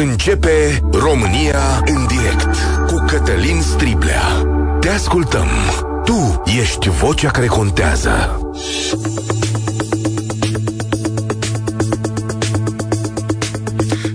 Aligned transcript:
Începe 0.00 0.80
România 0.92 1.82
în 1.86 2.06
direct 2.06 2.56
cu 2.86 3.04
Cătălin 3.06 3.60
Striblea. 3.60 4.22
Te 4.80 4.88
ascultăm. 4.88 5.46
Tu 6.04 6.42
ești 6.60 6.88
vocea 6.88 7.30
care 7.30 7.46
contează. 7.46 8.40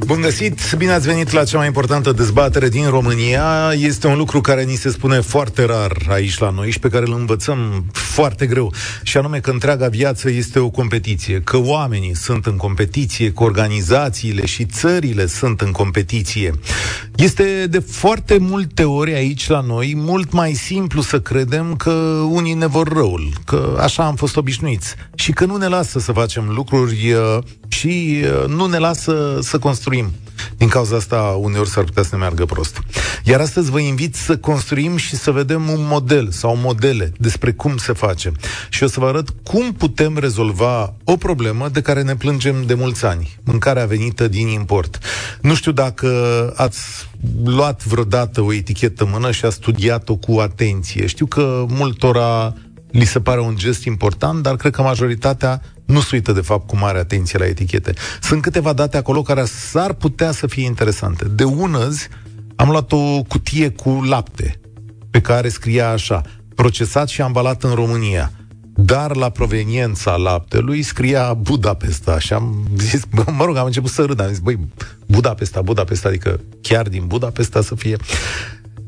Bun 0.06 0.22
găsit, 0.22 0.74
bine 0.78 0.92
ați 0.92 1.08
venit 1.08 1.32
la 1.32 1.44
cea 1.44 1.58
mai 1.58 1.68
importantă 1.68 2.12
dezbatere 2.12 2.70
din 2.70 2.90
România. 2.90 3.74
Este 3.78 4.08
un 4.08 4.18
lucru 4.18 4.42
care 4.42 4.64
ni 4.64 4.76
se 4.76 4.90
spune 4.90 5.20
foarte 5.20 5.66
rar 5.66 5.98
aici 6.10 6.38
la 6.38 6.50
noi 6.50 6.72
și 6.72 6.80
pe 6.80 6.90
care 6.90 7.06
îl 7.08 7.14
învățăm 7.14 7.86
foarte 8.16 8.46
greu. 8.46 8.74
Și 9.04 9.18
anume 9.18 9.40
că 9.40 9.52
întreaga 9.52 9.88
viață 9.88 10.30
este 10.30 10.60
o 10.60 10.70
competiție, 10.70 11.42
că 11.42 11.58
oamenii 11.58 12.16
sunt 12.16 12.46
în 12.46 12.58
competiție, 12.58 13.32
că 13.32 13.44
organizațiile 13.44 14.46
și 14.46 14.66
țările 14.66 15.26
sunt 15.26 15.62
în 15.62 15.72
competiție. 15.72 16.52
Este 17.16 17.68
de 17.70 17.80
foarte 17.80 18.38
multe 18.38 18.84
ori 18.84 19.14
aici 19.14 19.48
la 19.48 19.62
noi 19.62 19.94
mult 19.96 20.32
mai 20.32 20.54
simplu 20.54 21.02
să 21.02 21.20
credem 21.20 21.76
că 21.76 21.92
unii 22.30 22.54
ne 22.54 22.68
vor 22.68 22.88
răul, 22.88 23.30
că 23.46 23.78
așa 23.82 24.06
am 24.06 24.16
fost 24.16 24.36
obișnuiți 24.38 24.96
și 25.16 25.32
că 25.32 25.46
nu 25.46 25.56
ne 25.56 25.68
lasă 25.68 26.00
să 26.00 26.12
facem 26.12 26.50
lucruri 26.50 27.12
uh, 27.12 27.44
și 27.68 28.24
uh, 28.24 28.48
nu 28.48 28.66
ne 28.66 28.78
lasă 28.78 29.40
să 29.42 29.60
construim. 29.60 30.12
Din 30.58 30.68
cauza 30.68 30.96
asta, 30.96 31.38
uneori 31.40 31.70
s-ar 31.70 31.84
putea 31.84 32.04
să 32.04 32.10
ne 32.12 32.18
meargă 32.18 32.46
prost. 32.46 32.82
Iar 33.24 33.40
astăzi 33.40 33.72
vă 33.72 33.80
invit 33.80 34.16
să 34.16 34.38
construim 34.38 34.98
și 34.98 35.16
să 35.16 35.32
vedem 35.32 35.70
un 35.70 35.86
model 35.90 36.32
sau 36.32 36.56
modele 36.56 37.12
despre 37.18 37.52
cum 37.52 37.78
se 37.78 37.94
face. 37.94 38.05
Și 38.70 38.84
o 38.84 38.88
să 38.88 39.00
vă 39.00 39.06
arăt 39.06 39.30
cum 39.44 39.74
putem 39.74 40.18
rezolva 40.18 40.94
o 41.04 41.16
problemă 41.16 41.70
de 41.70 41.82
care 41.82 42.02
ne 42.02 42.16
plângem 42.16 42.64
de 42.66 42.74
mulți 42.74 43.06
ani, 43.06 43.38
mâncarea 43.44 43.86
venită 43.86 44.28
din 44.28 44.48
import. 44.48 45.00
Nu 45.42 45.56
știu 45.56 45.72
dacă 45.72 46.08
ați 46.56 46.80
luat 47.44 47.86
vreodată 47.86 48.42
o 48.42 48.54
etichetă 48.54 49.04
în 49.04 49.10
mână 49.14 49.32
și 49.32 49.46
a 49.46 49.50
studiat-o 49.50 50.16
cu 50.16 50.40
atenție. 50.40 51.06
Știu 51.06 51.26
că 51.26 51.66
multora 51.68 52.54
li 52.92 53.06
se 53.06 53.20
pare 53.20 53.42
un 53.42 53.56
gest 53.56 53.84
important, 53.84 54.42
dar 54.44 54.56
cred 54.56 54.74
că 54.74 54.82
majoritatea 54.82 55.62
nu 55.86 56.00
se 56.00 56.10
uită, 56.14 56.32
de 56.32 56.42
fapt, 56.42 56.68
cu 56.68 56.78
mare 56.78 56.98
atenție 56.98 57.40
la 57.40 57.46
etichete. 57.46 57.94
Sunt 58.22 58.42
câteva 58.42 58.74
date 58.74 58.98
acolo 58.98 59.22
care 59.22 59.46
s-ar 59.46 59.94
putea 59.94 60.32
să 60.32 60.48
fie 60.48 60.66
interesante. 60.66 61.26
De 61.26 61.44
unăzi 61.44 62.08
am 62.56 62.70
luat 62.70 62.92
o 62.92 63.22
cutie 63.22 63.70
cu 63.70 63.90
lapte, 63.90 64.60
pe 65.12 65.22
care 65.22 65.50
scria 65.50 65.90
așa, 65.90 66.22
procesat 66.56 67.10
și 67.10 67.22
ambalat 67.22 67.64
în 67.64 67.74
România. 67.74 68.32
Dar 68.78 69.16
la 69.16 69.30
proveniența 69.30 70.16
laptelui 70.16 70.82
scria 70.82 71.34
Budapesta 71.34 72.20
și 72.20 72.34
am 72.34 72.68
zis, 72.78 73.04
bă, 73.14 73.24
mă 73.38 73.46
rog, 73.46 73.58
am 73.58 73.66
început 73.66 73.92
să 73.92 74.02
râd, 74.02 74.22
am 74.22 74.28
zis, 74.28 74.40
băi, 74.40 74.60
Budapesta, 75.06 75.62
Budapesta, 75.62 76.08
adică 76.08 76.40
chiar 76.62 76.88
din 76.88 77.04
Budapesta 77.08 77.62
să 77.62 77.76
fie. 77.76 77.98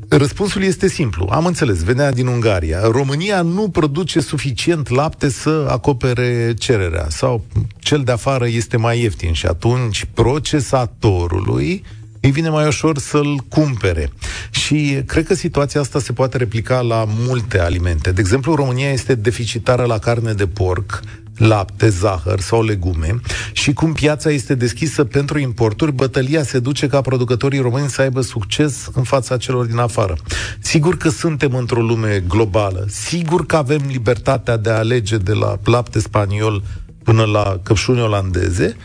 Răspunsul 0.08 0.62
este 0.62 0.88
simplu. 0.88 1.28
Am 1.30 1.46
înțeles, 1.46 1.82
venea 1.82 2.12
din 2.12 2.26
Ungaria. 2.26 2.80
România 2.82 3.42
nu 3.42 3.68
produce 3.68 4.20
suficient 4.20 4.88
lapte 4.88 5.28
să 5.28 5.66
acopere 5.70 6.54
cererea 6.58 7.06
sau 7.08 7.44
cel 7.78 8.02
de 8.02 8.12
afară 8.12 8.46
este 8.48 8.76
mai 8.76 9.00
ieftin 9.00 9.32
și 9.32 9.46
atunci 9.46 10.06
procesatorului 10.14 11.84
îi 12.20 12.30
vine 12.30 12.48
mai 12.48 12.66
ușor 12.66 12.98
să-l 12.98 13.36
cumpere. 13.48 14.10
Și 14.50 15.02
cred 15.06 15.26
că 15.26 15.34
situația 15.34 15.80
asta 15.80 15.98
se 15.98 16.12
poate 16.12 16.36
replica 16.36 16.80
la 16.80 17.04
multe 17.08 17.60
alimente. 17.60 18.12
De 18.12 18.20
exemplu, 18.20 18.54
România 18.54 18.90
este 18.90 19.14
deficitară 19.14 19.84
la 19.84 19.98
carne 19.98 20.32
de 20.32 20.46
porc, 20.46 21.00
lapte, 21.38 21.88
zahăr 21.88 22.40
sau 22.40 22.62
legume 22.62 23.20
și 23.52 23.72
cum 23.72 23.92
piața 23.92 24.30
este 24.30 24.54
deschisă 24.54 25.04
pentru 25.04 25.38
importuri, 25.38 25.92
bătălia 25.92 26.42
se 26.42 26.58
duce 26.58 26.86
ca 26.86 27.00
producătorii 27.00 27.60
români 27.60 27.88
să 27.88 28.00
aibă 28.00 28.20
succes 28.20 28.88
în 28.94 29.02
fața 29.02 29.36
celor 29.36 29.66
din 29.66 29.78
afară. 29.78 30.16
Sigur 30.58 30.96
că 30.96 31.08
suntem 31.08 31.54
într-o 31.54 31.80
lume 31.80 32.24
globală, 32.28 32.86
sigur 32.88 33.46
că 33.46 33.56
avem 33.56 33.82
libertatea 33.86 34.56
de 34.56 34.70
a 34.70 34.78
alege 34.78 35.16
de 35.16 35.32
la 35.32 35.58
lapte 35.64 35.98
spaniol 36.00 36.62
până 37.02 37.24
la 37.24 37.60
căpșuni 37.62 38.00
olandeze, 38.00 38.76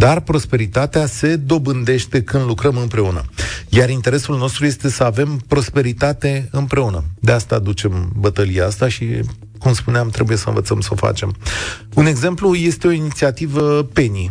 dar 0.00 0.20
prosperitatea 0.20 1.06
se 1.06 1.36
dobândește 1.36 2.22
când 2.22 2.44
lucrăm 2.44 2.76
împreună. 2.76 3.22
Iar 3.68 3.88
interesul 3.88 4.36
nostru 4.36 4.64
este 4.66 4.90
să 4.90 5.04
avem 5.04 5.40
prosperitate 5.48 6.48
împreună. 6.50 7.04
De 7.18 7.32
asta 7.32 7.58
ducem 7.58 8.12
bătălia 8.16 8.66
asta 8.66 8.88
și 8.88 9.20
cum 9.58 9.72
spuneam, 9.72 10.08
trebuie 10.08 10.36
să 10.36 10.48
învățăm 10.48 10.80
să 10.80 10.88
o 10.92 10.96
facem. 10.96 11.34
Un 11.94 12.06
exemplu 12.06 12.54
este 12.54 12.86
o 12.86 12.90
inițiativă 12.90 13.82
Penny. 13.92 14.30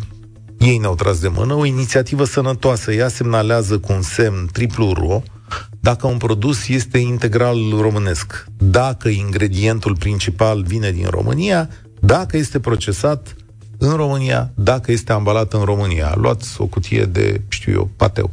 Ei 0.58 0.78
ne-au 0.78 0.96
tras 0.96 1.20
de 1.20 1.28
mână, 1.28 1.54
o 1.54 1.66
inițiativă 1.66 2.24
sănătoasă. 2.24 2.92
Ea 2.92 3.08
semnalează 3.08 3.78
cu 3.78 3.92
un 3.92 4.02
semn 4.02 4.50
triplu 4.52 4.94
ro 4.94 5.24
dacă 5.80 6.08
un 6.08 6.18
produs 6.18 6.68
este 6.68 6.98
integral 6.98 7.58
românesc, 7.80 8.46
dacă 8.58 9.08
ingredientul 9.08 9.96
principal 9.96 10.64
vine 10.64 10.92
din 10.92 11.08
România, 11.10 11.70
dacă 12.00 12.38
este 12.38 12.60
procesat 12.60 13.36
în 13.80 13.96
România, 13.96 14.52
dacă 14.56 14.92
este 14.92 15.12
ambalat 15.12 15.54
în 15.54 15.62
România. 15.62 16.14
Luați 16.16 16.62
o 16.62 16.66
cutie 16.66 17.06
de, 17.06 17.42
știu 17.48 17.72
eu, 17.72 17.90
pateu. 17.96 18.30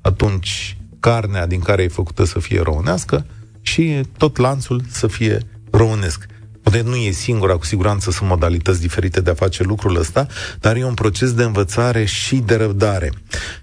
Atunci 0.00 0.76
carnea 1.00 1.46
din 1.46 1.60
care 1.60 1.82
e 1.82 1.88
făcută 1.88 2.24
să 2.24 2.38
fie 2.38 2.60
românească 2.60 3.26
și 3.60 4.00
tot 4.16 4.36
lanțul 4.36 4.82
să 4.90 5.06
fie 5.06 5.38
românesc. 5.70 6.26
Poate 6.68 6.88
nu 6.88 6.96
e 6.96 7.10
singura, 7.10 7.56
cu 7.56 7.64
siguranță 7.64 8.10
sunt 8.10 8.28
modalități 8.28 8.80
diferite 8.80 9.20
de 9.20 9.30
a 9.30 9.34
face 9.34 9.62
lucrul 9.62 9.96
ăsta, 9.96 10.26
dar 10.60 10.76
e 10.76 10.84
un 10.84 10.94
proces 10.94 11.32
de 11.32 11.42
învățare 11.42 12.04
și 12.04 12.36
de 12.36 12.54
răbdare. 12.54 13.12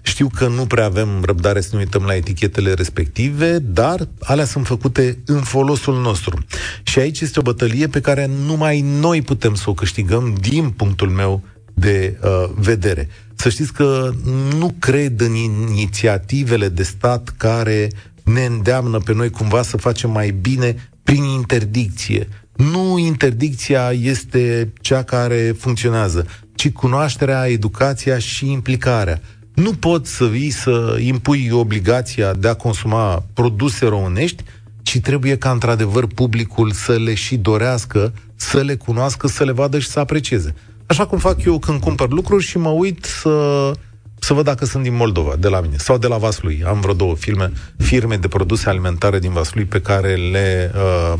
Știu 0.02 0.28
că 0.34 0.46
nu 0.46 0.66
prea 0.66 0.84
avem 0.84 1.22
răbdare 1.24 1.60
să 1.60 1.68
ne 1.72 1.78
uităm 1.78 2.02
la 2.02 2.14
etichetele 2.14 2.72
respective, 2.72 3.58
dar 3.58 4.08
alea 4.20 4.44
sunt 4.44 4.66
făcute 4.66 5.18
în 5.26 5.40
folosul 5.40 6.00
nostru. 6.00 6.44
Și 6.82 6.98
aici 6.98 7.20
este 7.20 7.38
o 7.38 7.42
bătălie 7.42 7.86
pe 7.86 8.00
care 8.00 8.30
numai 8.46 8.80
noi 8.80 9.22
putem 9.22 9.54
să 9.54 9.70
o 9.70 9.74
câștigăm 9.74 10.36
din 10.40 10.70
punctul 10.70 11.08
meu 11.08 11.42
de 11.74 12.18
uh, 12.22 12.50
vedere. 12.54 13.08
Să 13.34 13.48
știți 13.48 13.72
că 13.72 14.10
nu 14.58 14.74
cred 14.78 15.20
în 15.20 15.34
inițiativele 15.34 16.68
de 16.68 16.82
stat 16.82 17.34
care 17.36 17.90
ne 18.24 18.44
îndeamnă 18.44 18.98
pe 18.98 19.12
noi 19.12 19.30
cumva 19.30 19.62
să 19.62 19.76
facem 19.76 20.10
mai 20.10 20.30
bine 20.30 20.90
prin 21.02 21.22
interdicție, 21.22 22.28
nu 22.56 22.98
interdicția 22.98 23.92
este 23.92 24.72
cea 24.80 25.02
care 25.02 25.54
funcționează, 25.58 26.26
ci 26.54 26.70
cunoașterea, 26.70 27.48
educația 27.48 28.18
și 28.18 28.50
implicarea. 28.50 29.20
Nu 29.54 29.72
poți 29.72 30.14
să 30.14 30.24
vii 30.24 30.50
să 30.50 30.96
impui 31.00 31.48
obligația 31.52 32.32
de 32.32 32.48
a 32.48 32.54
consuma 32.54 33.24
produse 33.32 33.86
românești, 33.86 34.42
ci 34.82 35.00
trebuie 35.00 35.36
ca 35.36 35.50
într-adevăr 35.50 36.06
publicul 36.06 36.70
să 36.70 36.92
le 36.92 37.14
și 37.14 37.36
dorească, 37.36 38.12
să 38.34 38.60
le 38.60 38.74
cunoască, 38.74 39.26
să 39.26 39.44
le 39.44 39.52
vadă 39.52 39.78
și 39.78 39.88
să 39.88 40.00
aprecieze. 40.00 40.54
Așa 40.86 41.06
cum 41.06 41.18
fac 41.18 41.44
eu 41.44 41.58
când 41.58 41.80
cumpăr 41.80 42.10
lucruri 42.10 42.44
și 42.44 42.58
mă 42.58 42.68
uit 42.68 43.04
să, 43.04 43.70
să 44.18 44.34
văd 44.34 44.44
dacă 44.44 44.64
sunt 44.64 44.82
din 44.82 44.94
Moldova, 44.94 45.34
de 45.38 45.48
la 45.48 45.60
mine, 45.60 45.76
sau 45.76 45.98
de 45.98 46.06
la 46.06 46.16
Vaslui. 46.16 46.62
Am 46.66 46.80
vreo 46.80 46.94
două 46.94 47.16
filme, 47.16 47.52
firme 47.76 48.16
de 48.16 48.28
produse 48.28 48.68
alimentare 48.68 49.18
din 49.18 49.32
Vaslui 49.32 49.64
pe 49.64 49.80
care 49.80 50.14
le 50.14 50.72
uh, 50.74 51.18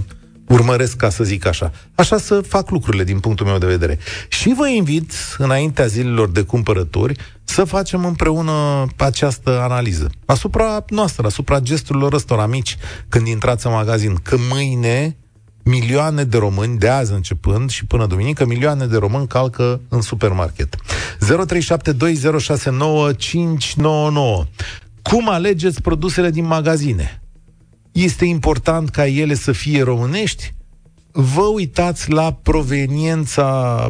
urmăresc, 0.48 0.96
ca 0.96 1.10
să 1.10 1.24
zic 1.24 1.46
așa. 1.46 1.72
Așa 1.94 2.18
să 2.18 2.40
fac 2.40 2.70
lucrurile 2.70 3.04
din 3.04 3.20
punctul 3.20 3.46
meu 3.46 3.58
de 3.58 3.66
vedere. 3.66 3.98
Și 4.28 4.54
vă 4.56 4.68
invit, 4.68 5.12
înaintea 5.38 5.86
zilelor 5.86 6.28
de 6.28 6.42
cumpărături, 6.42 7.16
să 7.44 7.64
facem 7.64 8.04
împreună 8.04 8.86
această 8.96 9.60
analiză. 9.60 10.10
Asupra 10.24 10.84
noastră, 10.88 11.26
asupra 11.26 11.60
gesturilor 11.60 12.12
ăstora 12.12 12.46
mici 12.46 12.76
când 13.08 13.26
intrați 13.26 13.66
în 13.66 13.72
magazin. 13.72 14.14
Că 14.22 14.36
mâine 14.52 15.16
milioane 15.62 16.24
de 16.24 16.38
români, 16.38 16.78
de 16.78 16.88
azi 16.88 17.12
începând 17.12 17.70
și 17.70 17.84
până 17.84 18.06
duminică, 18.06 18.46
milioane 18.46 18.86
de 18.86 18.96
români 18.96 19.26
calcă 19.26 19.80
în 19.88 20.00
supermarket. 20.00 20.76
0372069599 20.76 20.78
Cum 25.02 25.28
alegeți 25.28 25.80
produsele 25.80 26.30
din 26.30 26.44
magazine? 26.44 27.20
Este 28.02 28.24
important 28.24 28.88
ca 28.88 29.06
ele 29.06 29.34
să 29.34 29.52
fie 29.52 29.82
românești? 29.82 30.54
Vă 31.12 31.42
uitați 31.54 32.10
la 32.10 32.32
proveniența 32.32 33.44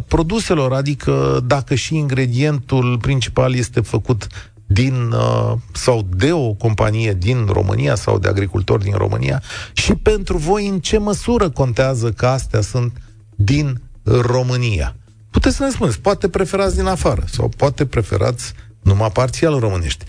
produselor, 0.09 0.73
adică 0.73 1.41
dacă 1.47 1.75
și 1.75 1.97
ingredientul 1.97 2.99
principal 2.99 3.55
este 3.55 3.81
făcut 3.81 4.27
din 4.67 5.11
uh, 5.11 5.53
sau 5.73 6.07
de 6.17 6.33
o 6.33 6.53
companie 6.53 7.13
din 7.13 7.47
România 7.53 7.95
sau 7.95 8.19
de 8.19 8.29
agricultori 8.29 8.83
din 8.83 8.95
România 8.95 9.43
și 9.73 9.95
pentru 9.95 10.37
voi 10.37 10.69
în 10.69 10.81
ce 10.81 10.99
măsură 10.99 11.51
contează 11.51 12.11
că 12.11 12.27
astea 12.27 12.61
sunt 12.61 12.93
din 13.37 13.81
România. 14.03 14.97
Puteți 15.31 15.57
să 15.57 15.65
ne 15.65 15.71
spuneți, 15.71 16.01
poate 16.01 16.29
preferați 16.29 16.77
din 16.77 16.87
afară 16.87 17.25
sau 17.27 17.49
poate 17.57 17.87
preferați 17.87 18.53
numai 18.87 19.11
parțial 19.13 19.59
românești. 19.59 20.05
0372069599 20.05 20.09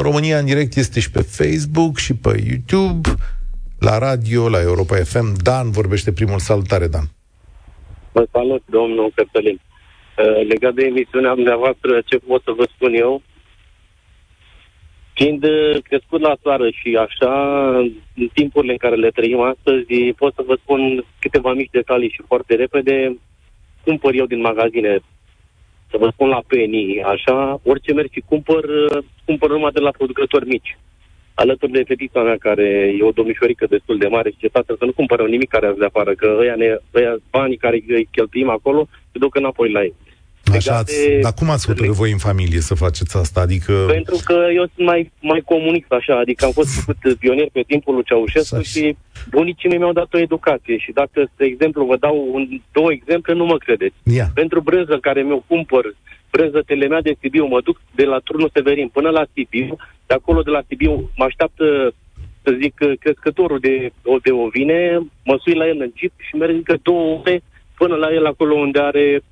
România 0.00 0.38
în 0.38 0.44
direct 0.44 0.76
este 0.76 1.00
și 1.00 1.10
pe 1.10 1.22
Facebook 1.38 1.98
și 1.98 2.14
pe 2.14 2.42
YouTube, 2.48 3.08
la 3.78 3.98
radio, 3.98 4.48
la 4.48 4.60
Europa 4.60 4.96
FM. 4.96 5.42
Dan 5.42 5.70
vorbește 5.70 6.12
primul. 6.12 6.38
Salutare, 6.38 6.86
Dan! 6.86 7.04
Vă 8.12 8.26
salut, 8.32 8.62
domnul 8.70 9.12
Cătălin! 9.14 9.60
Uh, 9.60 10.46
legat 10.48 10.74
de 10.74 10.84
emisiunea 10.84 11.34
dumneavoastră, 11.34 12.00
ce 12.04 12.18
pot 12.18 12.42
să 12.42 12.52
vă 12.56 12.68
spun 12.74 12.94
eu? 12.94 13.22
Fiind 15.14 15.44
uh, 15.44 15.82
crescut 15.82 16.20
la 16.20 16.36
țară 16.42 16.70
și 16.70 16.98
așa, 17.06 17.32
în 18.14 18.28
timpurile 18.32 18.72
în 18.72 18.78
care 18.78 18.94
le 18.94 19.10
trăim 19.10 19.40
astăzi, 19.40 20.12
pot 20.16 20.34
să 20.34 20.42
vă 20.46 20.58
spun 20.62 21.04
câteva 21.18 21.52
mici 21.52 21.70
detalii 21.70 22.10
și 22.10 22.22
foarte 22.26 22.54
repede. 22.54 23.16
Cumpăr 23.84 24.14
eu 24.14 24.26
din 24.26 24.40
magazine, 24.40 24.98
să 25.90 25.96
vă 25.98 26.08
spun 26.12 26.28
la 26.28 26.42
penny, 26.46 27.02
așa, 27.02 27.60
orice 27.64 27.92
merg 27.92 28.10
și 28.12 28.22
cumpăr, 28.26 28.64
uh, 28.64 29.04
cumpăr 29.24 29.50
numai 29.50 29.70
de 29.70 29.80
la 29.80 29.90
producători 29.90 30.46
mici. 30.46 30.78
Alături 31.34 31.72
de 31.72 31.82
fetița 31.86 32.22
mea, 32.22 32.36
care 32.36 32.94
e 32.98 33.02
o 33.02 33.10
domnișorică 33.10 33.66
destul 33.66 33.98
de 33.98 34.06
mare 34.06 34.30
și 34.30 34.36
ce 34.36 34.48
tată 34.48 34.74
să 34.78 34.84
nu 34.84 34.92
cumpărăm 34.92 35.26
nimic 35.26 35.48
care 35.48 35.66
azi 35.66 35.78
de 35.78 35.84
afară, 35.84 36.14
că 36.14 36.36
ăia, 36.40 36.54
ne, 36.54 36.76
ăia 36.94 37.16
banii 37.30 37.56
care 37.56 37.82
îi 37.86 38.08
cheltuim 38.10 38.48
acolo, 38.48 38.88
se 39.12 39.18
duc 39.18 39.34
înapoi 39.34 39.70
la 39.70 39.82
ei. 39.82 39.94
Așa 40.56 40.76
ați, 40.76 41.06
de... 41.06 41.18
Dar 41.22 41.32
cum 41.32 41.50
ați 41.50 41.66
hotărât 41.66 41.92
voi 41.92 42.10
în 42.10 42.18
familie 42.18 42.60
să 42.60 42.74
faceți 42.74 43.16
asta? 43.16 43.40
Adică... 43.40 43.72
Pentru 43.86 44.18
că 44.24 44.46
eu 44.54 44.64
sunt 44.74 44.86
mai, 44.86 45.12
mai 45.20 45.42
comunist 45.44 45.92
așa, 45.92 46.18
adică 46.18 46.44
am 46.44 46.50
fost 46.50 46.70
făcut 46.78 47.18
pionier 47.18 47.48
pe 47.52 47.64
timpul 47.66 47.94
lui 47.94 48.04
Ceaușescu 48.04 48.62
și 48.62 48.96
bunicii 49.30 49.68
mei 49.68 49.78
mi-au 49.78 49.92
dat 49.92 50.14
o 50.14 50.18
educație 50.18 50.76
și 50.78 50.92
dacă, 50.92 51.30
de 51.36 51.44
exemplu, 51.44 51.84
vă 51.84 51.96
dau 51.96 52.28
un, 52.32 52.48
două 52.72 52.92
exemple, 52.92 53.32
nu 53.34 53.44
mă 53.44 53.56
credeți. 53.56 53.94
Yeah. 54.02 54.28
Pentru 54.34 54.60
brânză 54.60 54.98
care 55.00 55.22
mi-o 55.22 55.44
cumpăr, 55.46 55.94
brânză 56.30 56.62
telemea 56.66 57.00
de 57.00 57.16
Sibiu, 57.20 57.46
mă 57.46 57.60
duc 57.60 57.80
de 57.94 58.04
la 58.04 58.18
turnul 58.18 58.50
Severin 58.54 58.88
până 58.88 59.10
la 59.10 59.24
Sibiu, 59.32 59.76
de 60.06 60.14
acolo 60.14 60.42
de 60.42 60.50
la 60.50 60.62
Sibiu 60.68 61.10
mă 61.16 61.24
așteaptă 61.24 61.94
să 62.42 62.56
zic, 62.60 62.74
crescătorul 63.00 63.58
de, 63.58 63.92
de 64.22 64.30
ovine, 64.30 64.98
mă 65.24 65.38
sui 65.42 65.54
la 65.54 65.66
el 65.66 65.80
în 65.80 65.92
jeep 65.96 66.12
și 66.16 66.36
merg 66.36 66.54
încă 66.54 66.76
două 66.82 67.18
ore 67.18 67.42
până 67.76 67.94
la 67.94 68.12
el 68.12 68.26
acolo 68.26 68.54
unde 68.54 68.78
are 68.78 69.06
Ă, 69.16 69.22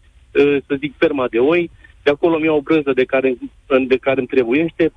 să 0.66 0.74
zic, 0.78 0.94
ferma 0.98 1.26
de 1.30 1.38
oi, 1.38 1.70
de 2.02 2.10
acolo 2.10 2.38
mi-au 2.38 2.56
o 2.56 2.60
brânză 2.60 2.92
de 2.94 3.04
care, 3.04 3.36
de 3.88 3.96
care 3.96 4.18
îmi 4.18 4.26
trebuiește, 4.26 4.92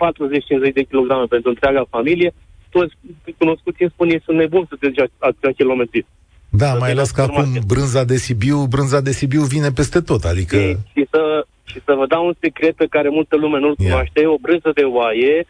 40-50 0.70 0.74
de 0.74 0.84
kilograme 0.84 1.26
pentru 1.26 1.50
întreaga 1.50 1.86
familie. 1.90 2.34
Toți 2.70 2.94
cunoscuți 3.38 3.82
îmi 3.82 3.92
spun, 3.94 4.22
sunt 4.26 4.38
nebun 4.38 4.66
să 4.70 4.76
te 4.80 4.88
duci 4.88 5.10
atâția 5.18 5.52
kilometri. 5.52 6.06
Da, 6.50 6.74
mai 6.74 6.92
ales 6.92 7.12
că 7.12 7.22
acum 7.22 7.46
brânza 7.68 8.04
de 8.04 8.16
Sibiu, 8.16 8.66
brânza 8.66 9.02
de 9.02 9.12
Sibiu 9.12 9.42
vine 9.42 9.70
peste 9.72 10.00
tot, 10.02 10.24
adică... 10.24 10.58
Și, 10.58 10.78
și, 10.94 11.08
să, 11.10 11.46
și 11.64 11.80
să 11.86 11.94
vă 11.94 12.06
dau 12.08 12.26
un 12.26 12.36
secret 12.40 12.76
pe 12.76 12.86
care 12.90 13.10
multă 13.10 13.36
lume 13.36 13.60
nu-l 13.60 13.76
yeah. 13.78 13.90
cunoaște, 13.90 14.26
o 14.26 14.38
brânză 14.38 14.72
de 14.76 14.82
oaie, 14.82 15.46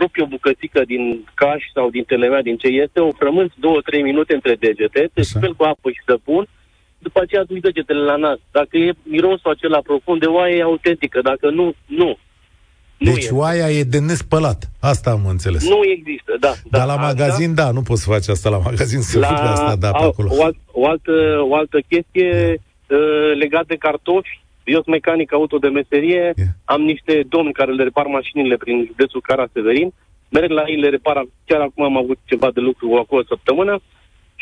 rupi 0.00 0.20
o 0.20 0.26
bucățică 0.26 0.80
din 0.86 1.24
caș 1.34 1.62
sau 1.74 1.90
din 1.90 2.04
telemea, 2.04 2.42
din 2.42 2.56
ce 2.56 2.66
este, 2.66 3.00
o 3.00 3.12
frămânți 3.12 3.54
2-3 3.54 4.02
minute 4.02 4.34
între 4.34 4.54
degete, 4.54 5.10
te 5.14 5.22
speli 5.22 5.54
cu 5.56 5.64
apă 5.64 5.90
și 5.90 6.02
săpun, 6.06 6.48
după 7.06 7.20
aceea 7.22 7.44
du 7.44 7.54
degetele 7.58 8.02
la 8.12 8.16
nas. 8.16 8.38
Dacă 8.58 8.76
e 8.76 8.92
mirosul 9.02 9.50
acela 9.50 9.80
profund 9.90 10.20
de 10.20 10.26
oaie, 10.26 10.56
e 10.56 10.62
autentică. 10.62 11.18
Dacă 11.30 11.46
nu, 11.50 11.66
nu. 12.00 12.10
nu 12.98 13.12
deci 13.12 13.24
e. 13.24 13.30
oaia 13.32 13.68
e 13.70 13.82
de 13.94 13.98
nespălat. 13.98 14.60
Asta 14.80 15.10
am 15.10 15.24
înțeles. 15.26 15.68
Nu 15.68 15.80
există, 15.96 16.32
da. 16.40 16.52
Dar 16.70 16.86
la 16.86 16.92
asta, 16.92 17.06
magazin, 17.06 17.54
da, 17.54 17.70
nu 17.70 17.82
poți 17.82 18.02
să 18.02 18.10
faci 18.10 18.28
asta 18.28 18.48
la 18.48 18.58
magazin, 18.58 19.00
să 19.00 19.18
la, 19.18 19.28
asta, 19.28 19.76
da, 19.76 19.90
pe 19.90 20.04
acolo. 20.04 20.28
O, 20.32 20.42
alt, 20.44 20.56
o, 20.72 20.86
altă, 20.86 21.12
o 21.50 21.54
altă 21.54 21.78
chestie 21.88 22.34
yeah. 22.34 22.54
uh, 22.88 23.36
legată 23.42 23.66
de 23.68 23.76
cartofi. 23.76 24.42
Eu 24.64 24.80
sunt 24.82 24.94
mecanic 24.98 25.32
auto 25.32 25.58
de 25.58 25.68
meserie, 25.68 26.22
yeah. 26.36 26.48
am 26.64 26.80
niște 26.80 27.24
domni 27.28 27.52
care 27.52 27.72
le 27.72 27.82
repar 27.82 28.06
mașinile 28.06 28.56
prin 28.56 28.84
județul 28.86 29.20
Cara 29.20 29.46
Severin, 29.52 29.92
merg 30.28 30.50
la 30.50 30.64
ei, 30.66 30.76
le 30.76 30.88
repar, 30.88 31.16
chiar 31.46 31.60
acum 31.60 31.84
am 31.84 31.96
avut 31.96 32.18
ceva 32.24 32.50
de 32.50 32.60
lucru 32.60 32.94
acolo 32.94 33.22
săptămână, 33.28 33.80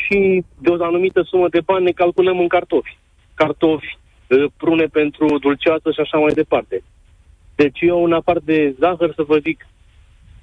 și 0.03 0.43
de 0.59 0.69
o 0.69 0.83
anumită 0.83 1.21
sumă 1.21 1.47
de 1.49 1.61
bani 1.61 1.83
ne 1.83 1.91
calculăm 1.91 2.39
în 2.39 2.47
cartofi. 2.47 2.97
Cartofi, 3.33 3.97
ă, 4.31 4.47
prune 4.57 4.85
pentru 4.85 5.37
dulceață 5.39 5.91
și 5.91 5.99
așa 5.99 6.17
mai 6.17 6.33
departe. 6.33 6.83
Deci 7.55 7.79
eu, 7.81 8.03
în 8.03 8.13
afară 8.13 8.39
de 8.43 8.75
zahăr, 8.79 9.13
să 9.15 9.23
vă 9.23 9.37
zic, 9.37 9.67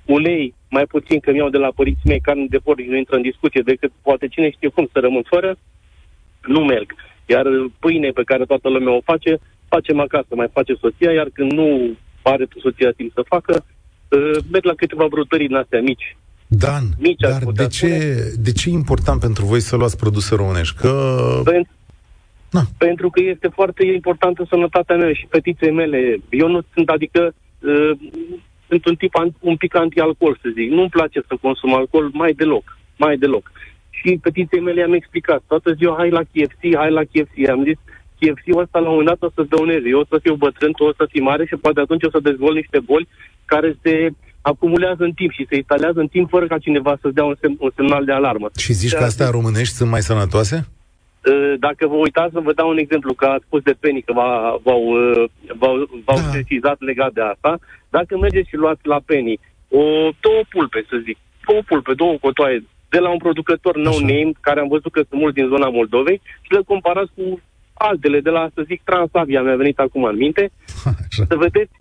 ulei, 0.07 0.55
mai 0.71 0.87
puțin 0.87 1.21
că 1.21 1.33
mi-au 1.33 1.49
de 1.49 1.59
la 1.59 1.71
părinții 1.75 2.09
mei 2.09 2.21
carne 2.21 2.47
de 2.49 2.59
porc, 2.59 2.79
nu 2.79 2.97
intră 2.97 3.17
în 3.17 3.23
discuție, 3.23 3.63
decât 3.65 3.93
poate 4.03 4.27
cine 4.29 4.51
știe 4.51 4.69
cum 4.69 4.89
să 4.93 4.99
rămân 4.99 5.23
fără, 5.23 5.57
nu 6.43 6.61
merg. 6.65 6.95
Iar 7.27 7.47
pâine 7.79 8.11
pe 8.11 8.23
care 8.23 8.45
toată 8.45 8.69
lumea 8.69 8.93
o 8.93 9.01
face, 9.01 9.39
facem 9.69 10.01
acasă, 10.01 10.35
mai 10.35 10.49
face 10.53 10.75
soția, 10.75 11.13
iar 11.13 11.29
când 11.33 11.53
nu 11.53 11.97
are 12.23 12.49
soția 12.59 12.91
timp 12.91 13.13
să 13.15 13.23
facă, 13.27 13.65
uh, 14.09 14.37
merg 14.51 14.65
la 14.65 14.75
câteva 14.75 15.07
brutării 15.07 15.47
din 15.47 15.57
astea 15.57 15.81
mici, 15.81 16.17
Dan, 16.53 16.85
mici, 16.99 17.21
dar 17.21 17.43
de 17.55 17.67
ce, 17.67 17.89
de 18.39 18.53
ce 18.53 18.69
e 18.69 18.73
important 18.73 19.21
pentru 19.21 19.45
voi 19.45 19.61
să 19.61 19.77
luați 19.77 19.97
produse 19.97 20.35
românești? 20.35 20.77
Că... 20.77 20.93
Pentru, 21.45 21.73
Na. 22.51 22.63
pentru 22.79 23.11
că 23.11 23.21
este 23.23 23.49
foarte 23.49 23.85
importantă 23.87 24.47
sănătatea 24.49 24.97
mea 24.97 25.13
și 25.13 25.27
fetiței 25.29 25.73
mele. 25.73 26.17
Eu 26.31 26.49
nu 26.49 26.61
sunt, 26.75 26.89
adică, 26.89 27.35
uh, 27.59 27.91
sunt 28.69 28.87
un 28.87 28.95
tip 28.95 29.15
an, 29.15 29.29
un 29.41 29.57
pic 29.57 29.75
anti-alcool, 29.77 30.39
să 30.43 30.49
zic. 30.55 30.71
Nu-mi 30.71 30.89
place 30.89 31.23
să 31.27 31.35
consum 31.41 31.75
alcool 31.75 32.11
mai 32.13 32.33
deloc, 32.33 32.79
mai 32.97 33.17
deloc. 33.17 33.53
Și 33.91 34.19
fetiței 34.23 34.61
mele 34.61 34.83
am 34.83 34.93
explicat, 34.93 35.43
toată 35.47 35.73
ziua, 35.73 35.95
hai 35.99 36.11
la 36.11 36.23
KFC, 36.23 36.77
hai 36.77 36.91
la 36.91 37.03
KFC. 37.03 37.49
Am 37.49 37.65
zis, 37.65 37.79
KFC-ul 38.19 38.63
ăsta 38.63 38.79
la 38.79 38.89
un 38.89 38.97
moment 38.97 39.09
dat 39.09 39.31
o 39.31 39.33
să 39.35 39.47
dăuneze. 39.49 39.89
Eu 39.89 40.01
o 40.01 40.05
să 40.09 40.19
fiu 40.23 40.35
bătrân, 40.35 40.73
tu 40.73 40.85
o 40.85 40.93
să 40.97 41.07
fii 41.11 41.21
mare 41.21 41.45
și 41.47 41.57
poate 41.57 41.81
atunci 41.81 42.05
o 42.05 42.11
să 42.11 42.21
dezvolt 42.21 42.55
niște 42.55 42.79
boli 42.79 43.09
care 43.45 43.79
se 43.83 44.11
acumulează 44.43 45.05
în 45.05 45.13
timp 45.13 45.31
și 45.33 45.47
se 45.49 45.57
instalează 45.57 46.01
în 46.01 46.09
timp 46.09 46.29
fără 46.29 46.47
ca 46.47 46.59
cineva 46.59 46.99
să-ți 47.01 47.15
dea 47.15 47.25
un, 47.25 47.35
sem- 47.35 47.59
un 47.59 47.71
semnal 47.77 48.05
de 48.05 48.13
alarmă. 48.13 48.51
Și 48.57 48.73
zici 48.73 48.91
de 48.91 48.97
că 48.97 49.05
astea 49.05 49.31
românești 49.31 49.75
sunt 49.75 49.91
mai 49.91 50.03
sănătoase? 50.03 50.67
Ă, 51.27 51.57
dacă 51.59 51.87
vă 51.87 51.95
uitați, 51.95 52.33
să 52.33 52.41
vă 52.41 52.53
dau 52.53 52.69
un 52.69 52.79
exemplu, 52.79 53.13
că 53.15 53.25
ați 53.25 53.45
spus 53.47 53.63
de 53.63 53.75
penii 53.81 54.03
că 54.03 54.13
v-au, 54.13 54.61
v-au, 54.63 55.89
v-au 56.05 56.17
da. 56.17 56.31
sesizat 56.31 56.81
legat 56.81 57.13
de 57.13 57.21
asta. 57.21 57.59
Dacă 57.91 58.19
mergeți 58.19 58.49
și 58.49 58.57
luați 58.57 58.87
la 58.87 59.01
penii 59.05 59.41
o, 59.69 59.83
două 60.21 60.43
pulpe, 60.49 60.85
să 60.89 60.97
zic, 61.05 61.17
două 61.47 61.61
pulpe, 61.67 61.93
două 61.95 62.17
cotoaie, 62.21 62.65
de 62.89 62.99
la 62.99 63.11
un 63.11 63.19
producător 63.19 63.77
no-name, 63.77 64.33
care 64.41 64.61
am 64.61 64.69
văzut 64.69 64.93
că 64.93 65.03
sunt 65.09 65.21
mulți 65.21 65.37
din 65.37 65.47
zona 65.47 65.69
Moldovei, 65.69 66.21
și 66.41 66.53
le 66.53 66.61
comparați 66.67 67.11
cu 67.15 67.41
altele 67.75 68.21
de 68.21 68.31
la, 68.31 68.49
să 68.55 68.63
zic, 68.67 68.81
Transavia, 68.85 69.43
mi-a 69.43 69.57
venit 69.57 69.79
acum 69.79 70.05
în 70.05 70.17
minte, 70.17 70.51
Așa. 71.09 71.25
să 71.29 71.37
vedeți, 71.37 71.73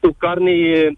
o 0.00 0.08
carne 0.18 0.50
e 0.50 0.92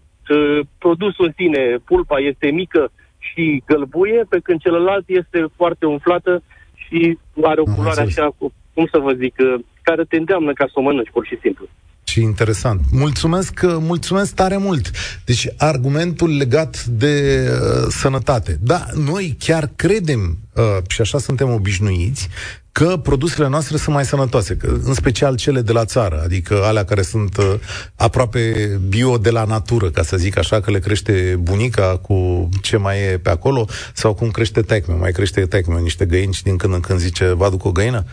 produsul 0.77 1.25
în 1.25 1.33
sine, 1.35 1.77
pulpa 1.85 2.17
este 2.19 2.47
mică 2.51 2.91
și 3.17 3.63
gălbuie, 3.65 4.25
pe 4.29 4.39
când 4.43 4.59
celălalt 4.59 5.03
este 5.07 5.45
foarte 5.55 5.85
umflată 5.85 6.43
și 6.73 7.17
are 7.43 7.61
o 7.61 7.63
culoare 7.63 8.01
așa, 8.01 8.35
cum 8.73 8.87
să 8.91 8.99
vă 8.99 9.13
zic, 9.13 9.35
care 9.81 10.03
te 10.03 10.17
îndeamnă 10.17 10.53
ca 10.53 10.65
să 10.65 10.73
o 10.75 10.81
mănânci, 10.81 11.11
pur 11.11 11.25
și 11.25 11.37
simplu. 11.41 11.67
Și 12.03 12.21
interesant. 12.21 12.81
Mulțumesc, 12.91 13.59
mulțumesc 13.63 14.35
tare 14.35 14.57
mult. 14.57 14.91
Deci, 15.25 15.47
argumentul 15.57 16.37
legat 16.37 16.83
de 16.85 17.45
uh, 17.49 17.87
sănătate. 17.89 18.57
Da, 18.61 18.85
noi 19.05 19.35
chiar 19.39 19.69
credem, 19.75 20.37
uh, 20.55 20.63
și 20.87 21.01
așa 21.01 21.17
suntem 21.17 21.49
obișnuiți, 21.49 22.29
că 22.71 22.97
produsele 22.97 23.47
noastre 23.47 23.77
sunt 23.77 23.95
mai 23.95 24.05
sănătoase, 24.05 24.55
că, 24.55 24.77
în 24.83 24.93
special 24.93 25.35
cele 25.35 25.61
de 25.61 25.71
la 25.71 25.85
țară, 25.85 26.21
adică 26.23 26.63
alea 26.63 26.85
care 26.85 27.01
sunt 27.01 27.37
uh, 27.37 27.53
aproape 27.95 28.79
bio 28.87 29.17
de 29.17 29.29
la 29.29 29.43
natură, 29.43 29.89
ca 29.89 30.03
să 30.03 30.17
zic 30.17 30.37
așa, 30.37 30.59
că 30.59 30.71
le 30.71 30.79
crește 30.79 31.39
bunica 31.41 31.97
cu 31.97 32.49
ce 32.61 32.77
mai 32.77 33.01
e 33.01 33.17
pe 33.17 33.29
acolo, 33.29 33.67
sau 33.93 34.13
cum 34.13 34.31
crește 34.31 34.61
tecme, 34.61 34.93
mai 34.93 35.11
crește 35.11 35.45
tecme, 35.45 35.79
niște 35.79 36.05
găini 36.05 36.33
și 36.33 36.43
din 36.43 36.57
când 36.57 36.73
în 36.73 36.79
când 36.79 36.99
zice, 36.99 37.31
vă 37.31 37.45
aduc 37.45 37.65
o 37.65 37.71
găină? 37.71 38.05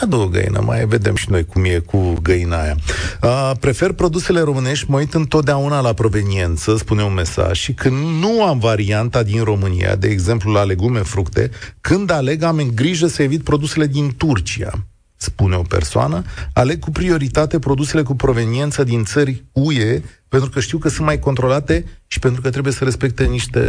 Adu 0.00 0.16
o 0.16 0.28
găină, 0.28 0.60
mai 0.60 0.86
vedem 0.86 1.14
și 1.14 1.30
noi 1.30 1.44
cum 1.44 1.64
e 1.64 1.78
cu 1.78 2.14
găina 2.22 2.62
aia. 2.62 2.76
A, 3.20 3.54
prefer 3.60 3.92
produsele 3.92 4.40
românești, 4.40 4.90
mă 4.90 4.96
uit 4.96 5.14
întotdeauna 5.14 5.80
la 5.80 5.92
proveniență, 5.92 6.76
spune 6.76 7.02
un 7.02 7.14
mesaj, 7.14 7.58
și 7.58 7.72
când 7.72 7.96
nu 8.20 8.44
am 8.44 8.58
varianta 8.58 9.22
din 9.22 9.42
România, 9.44 9.96
de 9.96 10.08
exemplu 10.08 10.52
la 10.52 10.62
legume, 10.62 11.00
fructe, 11.00 11.50
când 11.80 12.10
aleg 12.10 12.42
am 12.42 12.56
în 12.56 12.70
grijă 12.74 13.06
să 13.06 13.22
evit 13.22 13.42
produsele 13.42 13.86
din 13.86 14.14
Turcia 14.16 14.70
spune 15.16 15.56
o 15.56 15.62
persoană, 15.62 16.22
aleg 16.52 16.78
cu 16.78 16.90
prioritate 16.90 17.58
produsele 17.58 18.02
cu 18.02 18.14
proveniență 18.14 18.84
din 18.84 19.04
țări 19.04 19.44
UE, 19.52 20.02
pentru 20.36 20.54
că 20.54 20.60
știu 20.66 20.78
că 20.78 20.88
sunt 20.88 21.06
mai 21.06 21.18
controlate 21.18 21.84
și 22.12 22.18
pentru 22.18 22.40
că 22.40 22.48
trebuie 22.50 22.72
să 22.78 22.84
respecte 22.84 23.24
niște 23.36 23.62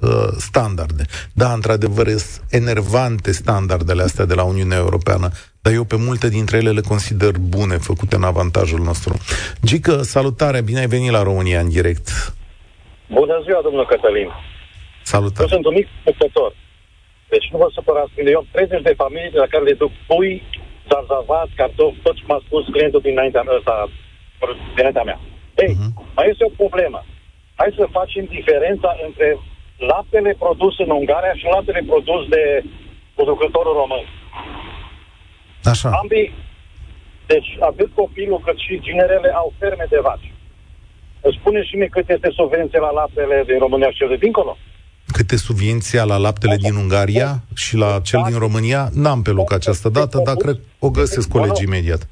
uh, 0.00 0.28
standarde. 0.48 1.04
Da, 1.42 1.52
într-adevăr, 1.52 2.06
sunt 2.08 2.46
enervante 2.60 3.30
standardele 3.32 4.02
astea 4.02 4.24
de 4.24 4.34
la 4.34 4.44
Uniunea 4.44 4.78
Europeană, 4.86 5.28
dar 5.62 5.72
eu 5.72 5.84
pe 5.84 5.96
multe 6.06 6.28
dintre 6.28 6.56
ele 6.56 6.70
le 6.70 6.80
consider 6.92 7.32
bune, 7.56 7.76
făcute 7.76 8.14
în 8.16 8.22
avantajul 8.32 8.82
nostru. 8.90 9.12
Gică, 9.68 9.94
salutare, 10.02 10.60
bine 10.62 10.80
ai 10.80 10.94
venit 10.96 11.10
la 11.10 11.22
România 11.22 11.60
în 11.60 11.68
direct. 11.68 12.08
Bună 13.18 13.36
ziua, 13.44 13.60
domnul 13.62 13.86
Cătălin. 13.86 14.28
Salutare. 15.02 15.46
Eu 15.48 15.54
sunt 15.56 15.64
un 15.66 15.74
mic 15.74 15.86
spectator. 16.00 16.50
Deci 17.28 17.48
nu 17.52 17.58
vă 17.58 17.68
supărați, 17.74 18.12
eu 18.32 18.38
am 18.38 18.46
30 18.52 18.82
de 18.82 18.94
familii 18.96 19.34
de 19.36 19.38
la 19.38 19.46
care 19.52 19.64
le 19.64 19.72
duc 19.82 19.92
pui, 20.06 20.42
zarzavat, 20.90 21.48
cartofi, 21.56 22.02
tot 22.02 22.14
ce 22.14 22.24
m-a 22.26 22.40
spus 22.46 22.64
clientul 22.74 23.00
dinaintea 23.00 23.42
mea, 23.42 23.56
ăsta, 23.56 23.88
dinaintea 24.76 25.02
mea. 25.02 25.20
Ei, 25.64 25.72
uh-huh. 25.74 25.92
mai 26.16 26.26
este 26.32 26.44
o 26.48 26.56
problemă. 26.62 27.00
Hai 27.60 27.78
să 27.80 27.94
facem 27.98 28.24
diferența 28.36 28.90
între 29.06 29.28
laptele 29.92 30.32
produs 30.44 30.74
în 30.84 30.90
Ungaria 31.00 31.34
și 31.40 31.52
laptele 31.54 31.82
produs 31.92 32.22
de 32.34 32.42
producătorul 33.14 33.74
român. 33.82 34.04
Așa. 35.72 35.88
Ambii, 36.02 36.28
Deci, 37.32 37.50
atât 37.70 37.90
copilul 37.94 38.40
cât 38.46 38.58
și 38.66 38.80
ginerele 38.86 39.30
au 39.40 39.48
ferme 39.58 39.86
de 39.94 39.98
vaci. 40.02 40.32
Spune 41.38 41.60
și 41.68 41.74
mie 41.76 41.90
cât 41.96 42.08
este 42.08 42.28
subvenția 42.38 42.80
la 42.80 42.90
laptele 43.00 43.36
din 43.46 43.58
România 43.58 43.90
și 43.90 43.96
cel 43.96 44.08
de 44.08 44.16
dincolo? 44.16 44.56
Câte 45.16 45.36
subvenția 45.36 46.04
la 46.04 46.16
laptele 46.16 46.56
din 46.56 46.74
Ungaria 46.74 47.30
și 47.54 47.76
la 47.76 48.00
cel 48.08 48.22
din 48.28 48.38
România? 48.38 48.88
N-am 48.92 49.22
pe 49.22 49.30
loc 49.30 49.52
această 49.52 49.88
dată, 49.88 50.20
dar 50.24 50.36
cred 50.36 50.58
o 50.78 50.90
găsesc 50.90 51.28
colegii 51.28 51.66
imediat. 51.66 52.08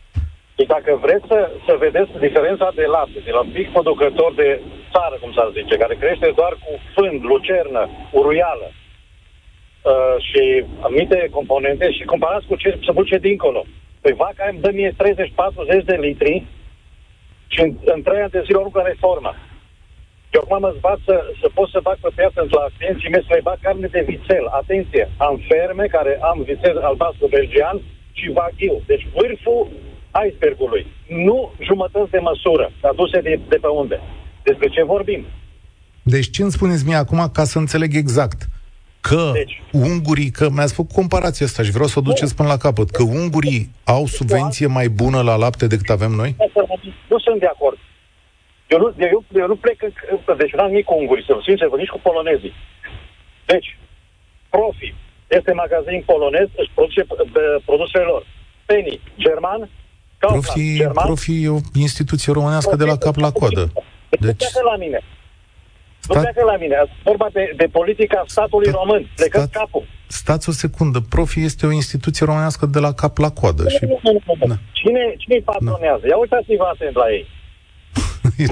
Și 0.60 0.66
dacă 0.66 0.98
vreți 1.04 1.26
să, 1.26 1.50
să 1.66 1.74
vedeți 1.78 2.10
diferența 2.26 2.68
de 2.74 2.84
lapte, 2.84 3.18
de 3.24 3.30
la 3.30 3.42
mic 3.42 3.68
producător 3.72 4.34
de 4.34 4.60
țară, 4.92 5.16
cum 5.20 5.32
s-ar 5.32 5.50
zice, 5.58 5.76
care 5.76 5.94
crește 5.94 6.32
doar 6.40 6.52
cu 6.64 6.70
fând, 6.94 7.18
lucernă, 7.32 7.82
uruială 8.12 8.68
uh, 8.72 10.16
și 10.28 10.42
anumite 10.80 11.28
componente 11.38 11.86
și 11.92 12.10
comparați 12.12 12.46
cu 12.46 12.56
ce 12.56 12.70
se 12.84 12.92
duce 12.92 13.18
dincolo. 13.18 13.64
Păi 14.00 14.12
vaca 14.12 14.44
îmi 14.50 14.60
dă 14.64 14.70
mie 14.72 14.90
30-40 15.82 15.84
de 15.84 15.96
litri 16.06 16.44
și 17.48 17.60
în, 17.60 17.70
în 17.84 18.02
3 18.02 18.20
ani 18.20 18.30
de 18.30 18.42
zile 18.46 18.58
o 18.58 18.78
are 18.78 18.96
formă. 18.98 19.32
Eu 20.34 20.40
acum 20.44 20.58
mă 20.60 20.74
zbat 20.78 20.98
să, 21.04 21.16
să 21.40 21.46
pot 21.54 21.68
să 21.68 21.80
fac 21.88 21.96
pe 22.00 22.10
piață 22.14 22.46
la 22.50 22.66
clienții 22.78 23.10
mei 23.10 23.26
să 23.26 23.34
le 23.34 23.46
bag 23.48 23.58
carne 23.62 23.86
de 23.86 24.02
vițel. 24.06 24.46
Atenție, 24.60 25.10
am 25.16 25.36
ferme 25.48 25.86
care 25.86 26.18
am 26.30 26.42
vițel 26.42 26.78
albastru 26.78 27.26
belgian 27.26 27.80
și 28.12 28.30
vaghiu. 28.30 28.82
Deci 28.86 29.06
vârful 29.14 29.68
icebergului. 30.26 30.86
Nu 31.08 31.52
jumătăți 31.60 32.10
de 32.10 32.18
măsură 32.18 32.72
aduse 32.80 33.20
de, 33.20 33.40
de 33.48 33.56
pe 33.56 33.66
unde. 33.66 34.00
Despre 34.42 34.68
ce 34.68 34.82
vorbim? 34.82 35.26
Deci 36.02 36.30
ce 36.30 36.42
îmi 36.42 36.50
spuneți 36.50 36.86
mie 36.86 36.94
acum 36.94 37.30
ca 37.32 37.44
să 37.44 37.58
înțeleg 37.58 37.94
exact? 37.96 38.48
Că 39.00 39.30
deci, 39.32 39.62
ungurii, 39.72 40.30
că 40.30 40.48
mi-ați 40.50 40.74
făcut 40.74 40.92
comparația 40.92 41.46
asta 41.46 41.62
și 41.62 41.70
vreau 41.70 41.86
să 41.86 41.98
o 41.98 42.02
duceți 42.02 42.36
până 42.36 42.48
la 42.48 42.56
capăt, 42.56 42.90
că 42.90 43.02
ungurii 43.02 43.70
au 43.84 44.06
subvenție 44.06 44.66
mai 44.66 44.88
bună 44.88 45.22
la 45.22 45.36
lapte 45.36 45.66
decât 45.66 45.88
avem 45.88 46.10
noi? 46.10 46.36
Nu 47.08 47.18
sunt 47.18 47.40
de 47.40 47.46
acord. 47.46 47.78
Eu 48.66 48.78
nu, 48.78 48.94
eu, 48.98 49.24
eu 49.34 49.46
nu 49.46 49.56
plec, 49.56 49.78
deci 50.36 50.52
nu 50.52 50.62
am 50.62 50.70
nimic 50.70 50.84
cu 50.84 50.94
ungurii, 50.98 51.24
să 51.24 51.32
sincer, 51.44 51.68
nici 51.68 51.94
cu 51.94 52.00
polonezii. 52.02 52.54
Deci, 53.46 53.78
Profi 54.50 54.94
este 55.28 55.52
magazin 55.52 56.02
polonez, 56.06 56.48
își 56.56 56.70
produce 56.74 57.06
produsele 57.64 58.04
lor. 58.04 58.26
Penny, 58.66 59.00
german, 59.16 59.70
Profi, 60.18 60.74
german, 60.76 61.06
profi 61.06 61.42
e 61.42 61.48
o 61.48 61.58
instituție 61.74 62.32
românească 62.32 62.76
de 62.76 62.84
la 62.84 62.96
cap 62.96 63.16
la 63.16 63.30
coadă. 63.30 63.72
Deci... 64.20 64.44
Nu 64.54 64.70
la 64.70 64.76
mine. 64.76 65.00
Nu 66.08 66.14
Stat... 66.14 66.22
pleacă 66.22 66.50
la 66.52 66.56
mine. 66.56 66.76
Vorba 67.04 67.28
de, 67.32 67.52
de 67.56 67.66
politica 67.72 68.24
statului 68.26 68.68
Stat... 68.68 68.80
român. 68.80 69.10
Plecă 69.16 69.38
Stat... 69.38 69.50
capul. 69.50 69.84
Stați 70.06 70.48
o 70.48 70.52
secundă. 70.52 71.00
Profi 71.08 71.40
este 71.40 71.66
o 71.66 71.70
instituție 71.70 72.26
românească 72.26 72.66
de 72.66 72.78
la 72.78 72.92
cap 72.92 73.18
la 73.18 73.30
coadă. 73.30 73.62
Nu, 73.62 73.68
și... 73.68 73.84
nu, 73.84 73.98
nu, 74.02 74.20
nu. 74.26 74.46
Da. 74.46 74.56
Cine, 74.72 75.14
cine 75.18 75.38
patronează? 75.44 76.06
Ia 76.08 76.16
uitați-vă 76.16 76.64
atent 76.72 76.94
la 76.94 77.10
ei. 77.10 77.26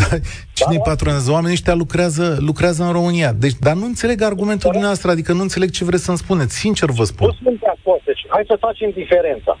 da, 0.00 0.08
cine 0.52 0.76
da? 0.76 0.82
patronează? 0.82 1.30
Oamenii 1.30 1.52
ăștia 1.52 1.74
lucrează, 1.74 2.36
lucrează 2.40 2.82
în 2.82 2.92
România. 2.92 3.32
Deci, 3.32 3.56
dar 3.60 3.74
nu 3.74 3.84
înțeleg 3.84 4.22
argumentul 4.22 4.66
da. 4.66 4.70
dumneavoastră, 4.70 5.10
adică 5.10 5.32
nu 5.32 5.42
înțeleg 5.42 5.70
ce 5.70 5.84
vreți 5.84 6.04
să-mi 6.04 6.16
spuneți. 6.16 6.58
Sincer 6.58 6.90
vă 6.90 7.04
spun. 7.04 7.26
Nu 7.26 7.32
sunt 7.42 7.60
de 7.60 7.66
acord. 7.78 8.02
Deci, 8.04 8.24
hai 8.28 8.44
să 8.46 8.56
facem 8.60 8.90
diferența 8.90 9.58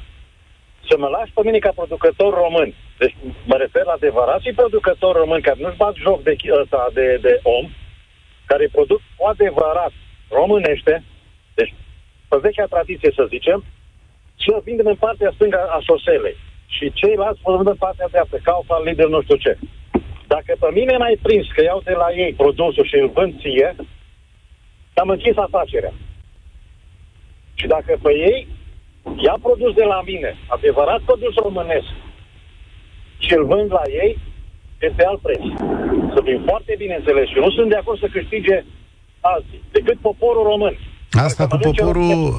să 0.88 0.96
mă 0.98 1.08
lași 1.08 1.32
pe 1.34 1.40
mine 1.44 1.58
ca 1.58 1.72
producător 1.74 2.34
român. 2.34 2.74
Deci 2.98 3.16
mă 3.44 3.56
refer 3.56 3.84
la 3.84 3.92
adevărații 3.92 4.58
producători 4.60 5.18
români 5.18 5.42
care 5.42 5.58
nu-și 5.60 5.76
bat 5.76 5.94
joc 5.94 6.22
de, 6.22 6.36
ăsta, 6.60 6.90
de, 6.92 7.18
de 7.26 7.40
om, 7.42 7.66
care 8.46 8.68
produc 8.72 9.00
cu 9.16 9.26
adevărat 9.26 9.92
românește, 10.30 11.04
deci 11.54 11.74
pe 12.28 12.36
vechea 12.40 12.64
tradiție 12.64 13.10
să 13.14 13.24
zicem, 13.28 13.64
și 14.42 14.48
o 14.56 14.60
vindem 14.60 14.86
în 14.86 14.94
partea 14.94 15.30
stângă 15.34 15.58
a 15.76 15.78
șoselei. 15.86 16.36
Și 16.66 16.92
ceilalți 16.92 17.40
vă 17.42 17.56
vând 17.56 17.66
în 17.66 17.82
partea 17.84 18.08
dreaptă, 18.10 18.36
Kaufland, 18.42 18.86
Lidl, 18.86 19.08
nu 19.08 19.22
știu 19.22 19.36
ce. 19.36 19.58
Dacă 20.26 20.56
pe 20.60 20.68
mine 20.72 20.96
n-ai 20.96 21.18
prins 21.22 21.46
că 21.54 21.62
iau 21.62 21.80
de 21.84 21.92
la 21.92 22.08
ei 22.12 22.32
produsul 22.32 22.86
și 22.86 22.94
îl 22.94 23.08
vând 23.08 23.40
ție, 23.40 23.74
am 24.94 25.08
închis 25.08 25.36
afacerea. 25.36 25.92
Și 27.54 27.66
dacă 27.66 27.98
pe 28.02 28.12
ei 28.12 28.48
ia 29.26 29.36
produs 29.46 29.72
de 29.80 29.86
la 29.92 30.00
mine, 30.10 30.30
adevărat 30.56 31.00
produs 31.08 31.34
românesc, 31.34 31.90
și 33.18 33.32
îl 33.38 33.44
vând 33.52 33.68
la 33.78 33.82
ei, 34.02 34.18
este 34.88 35.04
alt 35.04 35.20
preț. 35.20 35.42
Să 36.14 36.20
fim 36.24 36.42
foarte 36.44 36.74
bine 36.78 36.94
înțeles. 36.94 37.26
Și 37.28 37.38
nu 37.44 37.50
sunt 37.50 37.68
de 37.68 37.76
acord 37.76 37.98
să 37.98 38.08
câștige 38.12 38.64
alții, 39.20 39.62
decât 39.72 39.98
poporul 39.98 40.42
român. 40.42 40.78
Asta 41.10 41.46
cu 41.46 41.56
poporul, 41.56 42.34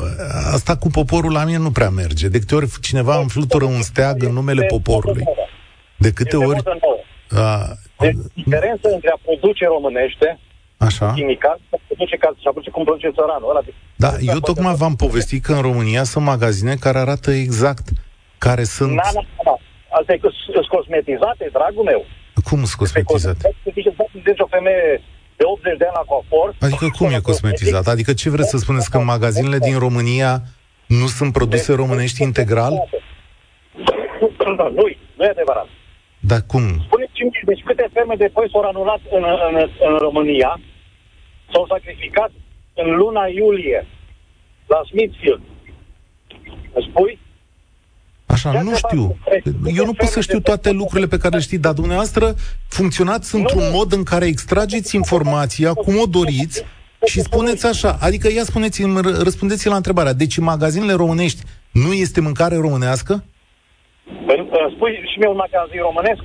asta 0.53 0.77
cu 0.77 0.89
poporul 0.89 1.31
la 1.31 1.43
mine 1.43 1.57
nu 1.57 1.71
prea 1.71 1.89
merge. 1.89 2.27
De 2.27 2.39
câte 2.39 2.55
ori 2.55 2.79
cineva 2.81 3.15
îmi 3.19 3.29
flutură 3.29 3.65
un 3.65 3.81
steag 3.81 4.23
în 4.23 4.33
numele 4.33 4.65
poporului. 4.65 5.23
De 5.97 6.11
câte 6.11 6.35
ori... 6.35 6.61
A, 7.29 7.75
deci, 7.97 8.15
diferența 8.33 8.89
între 8.93 9.09
a 9.09 9.19
produce 9.23 9.65
românește 9.65 10.39
Așa. 10.77 11.13
chimical, 11.13 11.59
produce 11.87 12.15
ca 12.17 12.27
să 12.35 12.39
produce 12.41 12.69
cum 12.69 12.83
produce 12.83 13.11
țăranul 13.15 13.49
ăla. 13.49 13.61
Da, 13.95 14.11
eu 14.19 14.39
tocmai 14.39 14.75
v-am 14.75 14.95
povestit 14.95 15.43
că 15.43 15.53
în 15.53 15.61
România 15.61 16.03
sunt 16.03 16.25
magazine 16.25 16.75
care 16.75 16.97
arată 16.97 17.31
exact 17.31 17.85
care 18.37 18.63
sunt... 18.63 18.91
Na, 18.91 19.09
na, 19.13 19.21
na. 19.43 19.59
Asta 19.89 20.13
e 20.13 20.19
sunt 20.53 20.67
cosmetizate, 20.67 21.49
dragul 21.51 21.83
meu. 21.83 22.05
Cum 22.43 22.57
sunt 22.57 22.79
cosmetizate? 22.83 23.55
Deci 24.23 24.39
o 24.39 24.47
femeie 24.47 25.01
de 25.35 25.43
80 25.43 25.77
de 25.77 25.85
ani 25.85 25.93
la 25.93 26.05
coafor... 26.11 26.55
Adică 26.59 26.87
cum 26.97 27.07
e 27.09 27.19
cosmetizat? 27.19 27.87
Adică 27.87 28.13
ce 28.13 28.29
vreți 28.29 28.49
să 28.49 28.57
spuneți? 28.57 28.91
Că 28.91 28.99
magazinele 28.99 29.57
din 29.57 29.77
România 29.79 30.41
nu 30.85 31.07
sunt 31.07 31.33
produse 31.33 31.71
deci, 31.71 31.81
românești 31.81 32.21
integral? 32.23 32.73
Nu, 34.45 34.69
nu, 34.69 34.85
nu 35.17 35.23
e 35.23 35.29
adevărat. 35.29 35.67
Dar 36.19 36.41
cum? 36.47 36.65
Spuneți-mi, 36.85 37.31
deci 37.45 37.63
câte 37.65 37.89
ferme 37.93 38.15
de 38.15 38.29
păi 38.33 38.49
s-au 38.51 38.61
anulat 38.61 39.01
în, 39.11 39.23
în, 39.49 39.55
în 39.87 39.97
România, 39.97 40.59
s-au 41.51 41.65
sacrificat 41.67 42.31
în 42.73 42.95
luna 42.95 43.25
iulie 43.27 43.87
la 44.67 44.81
Smithfield. 44.89 45.41
Îmi 46.73 46.87
spui? 46.89 47.19
Așa, 48.25 48.61
nu 48.61 48.75
știu. 48.75 49.17
Eu 49.75 49.85
nu 49.85 49.93
pot 49.93 50.07
să 50.07 50.21
știu 50.21 50.39
toate 50.39 50.71
lucrurile 50.71 51.07
pe 51.07 51.17
care 51.17 51.35
le 51.35 51.41
știți, 51.41 51.61
dar 51.61 51.73
dumneavoastră 51.73 52.35
funcționați 52.67 53.35
într-un 53.35 53.69
mod 53.73 53.91
în 53.91 54.03
care 54.03 54.25
extrageți 54.25 54.95
informația 54.95 55.73
cum 55.73 55.97
o 55.97 56.05
doriți 56.05 56.63
și 57.05 57.21
spuneți 57.21 57.65
așa, 57.65 57.97
adică 58.01 58.31
ia 58.31 58.43
spuneți 58.43 58.83
răspundeți 59.23 59.67
la 59.67 59.75
întrebarea. 59.75 60.13
Deci 60.13 60.37
magazinele 60.37 60.93
românești 60.93 61.41
nu 61.71 61.93
este 61.93 62.21
mâncare 62.21 62.55
românească? 62.55 63.23
Păi, 64.25 64.47
spui 64.75 64.93
și 65.11 65.19
mie 65.19 65.29
un 65.29 65.35
magazin 65.45 65.81
românesc? 65.81 66.23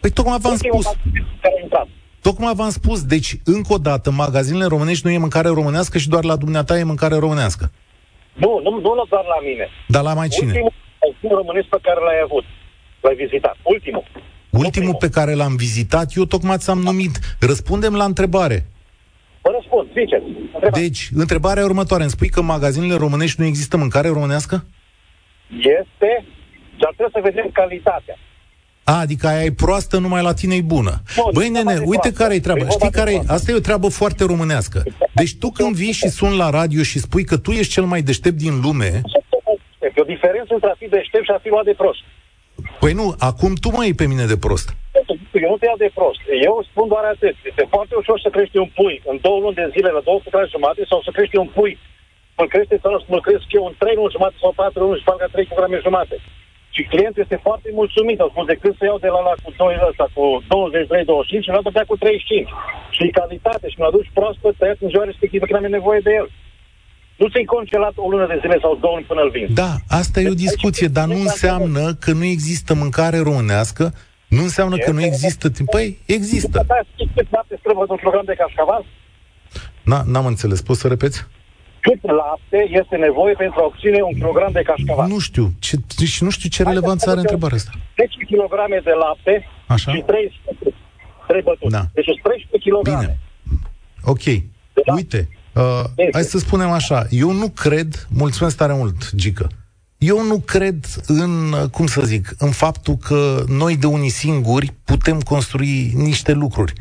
Păi 0.00 0.10
tocmai 0.10 0.38
v-am 0.40 0.56
spus. 0.56 0.86
Tocmai 2.22 2.54
v-am 2.54 2.70
spus, 2.70 3.04
deci, 3.04 3.30
încă 3.44 3.72
o 3.72 3.78
dată, 3.78 4.10
magazinele 4.10 4.64
românești 4.64 5.06
nu 5.06 5.12
e 5.12 5.18
mâncare 5.18 5.48
românească 5.48 5.98
și 5.98 6.08
doar 6.08 6.24
la 6.24 6.36
dumneata 6.36 6.78
e 6.78 6.82
mâncare 6.84 7.16
românească. 7.16 7.70
Nu, 8.34 8.60
nu, 8.62 8.70
nu 8.70 9.04
doar 9.08 9.24
la 9.24 9.40
mine. 9.48 9.68
Dar 9.88 10.02
la 10.02 10.14
mai 10.14 10.28
cine? 10.28 10.52
Ultimul 11.08 11.36
românesc 11.36 11.66
pe 11.66 11.78
care 11.82 12.00
l-ai 12.00 12.20
avut, 12.24 12.44
l-ai 13.00 13.14
vizitat. 13.14 13.56
Ultimul. 13.62 14.04
Ultimul 14.50 14.94
pe 14.94 15.08
care 15.08 15.34
l-am 15.34 15.56
vizitat, 15.56 16.12
eu 16.16 16.24
tocmai 16.24 16.56
ți-am 16.56 16.78
numit. 16.78 17.18
Răspundem 17.40 17.94
la 17.94 18.04
întrebare. 18.04 18.66
Vă 19.42 19.50
răspund, 19.58 19.88
ziceți. 19.92 20.24
Întrebați. 20.54 20.80
Deci, 20.80 21.10
întrebarea 21.14 21.64
următoare. 21.64 22.02
Îmi 22.02 22.12
spui 22.12 22.28
că 22.28 22.40
în 22.40 22.46
magazinele 22.46 22.96
românești 22.96 23.40
nu 23.40 23.46
există 23.46 23.76
mâncare 23.76 24.08
românească? 24.08 24.64
Este, 25.80 26.24
dar 26.82 26.92
trebuie 26.96 27.16
să 27.18 27.28
vedem 27.30 27.50
calitatea. 27.52 28.16
A, 28.84 28.94
adică 28.98 29.26
aia 29.26 29.44
e 29.44 29.52
proastă, 29.52 29.98
numai 29.98 30.22
la 30.22 30.34
tine 30.34 30.54
e 30.54 30.60
bună. 30.76 30.94
Nu, 31.16 31.30
Băi, 31.32 31.48
nene, 31.48 31.74
uite 31.84 32.12
care 32.12 32.34
e 32.34 32.40
treaba. 32.40 32.68
Știi 32.68 32.90
care 32.90 33.12
e? 33.12 33.20
Asta 33.26 33.50
e 33.50 33.54
o 33.54 33.68
treabă 33.68 33.88
foarte 33.88 34.24
românească. 34.24 34.82
Deci 35.12 35.34
tu 35.40 35.48
când 35.50 35.74
vii 35.74 35.92
și 35.92 36.08
suni 36.08 36.36
la 36.36 36.50
radio 36.50 36.82
și 36.82 36.98
spui 36.98 37.24
că 37.24 37.36
tu 37.36 37.50
ești 37.50 37.72
cel 37.72 37.84
mai 37.84 38.02
deștept 38.02 38.36
din 38.36 38.60
lume... 38.60 39.00
E 39.96 40.00
o 40.06 40.14
diferență 40.14 40.54
între 40.54 40.70
a 40.70 40.76
fi 40.78 40.88
deștept 40.88 41.24
și 41.24 41.34
a 41.34 41.38
fi 41.44 41.48
luat 41.48 41.64
de 41.64 41.74
prost. 41.82 42.02
Păi 42.80 42.92
nu, 42.92 43.14
acum 43.18 43.52
tu 43.54 43.68
mai 43.76 43.88
e 43.88 44.00
pe 44.00 44.06
mine 44.12 44.24
de 44.32 44.36
prost. 44.36 44.68
Eu 45.44 45.50
nu 45.50 45.58
te 45.58 45.66
iau 45.66 45.78
de 45.84 45.90
prost. 45.98 46.20
Eu 46.48 46.66
spun 46.70 46.86
doar 46.88 47.04
atât. 47.14 47.36
Este 47.50 47.64
foarte 47.74 47.94
ușor 48.00 48.20
să 48.20 48.28
crești 48.36 48.56
un 48.64 48.70
pui 48.78 48.96
în 49.10 49.16
două 49.26 49.38
luni 49.40 49.58
de 49.60 49.66
zile, 49.74 49.90
la 49.96 50.06
două 50.08 50.18
putere 50.24 50.46
jumate, 50.54 50.82
sau 50.90 50.98
să 51.06 51.10
crești 51.16 51.36
un 51.36 51.50
pui 51.56 51.74
îl 52.40 52.48
crește 52.48 52.76
sau 52.82 53.04
îl 53.08 53.20
cresc 53.20 53.46
eu 53.58 53.64
în 53.66 53.74
trei 53.78 53.94
luni 53.94 54.14
jumate 54.14 54.36
sau 54.40 54.52
patru 54.62 54.84
luni 54.84 54.98
și 54.98 55.08
fac 55.10 55.18
la 55.20 55.32
trei 55.34 55.46
kg 55.46 55.72
jumate. 55.86 56.16
Și 56.76 56.82
clientul 56.92 57.22
este 57.22 57.38
foarte 57.48 57.68
mulțumit. 57.80 58.18
Au 58.20 58.30
spus, 58.32 58.46
decât 58.52 58.74
să 58.78 58.84
iau 58.84 58.98
de 59.04 59.10
la 59.14 59.20
la 59.28 59.34
cu 59.42 59.50
2 59.56 59.88
ăsta, 59.88 60.06
cu 60.16 60.24
23-25 60.42 61.44
și 61.44 61.52
l-am 61.54 61.86
cu 61.90 61.96
35. 61.96 62.48
Și 62.96 63.14
calitate 63.18 63.66
și 63.68 63.78
mi-a 63.80 63.92
dus 63.96 64.06
proaspăt 64.16 64.54
tăiat 64.56 64.78
în 64.84 64.88
ziua 64.92 65.04
respectivă 65.10 65.44
când 65.44 65.58
am 65.58 65.76
nevoie 65.78 66.00
de 66.06 66.12
el. 66.20 66.26
Nu 67.20 67.26
ți-ai 67.28 67.52
congelat 67.54 67.94
o 68.04 68.10
lună 68.12 68.26
de 68.32 68.38
zile 68.42 68.58
sau 68.64 68.72
două 68.84 68.94
luni 68.94 69.10
până 69.10 69.22
îl 69.24 69.30
vin. 69.36 69.46
Da, 69.62 69.72
asta 70.00 70.16
e 70.20 70.34
o 70.34 70.38
deci, 70.40 70.44
discuție, 70.46 70.88
dar 70.98 71.06
nu 71.14 71.20
înseamnă 71.28 71.84
că 72.04 72.10
nu 72.20 72.24
există 72.36 72.70
mâncare 72.82 73.18
românească, 73.28 73.84
nu 74.36 74.42
înseamnă 74.48 74.76
că 74.84 74.90
nu 74.90 75.02
există 75.10 75.46
timp. 75.56 75.68
Păi, 75.70 75.98
există. 76.16 76.58
Da, 76.66 76.80
știți 76.92 77.12
cât 77.16 77.26
noapte 77.30 77.54
străvăd 77.60 77.88
un 77.90 78.00
program 78.04 78.26
de 78.30 78.34
cașcaval? 78.40 78.82
Na, 79.90 79.98
n-am 80.12 80.26
înțeles. 80.26 80.62
Poți 80.62 80.80
să 80.80 80.88
repeți? 80.88 81.18
Cât 81.86 82.00
lapte 82.20 82.58
este 82.80 82.96
nevoie 82.96 83.34
pentru 83.42 83.58
a 83.60 83.64
obține 83.64 84.00
un 84.02 84.14
kilogram 84.18 84.52
de 84.52 84.62
cașcaval. 84.62 85.08
Nu 85.08 85.18
știu. 85.18 85.46
Ce, 85.58 85.74
și 86.04 86.22
nu 86.24 86.30
știu 86.30 86.48
ce 86.48 86.62
relevanță 86.62 87.10
are 87.10 87.20
întrebarea 87.20 87.56
asta. 87.56 87.72
10 87.96 88.08
kg 88.30 88.52
de 88.88 88.94
lapte 89.04 89.34
Așa? 89.66 89.92
și 89.94 90.00
3, 90.00 90.40
3 91.26 91.42
bături. 91.42 91.70
Da. 91.70 91.82
Deci 91.92 92.04
sunt 92.04 92.20
13 92.22 92.70
kg. 92.70 92.82
Bine. 92.82 93.18
Ok. 94.12 94.24
Da. 94.86 94.92
Uite, 94.94 95.28
uh, 95.54 96.08
hai 96.12 96.22
să 96.22 96.38
spunem 96.38 96.70
așa. 96.70 97.06
Eu 97.10 97.30
nu 97.32 97.48
cred, 97.48 98.06
mulțumesc 98.10 98.56
tare 98.56 98.74
mult, 98.74 99.14
Gică, 99.14 99.46
eu 99.98 100.22
nu 100.22 100.38
cred 100.38 100.86
în, 101.06 101.52
uh, 101.52 101.68
cum 101.70 101.86
să 101.86 102.00
zic, 102.02 102.34
în 102.38 102.50
faptul 102.50 102.96
că 102.96 103.44
noi 103.48 103.76
de 103.76 103.86
unii 103.86 104.08
singuri 104.08 104.74
putem 104.84 105.20
construi 105.20 105.92
niște 105.94 106.32
lucruri. 106.32 106.72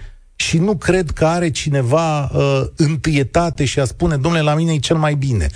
Și 0.47 0.57
nu 0.57 0.75
cred 0.75 1.11
că 1.11 1.25
are 1.25 1.49
cineva 1.49 2.23
uh, 2.23 2.61
întâietate 2.75 3.65
și 3.65 3.79
a 3.79 3.85
spune, 3.85 4.17
domnule, 4.17 4.43
la 4.43 4.55
mine 4.55 4.73
e 4.73 4.77
cel 4.77 4.97
mai 4.97 5.15
bine. 5.15 5.47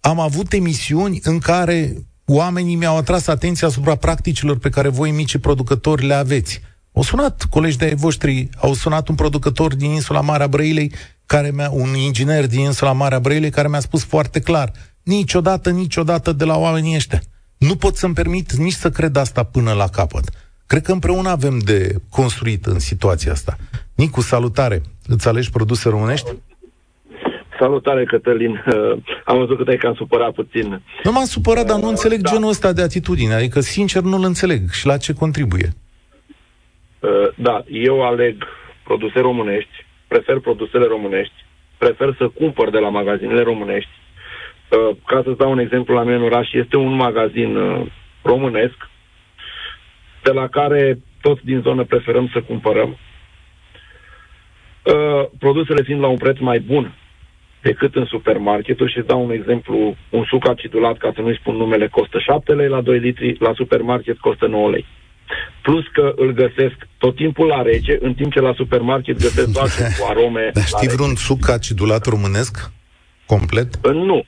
Am 0.00 0.20
avut 0.20 0.52
emisiuni 0.52 1.20
în 1.22 1.38
care 1.38 1.94
oamenii 2.26 2.74
mi-au 2.74 2.96
atras 2.96 3.26
atenția 3.26 3.68
asupra 3.68 3.94
practicilor 3.94 4.58
pe 4.58 4.68
care 4.68 4.88
voi, 4.88 5.10
mici 5.10 5.38
producători, 5.38 6.06
le 6.06 6.14
aveți. 6.14 6.60
Au 6.92 7.02
sunat 7.02 7.46
colegi 7.50 7.76
de 7.76 7.94
voștri, 7.96 8.48
au 8.56 8.74
sunat 8.74 9.08
un 9.08 9.14
producător 9.14 9.74
din 9.74 9.90
insula 9.90 10.20
Marea 10.20 10.48
Brăilei, 10.48 10.92
care 11.26 11.50
mi-a, 11.50 11.70
un 11.70 11.94
inginer 11.94 12.46
din 12.46 12.60
insula 12.60 12.92
Marea 12.92 13.20
Brăilei, 13.20 13.50
care 13.50 13.68
mi-a 13.68 13.80
spus 13.80 14.04
foarte 14.04 14.40
clar, 14.40 14.72
niciodată, 15.02 15.70
niciodată 15.70 16.32
de 16.32 16.44
la 16.44 16.56
oamenii 16.56 16.94
ăștia. 16.94 17.22
Nu 17.56 17.76
pot 17.76 17.96
să-mi 17.96 18.14
permit 18.14 18.52
nici 18.52 18.72
să 18.74 18.90
cred 18.90 19.16
asta 19.16 19.42
până 19.42 19.72
la 19.72 19.88
capăt. 19.88 20.30
Cred 20.66 20.82
că 20.82 20.92
împreună 20.92 21.28
avem 21.28 21.58
de 21.58 22.00
construit 22.08 22.66
în 22.66 22.78
situația 22.78 23.32
asta. 23.32 23.56
Nicu, 24.02 24.20
salutare! 24.20 24.80
Îți 25.06 25.28
alegi 25.28 25.50
produse 25.50 25.88
românești? 25.88 26.30
Salutare, 27.58 28.04
Cătălin. 28.04 28.64
Uh, 28.66 28.96
am 29.24 29.38
văzut 29.38 29.56
că 29.56 29.64
te-ai 29.64 29.76
cam 29.76 29.94
supărat 29.94 30.32
puțin. 30.32 30.82
Nu 31.02 31.12
m-am 31.12 31.24
supărat, 31.24 31.66
dar 31.66 31.78
nu 31.78 31.88
înțeleg 31.88 32.20
da. 32.20 32.30
genul 32.30 32.48
ăsta 32.48 32.72
de 32.72 32.82
atitudine. 32.82 33.34
Adică, 33.34 33.60
sincer, 33.60 34.02
nu-l 34.02 34.24
înțeleg. 34.24 34.70
Și 34.70 34.86
la 34.86 34.96
ce 34.96 35.12
contribuie? 35.12 35.68
Uh, 37.00 37.28
da, 37.34 37.64
eu 37.68 38.02
aleg 38.02 38.44
produse 38.84 39.20
românești, 39.20 39.86
prefer 40.08 40.38
produsele 40.38 40.86
românești, 40.86 41.34
prefer 41.78 42.14
să 42.18 42.28
cumpăr 42.28 42.70
de 42.70 42.78
la 42.78 42.88
magazinele 42.88 43.42
românești. 43.42 43.90
Uh, 44.70 44.96
ca 45.06 45.22
să-ți 45.24 45.38
dau 45.38 45.50
un 45.50 45.58
exemplu, 45.58 45.94
la 45.94 46.02
mine 46.02 46.16
în 46.16 46.22
oraș 46.22 46.52
este 46.52 46.76
un 46.76 46.94
magazin 46.94 47.56
uh, 47.56 47.86
românesc, 48.22 48.76
de 50.22 50.32
la 50.32 50.48
care 50.48 50.98
toți 51.20 51.44
din 51.44 51.60
zonă 51.60 51.84
preferăm 51.84 52.30
să 52.32 52.40
cumpărăm. 52.40 52.96
Uh, 54.82 55.28
produsele 55.38 55.82
fiind 55.82 56.00
la 56.00 56.06
un 56.06 56.16
preț 56.16 56.38
mai 56.38 56.60
bun 56.60 56.94
decât 57.62 57.94
în 57.94 58.04
supermarketuri 58.04 58.92
și 58.92 58.98
îți 58.98 59.06
dau 59.06 59.24
un 59.24 59.30
exemplu, 59.30 59.96
un 60.10 60.24
suc 60.28 60.48
acidulat, 60.48 60.96
ca 60.98 61.12
să 61.14 61.20
nu-i 61.20 61.38
spun 61.40 61.56
numele, 61.56 61.88
costă 61.88 62.18
7 62.18 62.52
lei 62.52 62.68
la 62.68 62.80
2 62.80 62.98
litri, 62.98 63.36
la 63.40 63.52
supermarket 63.54 64.18
costă 64.18 64.46
9 64.46 64.70
lei. 64.70 64.86
Plus 65.62 65.84
că 65.92 66.12
îl 66.16 66.32
găsesc 66.32 66.74
tot 66.98 67.16
timpul 67.16 67.46
la 67.46 67.62
rece, 67.62 67.98
în 68.00 68.14
timp 68.14 68.32
ce 68.32 68.40
la 68.40 68.52
supermarket 68.56 69.20
găsesc 69.20 69.48
doar 69.52 69.68
cu 69.98 70.06
arome. 70.08 70.50
Dar 70.54 70.64
știi 70.64 70.88
vreun 70.88 71.14
suc 71.14 71.48
acidulat 71.48 72.06
românesc? 72.06 72.70
Complet? 73.26 73.68
Uh, 73.84 73.92
Nu. 73.92 74.24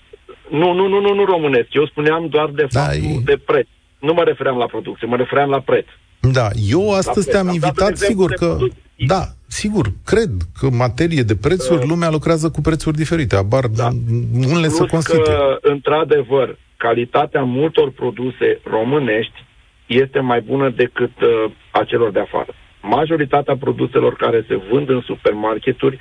Nu, 0.51 0.73
nu, 0.73 0.89
nu, 0.89 1.01
nu, 1.01 1.15
nu 1.15 1.25
românesc. 1.25 1.67
Eu 1.73 1.87
spuneam 1.87 2.27
doar 2.29 2.51
de 2.51 2.67
Da, 2.71 2.81
faptul 2.81 3.03
e- 3.05 3.21
de 3.25 3.37
preț. 3.37 3.67
Nu 3.99 4.13
mă 4.13 4.23
refeream 4.23 4.57
la 4.57 4.67
producție, 4.67 5.07
mă 5.07 5.17
refeream 5.17 5.51
la 5.51 5.61
preț. 5.61 5.87
Da, 6.21 6.49
eu 6.71 6.93
astăzi 6.93 7.27
La 7.27 7.33
te-am 7.33 7.47
preț. 7.47 7.55
Am 7.55 7.61
dat 7.61 7.71
invitat, 7.71 7.87
un 7.87 7.93
exemplu 7.93 8.07
sigur 8.07 8.29
de 8.29 8.35
că... 8.35 8.47
produs. 8.47 8.73
Da, 8.97 9.23
sigur, 9.47 9.87
cred 10.05 10.31
că 10.59 10.67
în 10.67 10.77
materie 10.77 11.23
de 11.23 11.37
prețuri, 11.37 11.87
lumea 11.87 12.11
lucrează 12.11 12.51
cu 12.51 12.61
prețuri 12.61 12.97
diferite. 12.97 13.37
Abar, 13.37 13.67
Da. 13.67 13.89
unele 14.33 14.69
se 14.69 14.77
Plus 14.77 14.91
constituie. 14.91 15.25
că, 15.25 15.59
într-adevăr, 15.61 16.59
calitatea 16.77 17.43
multor 17.43 17.91
produse 17.91 18.61
românești 18.65 19.45
este 19.87 20.21
mai 20.21 20.41
bună 20.41 20.71
decât 20.71 21.21
uh, 21.21 21.51
a 21.71 21.85
celor 21.85 22.11
de 22.11 22.21
afară. 22.21 22.55
Majoritatea 22.83 23.57
produselor 23.57 24.15
care 24.15 24.45
se 24.49 24.61
vând 24.71 24.89
în 24.89 25.01
supermarketuri 25.01 25.99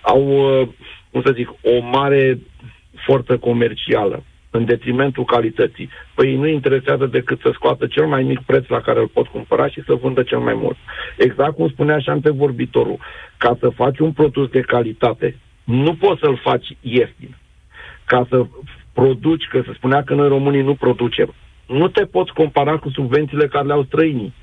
au, 0.00 0.22
uh, 0.60 0.68
cum 1.10 1.22
să 1.24 1.32
zic, 1.34 1.48
o 1.48 1.80
mare 1.80 2.38
forță 3.06 3.36
comercială 3.38 4.22
în 4.56 4.64
detrimentul 4.64 5.24
calității. 5.24 5.88
Păi 6.14 6.28
ei 6.28 6.36
nu 6.36 6.46
interesează 6.46 7.06
decât 7.06 7.40
să 7.40 7.50
scoată 7.52 7.86
cel 7.86 8.06
mai 8.06 8.22
mic 8.22 8.40
preț 8.40 8.66
la 8.66 8.80
care 8.80 9.00
îl 9.00 9.08
pot 9.08 9.26
cumpăra 9.26 9.68
și 9.68 9.82
să 9.86 9.94
vândă 9.94 10.22
cel 10.22 10.38
mai 10.38 10.54
mult. 10.54 10.76
Exact 11.16 11.54
cum 11.54 11.68
spunea 11.68 11.98
și 11.98 12.08
antevorbitorul, 12.08 12.98
ca 13.36 13.56
să 13.60 13.68
faci 13.68 13.98
un 13.98 14.12
produs 14.12 14.48
de 14.48 14.60
calitate, 14.60 15.36
nu 15.64 15.94
poți 15.94 16.20
să-l 16.20 16.40
faci 16.42 16.76
ieftin 16.80 17.36
ca 18.04 18.26
să 18.28 18.46
produci, 18.92 19.46
că 19.50 19.62
se 19.66 19.72
spunea 19.74 20.02
că 20.02 20.14
noi 20.14 20.28
românii 20.28 20.62
nu 20.62 20.74
producem. 20.74 21.34
Nu 21.66 21.88
te 21.88 22.04
poți 22.04 22.32
compara 22.32 22.76
cu 22.76 22.88
subvențiile 22.88 23.46
care 23.46 23.66
le-au 23.66 23.84
străinii. 23.84 24.34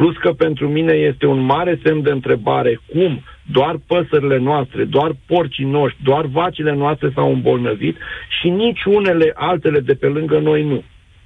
Plus 0.00 0.16
că 0.16 0.32
pentru 0.32 0.68
mine 0.68 0.92
este 0.92 1.26
un 1.26 1.40
mare 1.44 1.80
semn 1.84 2.02
de 2.02 2.10
întrebare 2.10 2.80
cum 2.92 3.22
doar 3.52 3.80
păsările 3.86 4.38
noastre, 4.38 4.84
doar 4.84 5.16
porcii 5.26 5.64
noștri, 5.64 6.02
doar 6.02 6.26
vacile 6.26 6.74
noastre 6.74 7.10
s-au 7.14 7.32
îmbolnăvit 7.32 7.96
și 8.40 8.48
nici 8.48 8.84
unele 8.84 9.32
altele 9.34 9.80
de 9.80 9.94
pe 9.94 10.06
lângă 10.06 10.38
noi 10.38 10.62
nu. 10.64 10.82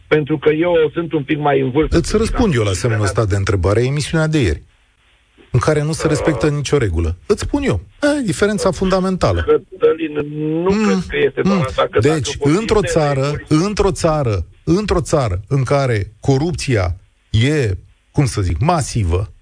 Pentru 0.06 0.38
că 0.38 0.50
eu 0.52 0.90
sunt 0.92 1.12
un 1.12 1.22
pic 1.22 1.38
mai 1.38 1.60
în 1.60 1.70
vârstă. 1.70 1.96
Îți 1.96 2.16
răspund 2.16 2.54
eu 2.54 2.62
la 2.62 2.72
semnul 2.72 3.02
ăsta 3.02 3.24
de 3.24 3.36
întrebare, 3.36 3.80
e 3.80 3.86
emisiunea 3.86 4.26
de 4.26 4.38
ieri, 4.38 4.62
în 5.50 5.60
care 5.60 5.82
nu 5.82 5.92
se 5.92 6.06
respectă 6.08 6.48
nicio 6.48 6.78
regulă. 6.78 7.16
Îți 7.26 7.42
spun 7.42 7.62
eu, 7.62 7.80
e, 8.02 8.22
diferența 8.24 8.70
fundamentală. 8.70 9.40
Cătălin, 9.40 10.12
nu 10.62 10.70
Mm, 10.70 10.84
cred 10.86 11.04
că 11.08 11.16
este 11.26 11.40
doar 11.42 11.56
mm. 11.56 11.62
asta. 11.66 11.86
Că 11.90 11.98
Deci, 11.98 12.12
dacă 12.12 12.38
vorbim 12.38 12.60
într-o 12.60 12.80
de 12.80 12.86
țară, 12.86 13.30
reguli- 13.30 13.64
într-o 13.66 13.90
țară, 13.90 14.46
într-o 14.64 15.00
țară 15.00 15.40
în 15.48 15.62
care 15.62 16.12
corupția 16.20 16.96
e, 17.30 17.76
cum 18.14 18.26
să 18.26 18.40
zic, 18.40 18.58
masivă, 18.58 19.32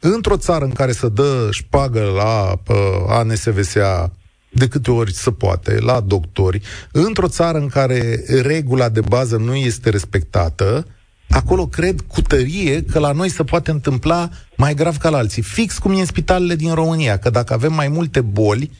într-o 0.00 0.36
țară 0.36 0.64
în 0.64 0.70
care 0.70 0.92
se 0.92 1.08
dă 1.08 1.48
șpagă 1.50 2.00
la 2.00 2.52
uh, 2.68 2.76
ANSVSA 3.08 4.12
de 4.50 4.68
câte 4.68 4.90
ori 4.90 5.12
se 5.12 5.30
poate, 5.30 5.78
la 5.78 6.00
doctori, 6.00 6.60
într-o 6.92 7.28
țară 7.28 7.58
în 7.58 7.68
care 7.68 8.24
regula 8.42 8.88
de 8.88 9.00
bază 9.00 9.36
nu 9.36 9.54
este 9.54 9.90
respectată, 9.90 10.86
acolo 11.28 11.66
cred 11.66 12.00
cu 12.00 12.20
tărie 12.20 12.82
că 12.82 12.98
la 12.98 13.12
noi 13.12 13.28
se 13.28 13.44
poate 13.44 13.70
întâmpla 13.70 14.28
mai 14.56 14.74
grav 14.74 14.96
ca 14.96 15.08
la 15.08 15.18
alții. 15.18 15.42
Fix 15.42 15.78
cum 15.78 15.92
e 15.92 16.00
în 16.00 16.06
spitalele 16.06 16.56
din 16.56 16.74
România, 16.74 17.18
că 17.18 17.30
dacă 17.30 17.52
avem 17.52 17.72
mai 17.72 17.88
multe 17.88 18.20
boli, 18.20 18.70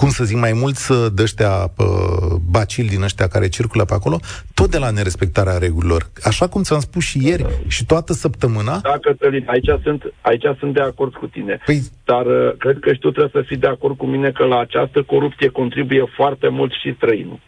cum 0.00 0.08
să 0.08 0.24
zic, 0.24 0.38
mai 0.38 0.52
mulți 0.62 0.92
uh, 0.92 0.98
de 1.14 1.22
ăștia 1.22 1.52
uh, 1.76 2.36
bacili 2.50 2.88
din 2.88 3.02
ăștia 3.02 3.26
care 3.26 3.48
circulă 3.48 3.84
pe 3.84 3.94
acolo, 3.94 4.18
tot 4.54 4.70
de 4.70 4.78
la 4.78 4.90
nerespectarea 4.90 5.58
regulilor. 5.58 6.02
Așa 6.30 6.48
cum 6.48 6.62
ți-am 6.62 6.80
spus 6.80 7.04
și 7.04 7.26
ieri 7.26 7.44
și 7.68 7.86
toată 7.86 8.12
săptămâna, 8.12 8.78
Da, 8.82 8.98
Cătălin, 9.00 9.44
aici 9.46 9.70
sunt, 9.82 10.12
aici 10.20 10.46
sunt 10.58 10.72
de 10.74 10.80
acord 10.80 11.12
cu 11.14 11.26
tine. 11.26 11.60
păi 11.64 11.80
Dar 12.04 12.26
uh, 12.26 12.52
cred 12.58 12.78
că 12.80 12.92
și 12.92 12.98
tu 12.98 13.10
trebuie 13.10 13.42
să 13.42 13.48
fii 13.48 13.56
de 13.56 13.66
acord 13.66 13.96
cu 13.96 14.06
mine 14.06 14.30
că 14.30 14.44
la 14.44 14.58
această 14.58 15.02
corupție 15.02 15.48
contribuie 15.48 16.04
foarte 16.16 16.48
mult 16.48 16.72
și 16.80 16.94
străinul. 16.96 17.40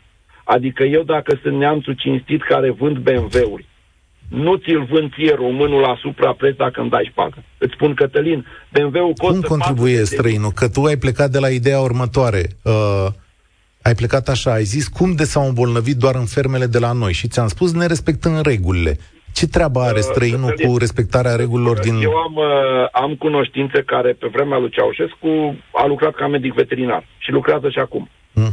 Adică 0.44 0.82
eu 0.82 1.02
dacă 1.02 1.38
sunt 1.42 1.56
neamțul 1.58 1.94
cinstit 1.94 2.42
care 2.42 2.70
vând 2.70 2.96
BMW-uri, 2.98 3.66
nu 4.32 4.56
ți-l 4.56 4.84
vând 4.90 5.12
ție 5.12 5.34
românul 5.34 5.80
la 5.80 5.96
suprapreț 6.00 6.56
dacă 6.56 6.80
îmi 6.80 6.90
dai 6.90 7.08
șpagă. 7.10 7.44
Îți 7.58 7.72
spun, 7.72 7.94
Cătălin, 7.94 8.46
BMW-ul 8.72 9.12
costă... 9.12 9.38
cum 9.38 9.40
contribuie 9.48 9.96
400 9.96 9.98
de 9.98 10.04
străinul? 10.04 10.50
Că 10.50 10.68
tu 10.68 10.82
ai 10.82 10.96
plecat 10.96 11.30
de 11.30 11.38
la 11.38 11.48
ideea 11.48 11.80
următoare. 11.80 12.42
Uh, 12.62 13.06
ai 13.82 13.94
plecat 13.94 14.28
așa, 14.28 14.52
ai 14.52 14.62
zis 14.62 14.88
cum 14.88 15.14
de 15.14 15.24
s-au 15.24 15.46
îmbolnăvit 15.46 15.96
doar 15.96 16.14
în 16.14 16.24
fermele 16.24 16.66
de 16.66 16.78
la 16.78 16.92
noi 16.92 17.12
și 17.12 17.28
ți-am 17.28 17.48
spus 17.48 17.72
nerespectând 17.72 18.40
regulile. 18.46 18.96
Ce 19.32 19.46
treabă 19.46 19.80
are 19.80 19.98
Uh, 19.98 20.08
străinul 20.10 20.48
Cătălin, 20.48 20.70
cu 20.72 20.78
respectarea 20.78 21.36
regulilor 21.36 21.78
din... 21.78 21.94
Eu 22.00 22.14
am, 22.16 22.34
uh, 22.34 22.88
am 22.92 23.14
cunoștințe 23.14 23.82
care 23.82 24.12
pe 24.12 24.28
vremea 24.32 24.58
lui 24.58 24.70
Ceaușescu 24.70 25.56
a 25.72 25.86
lucrat 25.86 26.14
ca 26.14 26.26
medic 26.26 26.52
veterinar 26.54 27.06
și 27.18 27.30
lucrează 27.30 27.68
și 27.68 27.78
acum. 27.78 28.08
Mm. 28.32 28.52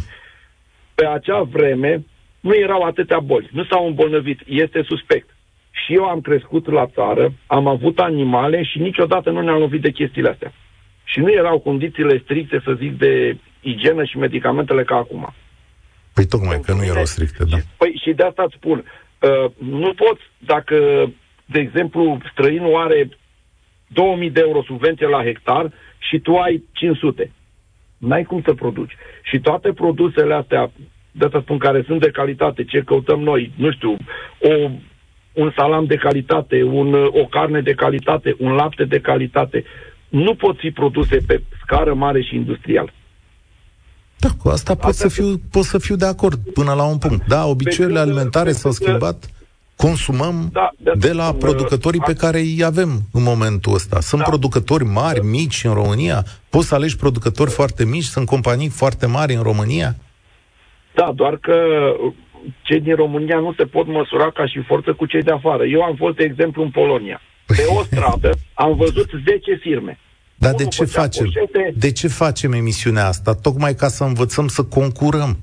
Pe 0.95 1.05
acea 1.05 1.41
vreme 1.41 2.03
nu 2.39 2.55
erau 2.55 2.81
atâtea 2.81 3.19
boli, 3.19 3.49
nu 3.51 3.63
s-au 3.63 3.87
îmbolnăvit, 3.87 4.39
este 4.45 4.83
suspect. 4.87 5.29
Și 5.85 5.93
eu 5.93 6.03
am 6.03 6.21
crescut 6.21 6.71
la 6.71 6.85
țară, 6.87 7.33
am 7.47 7.67
avut 7.67 7.99
animale 7.99 8.63
și 8.63 8.79
niciodată 8.79 9.29
nu 9.29 9.41
ne-am 9.41 9.59
lovit 9.59 9.81
de 9.81 9.91
chestiile 9.91 10.29
astea. 10.29 10.53
Și 11.03 11.19
nu 11.19 11.31
erau 11.31 11.59
condițiile 11.59 12.21
stricte, 12.23 12.61
să 12.63 12.73
zic, 12.73 12.97
de 12.97 13.37
igienă 13.61 14.03
și 14.03 14.17
medicamentele 14.17 14.83
ca 14.83 14.95
acum. 14.95 15.33
Păi 16.13 16.25
tocmai 16.25 16.59
că 16.65 16.73
nu 16.73 16.83
erau 16.83 17.05
stricte, 17.05 17.43
da. 17.49 17.57
Păi 17.77 18.01
și 18.03 18.13
de 18.13 18.23
asta 18.23 18.43
îți 18.43 18.55
spun, 18.55 18.77
uh, 19.19 19.51
nu 19.57 19.93
poți, 19.93 20.21
dacă, 20.37 20.75
de 21.45 21.59
exemplu, 21.59 22.17
străinul 22.31 22.75
are 22.75 23.09
2000 23.87 24.29
de 24.29 24.41
euro 24.45 24.61
subvenție 24.61 25.07
la 25.07 25.23
hectar 25.23 25.71
și 25.97 26.19
tu 26.19 26.35
ai 26.35 26.63
500. 26.73 27.31
N-ai 27.97 28.23
cum 28.23 28.41
să 28.45 28.53
produci. 28.53 28.95
Și 29.21 29.39
toate 29.39 29.73
produsele 29.73 30.33
astea, 30.33 30.71
de 31.11 31.25
asta 31.25 31.41
spun, 31.41 31.57
care 31.57 31.83
sunt 31.85 32.01
de 32.01 32.11
calitate, 32.11 32.63
ce 32.63 32.81
căutăm 32.81 33.19
noi, 33.19 33.51
nu 33.55 33.71
știu, 33.71 33.97
o, 34.39 34.69
un 35.39 35.51
salam 35.55 35.85
de 35.85 35.95
calitate, 35.95 36.63
un, 36.63 36.93
o 36.93 37.25
carne 37.25 37.61
de 37.61 37.73
calitate, 37.73 38.35
un 38.39 38.51
lapte 38.51 38.83
de 38.83 38.99
calitate, 38.99 39.63
nu 40.09 40.35
pot 40.35 40.57
fi 40.57 40.71
produse 40.71 41.17
pe 41.27 41.41
scară 41.63 41.93
mare 41.93 42.21
și 42.21 42.35
industrial. 42.35 42.93
Da, 44.17 44.29
cu 44.41 44.49
asta 44.49 44.75
pot 44.75 44.93
să, 44.93 45.07
fiu, 45.07 45.41
pot 45.51 45.63
să 45.63 45.77
fiu 45.77 45.95
de 45.95 46.05
acord 46.05 46.39
până 46.53 46.73
la 46.73 46.83
un 46.83 46.97
punct. 46.97 47.27
Da, 47.27 47.45
obiceiurile 47.45 47.99
alimentare 47.99 48.51
s-au 48.51 48.71
schimbat, 48.71 49.29
consumăm 49.75 50.49
da, 50.51 50.69
de, 50.77 50.91
de 50.95 51.13
la 51.13 51.33
producătorii 51.33 52.01
pe 52.05 52.13
care 52.13 52.39
îi 52.39 52.63
avem 52.63 52.89
în 53.13 53.23
momentul 53.23 53.73
ăsta. 53.73 53.99
Sunt 53.99 54.21
da. 54.21 54.27
producători 54.27 54.83
mari, 54.83 55.25
mici 55.25 55.63
în 55.63 55.73
România? 55.73 56.23
Poți 56.49 56.67
să 56.67 56.75
alegi 56.75 56.97
producători 56.97 57.49
foarte 57.49 57.85
mici? 57.85 58.03
Sunt 58.03 58.25
companii 58.25 58.69
foarte 58.69 59.05
mari 59.05 59.33
în 59.33 59.41
România? 59.41 59.95
Da, 60.95 61.11
doar 61.15 61.37
că 61.37 61.53
cei 62.61 62.79
din 62.79 62.95
România 62.95 63.39
nu 63.39 63.53
se 63.57 63.65
pot 63.65 63.87
măsura 63.87 64.31
ca 64.31 64.47
și 64.47 64.63
forță 64.67 64.93
cu 64.93 65.05
cei 65.05 65.21
de 65.21 65.31
afară. 65.31 65.65
Eu 65.65 65.81
am 65.81 65.95
fost, 65.95 66.15
de 66.15 66.23
exemplu, 66.23 66.63
în 66.63 66.69
Polonia. 66.69 67.21
Pe 67.45 67.65
o 67.77 67.83
stradă 67.83 68.31
am 68.53 68.75
văzut 68.75 69.09
10 69.25 69.55
firme. 69.61 69.99
Dar 70.35 70.53
de 70.53 70.65
ce 70.65 70.85
facem? 70.85 71.25
Poșete... 71.25 71.73
De 71.77 71.91
ce 71.91 72.07
facem 72.07 72.51
emisiunea 72.51 73.05
asta? 73.05 73.33
Tocmai 73.33 73.73
ca 73.73 73.87
să 73.87 74.03
învățăm 74.03 74.47
să 74.47 74.63
concurăm. 74.63 75.37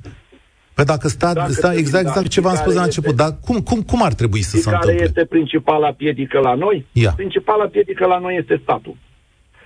Păi 0.74 0.84
dacă 0.84 1.08
sta, 1.08 1.32
dacă 1.32 1.52
sta 1.52 1.74
exact, 1.74 2.06
exact 2.06 2.28
ce 2.28 2.40
v-am 2.40 2.54
spus 2.54 2.74
la 2.74 2.82
început, 2.82 3.10
este, 3.10 3.22
dar 3.22 3.38
cum, 3.46 3.60
cum, 3.60 3.82
cum 3.82 4.02
ar 4.02 4.14
trebui 4.14 4.42
să 4.42 4.56
se 4.56 4.68
întâmple? 4.68 4.92
Care 4.92 5.04
este 5.04 5.24
principala 5.24 5.92
piedică 5.92 6.38
la 6.38 6.54
noi? 6.54 6.86
Ia. 6.92 7.12
Principala 7.16 7.66
piedică 7.66 8.06
la 8.06 8.18
noi 8.18 8.36
este 8.36 8.60
statul. 8.62 8.96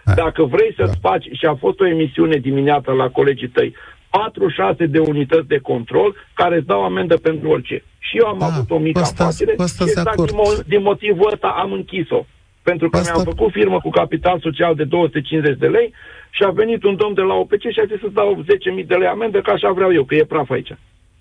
Ha. 0.05 0.15
Dacă 0.15 0.45
vrei 0.45 0.75
să-ți 0.77 0.99
da. 1.01 1.09
faci, 1.09 1.25
și 1.33 1.47
a 1.47 1.55
fost 1.55 1.81
o 1.81 1.87
emisiune 1.87 2.37
dimineața 2.37 2.93
la 2.93 3.09
colegii 3.09 3.49
tăi, 3.49 3.75
4-6 4.11 4.91
de 4.91 4.99
unități 4.99 5.49
de 5.49 5.59
control 5.59 6.15
care 6.35 6.57
îți 6.57 6.67
dau 6.67 6.85
amendă 6.85 7.17
pentru 7.17 7.49
orice. 7.49 7.85
Și 7.99 8.17
eu 8.17 8.27
am 8.27 8.39
da, 8.39 8.47
avut 8.47 8.71
o 8.71 8.79
mică 8.79 9.01
asta, 9.01 9.25
afacere 9.25 9.55
asta 9.57 9.85
și 9.85 9.91
exact 9.91 10.17
din, 10.17 10.37
mo- 10.37 10.67
din 10.67 10.83
motivul 10.83 11.31
ăsta 11.33 11.49
am 11.63 11.73
închis-o. 11.73 12.27
Pentru 12.63 12.89
că 12.89 12.97
asta... 12.97 13.13
mi-am 13.13 13.25
făcut 13.25 13.53
firmă 13.53 13.81
cu 13.81 13.91
capital 13.91 14.41
social 14.41 14.75
de 14.75 14.85
250 14.85 15.59
de 15.59 15.67
lei 15.67 15.95
și 16.31 16.43
a 16.43 16.51
venit 16.51 16.85
un 16.85 16.97
domn 16.97 17.15
de 17.15 17.21
la 17.21 17.35
OPC 17.35 17.61
și 17.61 17.81
a 17.83 17.87
zis 17.91 18.01
să 18.01 18.09
dau 18.13 18.45
10.000 18.81 18.87
de 18.87 18.95
lei 18.95 19.09
amendă, 19.09 19.41
că 19.41 19.51
așa 19.51 19.71
vreau 19.73 19.93
eu, 19.93 20.05
că 20.05 20.15
e 20.15 20.25
praf 20.25 20.51
aici. 20.51 20.73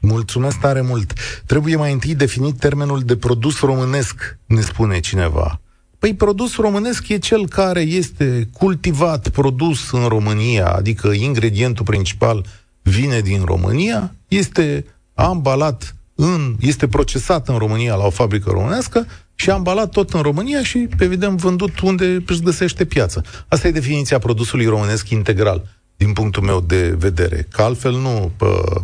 Mulțumesc 0.01 0.59
tare 0.59 0.81
mult. 0.81 1.13
Trebuie 1.45 1.75
mai 1.75 1.91
întâi 1.91 2.15
definit 2.15 2.59
termenul 2.59 2.99
de 2.99 3.17
produs 3.17 3.61
românesc, 3.61 4.37
ne 4.45 4.61
spune 4.61 4.99
cineva. 4.99 5.59
Păi 5.99 6.15
produs 6.15 6.57
românesc 6.57 7.07
e 7.07 7.17
cel 7.17 7.47
care 7.47 7.81
este 7.81 8.49
cultivat, 8.53 9.29
produs 9.29 9.91
în 9.91 10.07
România, 10.07 10.67
adică 10.67 11.07
ingredientul 11.07 11.85
principal 11.85 12.45
vine 12.89 13.19
din 13.19 13.43
România, 13.43 14.15
este 14.27 14.85
ambalat 15.13 15.95
în, 16.15 16.55
este 16.59 16.87
procesat 16.87 17.47
în 17.47 17.57
România 17.57 17.95
la 17.95 18.05
o 18.05 18.09
fabrică 18.09 18.49
românească 18.49 19.07
și 19.35 19.49
ambalat 19.49 19.89
tot 19.89 20.13
în 20.13 20.21
România 20.21 20.63
și, 20.63 20.87
evident, 20.99 21.39
vândut 21.39 21.79
unde 21.79 22.23
își 22.27 22.41
găsește 22.41 22.85
piață. 22.85 23.23
Asta 23.47 23.67
e 23.67 23.71
definiția 23.71 24.19
produsului 24.19 24.65
românesc 24.65 25.09
integral, 25.09 25.67
din 25.97 26.13
punctul 26.13 26.43
meu 26.43 26.61
de 26.61 26.95
vedere. 26.97 27.47
Că 27.51 27.61
altfel 27.61 27.91
nu, 27.91 28.31
pă, 28.37 28.81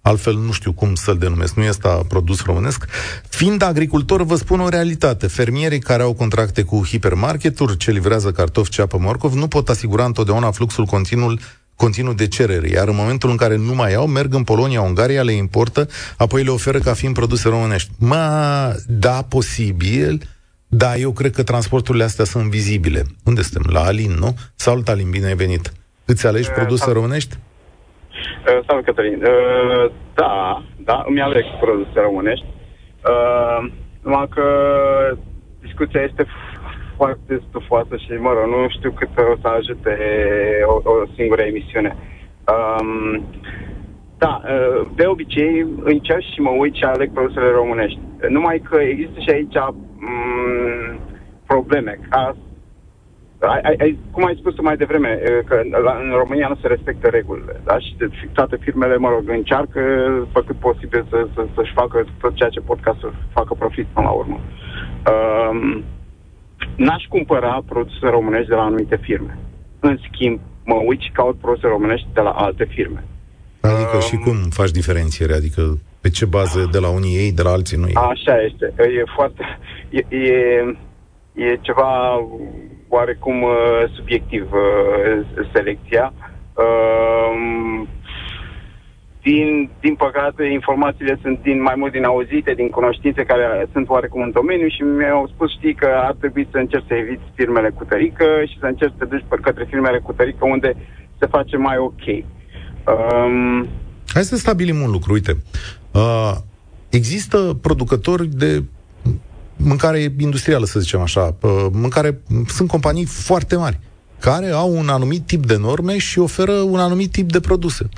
altfel 0.00 0.36
nu 0.36 0.52
știu 0.52 0.72
cum 0.72 0.94
să-l 0.94 1.18
denumesc, 1.18 1.54
nu 1.54 1.62
este 1.62 1.88
produs 2.08 2.42
românesc. 2.42 2.86
Fiind 3.28 3.62
agricultor, 3.62 4.22
vă 4.22 4.36
spun 4.36 4.60
o 4.60 4.68
realitate. 4.68 5.26
Fermierii 5.26 5.78
care 5.78 6.02
au 6.02 6.12
contracte 6.12 6.62
cu 6.62 6.82
hipermarketuri, 6.86 7.76
ce 7.76 7.90
livrează 7.90 8.30
cartofi, 8.30 8.70
ceapă, 8.70 8.98
morcov, 8.98 9.32
nu 9.32 9.48
pot 9.48 9.68
asigura 9.68 10.04
întotdeauna 10.04 10.50
fluxul 10.50 10.84
continuu 10.84 11.34
continuu 11.76 12.12
de 12.12 12.28
cerere, 12.28 12.68
iar 12.68 12.88
în 12.88 12.94
momentul 12.96 13.30
în 13.30 13.36
care 13.36 13.56
nu 13.56 13.74
mai 13.74 13.94
au, 13.94 14.06
merg 14.06 14.34
în 14.34 14.44
Polonia, 14.44 14.80
Ungaria, 14.82 15.22
le 15.22 15.32
importă, 15.32 15.86
apoi 16.16 16.42
le 16.42 16.50
oferă 16.50 16.78
ca 16.78 16.92
fiind 16.92 17.14
produse 17.14 17.48
românești. 17.48 17.90
Mă, 17.98 18.24
da, 18.86 19.22
posibil, 19.28 20.22
da, 20.66 20.96
eu 20.96 21.10
cred 21.12 21.32
că 21.34 21.42
transporturile 21.42 22.04
astea 22.04 22.24
sunt 22.24 22.50
vizibile. 22.50 23.02
Unde 23.24 23.42
suntem? 23.42 23.72
La 23.72 23.80
Alin, 23.80 24.12
nu? 24.18 24.34
Salut, 24.54 24.88
Alin, 24.88 25.10
bine 25.10 25.26
ai 25.26 25.34
venit. 25.34 25.72
Îți 26.04 26.26
alegi 26.26 26.48
uh, 26.48 26.54
produse 26.54 26.82
salut. 26.82 26.96
românești? 26.96 27.36
Uh, 28.46 28.60
salut, 28.66 28.84
Cătălin. 28.84 29.22
Uh, 29.22 29.92
da, 30.14 30.62
da, 30.76 31.04
îmi 31.08 31.20
aleg 31.20 31.44
produse 31.60 32.00
românești. 32.00 32.46
Uh, 33.10 33.72
numai 34.02 34.28
că 34.28 34.44
discuția 35.60 36.00
este 36.00 36.26
foarte 37.02 37.42
stufoasă 37.48 37.94
și, 37.96 38.10
mă 38.26 38.32
rog, 38.32 38.46
nu 38.54 38.68
știu 38.68 38.90
cât 38.90 39.12
o 39.32 39.36
să 39.42 39.48
ajute 39.48 39.94
o, 40.72 40.74
o 40.92 40.94
singură 41.16 41.42
emisiune. 41.42 41.96
Um, 42.52 43.24
da, 44.18 44.32
uh, 44.44 44.80
de 44.94 45.06
obicei 45.06 45.66
încerc 45.84 46.24
și 46.32 46.40
mă 46.40 46.50
uit 46.50 46.74
și 46.74 46.84
aleg 46.84 47.12
produsele 47.12 47.50
românești. 47.50 48.00
Numai 48.28 48.58
că 48.68 48.76
există 48.80 49.18
și 49.20 49.30
aici 49.30 49.56
um, 49.56 50.98
probleme. 51.46 51.98
Ca, 52.08 52.36
ai, 53.40 53.74
ai, 53.80 53.98
cum 54.10 54.24
ai 54.24 54.40
spus 54.40 54.60
mai 54.60 54.76
devreme, 54.76 55.20
uh, 55.22 55.44
că 55.48 55.56
la, 55.86 55.92
în 56.04 56.10
România 56.22 56.48
nu 56.48 56.58
se 56.60 56.66
respectă 56.66 57.08
regulile. 57.08 57.60
Da? 57.64 57.78
Și 57.78 57.94
de, 57.98 58.06
toate 58.32 58.56
firmele, 58.60 58.96
mă 58.96 59.08
rog, 59.08 59.24
încearcă 59.28 59.80
făcut 60.32 60.56
posibil 60.56 61.06
să, 61.10 61.26
să, 61.34 61.46
să-și 61.54 61.72
facă 61.72 62.04
tot 62.20 62.34
ceea 62.34 62.48
ce 62.48 62.60
pot 62.60 62.80
ca 62.80 62.96
să 63.00 63.06
facă 63.32 63.54
profit 63.58 63.86
până 63.86 64.06
la 64.06 64.12
urmă. 64.12 64.38
Um, 65.12 65.84
n-aș 66.84 67.04
cumpăra 67.08 67.62
produse 67.66 68.06
românești 68.16 68.48
de 68.48 68.54
la 68.54 68.62
anumite 68.62 68.98
firme. 69.02 69.38
În 69.80 69.98
schimb, 70.06 70.40
mă 70.64 70.74
uit 70.86 71.00
și 71.00 71.10
caut 71.10 71.36
produse 71.38 71.66
românești 71.66 72.06
de 72.12 72.20
la 72.20 72.30
alte 72.30 72.64
firme. 72.64 73.04
Adică 73.60 73.94
um, 73.94 74.00
și 74.00 74.16
cum 74.16 74.36
faci 74.50 74.70
diferențiere? 74.70 75.34
Adică 75.34 75.78
pe 76.00 76.10
ce 76.10 76.24
bază 76.24 76.68
de 76.72 76.78
la 76.78 76.88
unii 76.88 77.16
ei, 77.16 77.32
de 77.32 77.42
la 77.42 77.50
alții 77.50 77.76
nu 77.76 77.86
ei? 77.86 77.94
Așa 77.94 78.42
este. 78.48 78.74
E 78.76 79.02
foarte... 79.14 79.42
E, 79.90 80.16
e, 80.16 80.32
e 81.34 81.58
ceva 81.60 81.90
oarecum 82.88 83.42
uh, 83.42 83.50
subiectiv 83.94 84.52
uh, 84.52 85.46
selecția. 85.52 86.12
Uh, 86.54 87.86
din, 89.22 89.70
din 89.80 89.94
păcate, 89.94 90.44
informațiile 90.44 91.18
sunt 91.22 91.42
din 91.42 91.62
mai 91.62 91.74
mult 91.76 91.92
din 91.92 92.04
auzite, 92.04 92.52
din 92.60 92.68
cunoștințe 92.68 93.22
care 93.24 93.66
sunt 93.72 93.88
oarecum 93.88 94.22
în 94.22 94.30
domeniu 94.30 94.68
și 94.68 94.82
mi-au 94.82 95.30
spus, 95.34 95.50
știi, 95.50 95.74
că 95.74 95.88
ar 96.08 96.14
trebui 96.20 96.48
să 96.50 96.56
încerci 96.58 96.88
să 96.88 96.94
eviți 96.94 97.22
firmele 97.34 97.70
cu 97.70 97.84
tărică 97.84 98.26
și 98.50 98.56
să 98.60 98.66
încerci 98.66 98.94
să 98.98 99.04
te 99.04 99.10
duci 99.14 99.40
către 99.40 99.66
firmele 99.70 99.98
cu 99.98 100.12
tărică 100.12 100.44
unde 100.44 100.76
se 101.18 101.26
face 101.26 101.56
mai 101.56 101.76
ok. 101.78 102.04
Um... 102.92 103.68
Hai 104.14 104.22
să 104.22 104.36
stabilim 104.36 104.80
un 104.80 104.90
lucru, 104.90 105.12
uite. 105.12 105.42
Uh, 105.92 106.34
există 106.88 107.58
producători 107.60 108.26
de 108.26 108.62
mâncare 109.56 109.98
industrială, 110.18 110.64
să 110.64 110.80
zicem 110.80 111.00
așa, 111.00 111.36
uh, 111.40 111.66
mâncare, 111.72 112.20
sunt 112.46 112.68
companii 112.68 113.04
foarte 113.04 113.56
mari 113.56 113.78
care 114.18 114.50
au 114.50 114.76
un 114.76 114.88
anumit 114.88 115.26
tip 115.26 115.46
de 115.46 115.56
norme 115.56 115.98
și 115.98 116.18
oferă 116.18 116.52
un 116.52 116.78
anumit 116.78 117.10
tip 117.10 117.32
de 117.32 117.40
produse. 117.40 117.88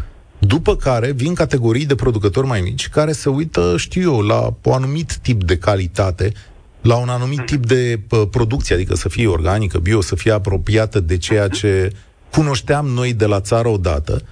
După 0.47 0.77
care 0.77 1.13
vin 1.13 1.35
categorii 1.35 1.87
de 1.87 1.95
producători 1.95 2.47
mai 2.47 2.61
mici 2.61 2.89
care 2.89 3.13
se 3.13 3.29
uită, 3.29 3.75
știu 3.77 4.03
eu, 4.13 4.21
la 4.21 4.55
un 4.63 4.73
anumit 4.73 5.17
tip 5.17 5.45
de 5.45 5.57
calitate, 5.57 6.33
la 6.81 6.97
un 6.97 7.09
anumit 7.09 7.47
tip 7.47 7.67
de 7.67 8.01
producție, 8.31 8.75
adică 8.75 8.95
să 8.95 9.09
fie 9.09 9.27
organică, 9.27 9.79
bio, 9.79 10.01
să 10.01 10.15
fie 10.15 10.33
apropiată 10.33 11.01
de 11.01 11.17
ceea 11.17 11.49
ce 11.49 11.93
cunoșteam 12.31 12.87
noi 12.87 13.13
de 13.13 13.27
la 13.27 13.41
țară 13.41 13.69
odată. 13.69 14.23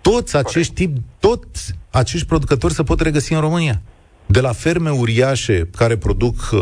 Toți 0.00 0.36
acești 0.36 0.72
tip, 0.72 0.96
toți 1.18 1.74
acești 1.90 2.26
producători 2.26 2.74
se 2.74 2.82
pot 2.82 3.00
regăsi 3.00 3.32
în 3.32 3.40
România. 3.40 3.82
De 4.26 4.40
la 4.40 4.52
ferme 4.52 4.90
uriașe 4.90 5.68
care 5.76 5.96
produc 5.96 6.50
uh, 6.52 6.60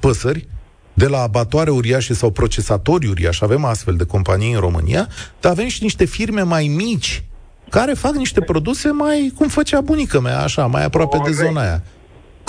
păsări, 0.00 0.48
de 0.94 1.06
la 1.06 1.22
abatoare 1.22 1.70
uriașe 1.70 2.14
sau 2.14 2.30
procesatori 2.30 3.06
uriași, 3.06 3.44
avem 3.44 3.64
astfel 3.64 3.94
de 3.94 4.04
companii 4.04 4.52
în 4.52 4.60
România, 4.60 5.08
dar 5.40 5.52
avem 5.52 5.68
și 5.68 5.82
niște 5.82 6.04
firme 6.04 6.42
mai 6.42 6.66
mici 6.66 7.24
care 7.70 7.92
fac 7.92 8.12
niște 8.12 8.40
produse 8.40 8.90
mai, 8.90 9.32
cum 9.38 9.48
făcea 9.48 9.80
bunica 9.80 10.20
mea, 10.20 10.38
așa, 10.42 10.66
mai 10.66 10.84
aproape 10.84 11.16
Corect. 11.16 11.36
de 11.36 11.44
zona 11.44 11.60
aia. 11.60 11.78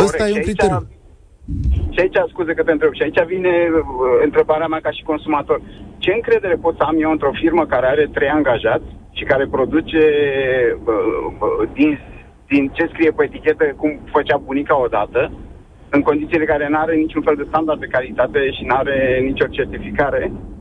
Ăsta 0.04 0.28
e 0.28 0.34
un 0.34 0.42
criteriu. 0.42 0.88
Și 1.90 2.00
aici, 2.00 2.18
scuze 2.30 2.54
că 2.54 2.64
te 2.64 2.72
întreb, 2.72 2.94
și 2.94 3.02
aici 3.02 3.26
vine 3.26 3.54
uh, 3.72 3.84
întrebarea 4.24 4.68
mea 4.68 4.80
ca 4.80 4.92
și 4.92 5.04
consumator. 5.04 5.62
Ce 5.98 6.12
încredere 6.14 6.56
pot 6.56 6.76
să 6.78 6.84
am 6.84 7.02
eu 7.02 7.12
într-o 7.12 7.32
firmă 7.42 7.66
care 7.66 7.88
are 7.88 8.10
trei 8.14 8.30
angajați 8.30 8.90
și 9.12 9.24
care 9.24 9.48
produce 9.48 10.04
uh, 10.86 10.94
uh, 11.40 11.70
din, 11.74 12.00
din 12.48 12.68
ce 12.74 12.90
scrie 12.92 13.12
pe 13.12 13.24
etichetă 13.24 13.64
cum 13.78 14.00
făcea 14.12 14.38
bunica 14.38 14.82
odată, 14.82 15.32
în 15.90 16.02
condițiile 16.02 16.46
care 16.46 16.68
nu 16.70 16.78
are 16.78 16.96
niciun 16.96 17.22
fel 17.22 17.36
de 17.36 17.46
standard 17.48 17.80
de 17.80 17.94
calitate 17.96 18.52
și 18.52 18.64
nu 18.66 18.76
are 18.76 19.20
nicio 19.24 19.46
certificare, 19.46 20.32
Uh, 20.32 20.57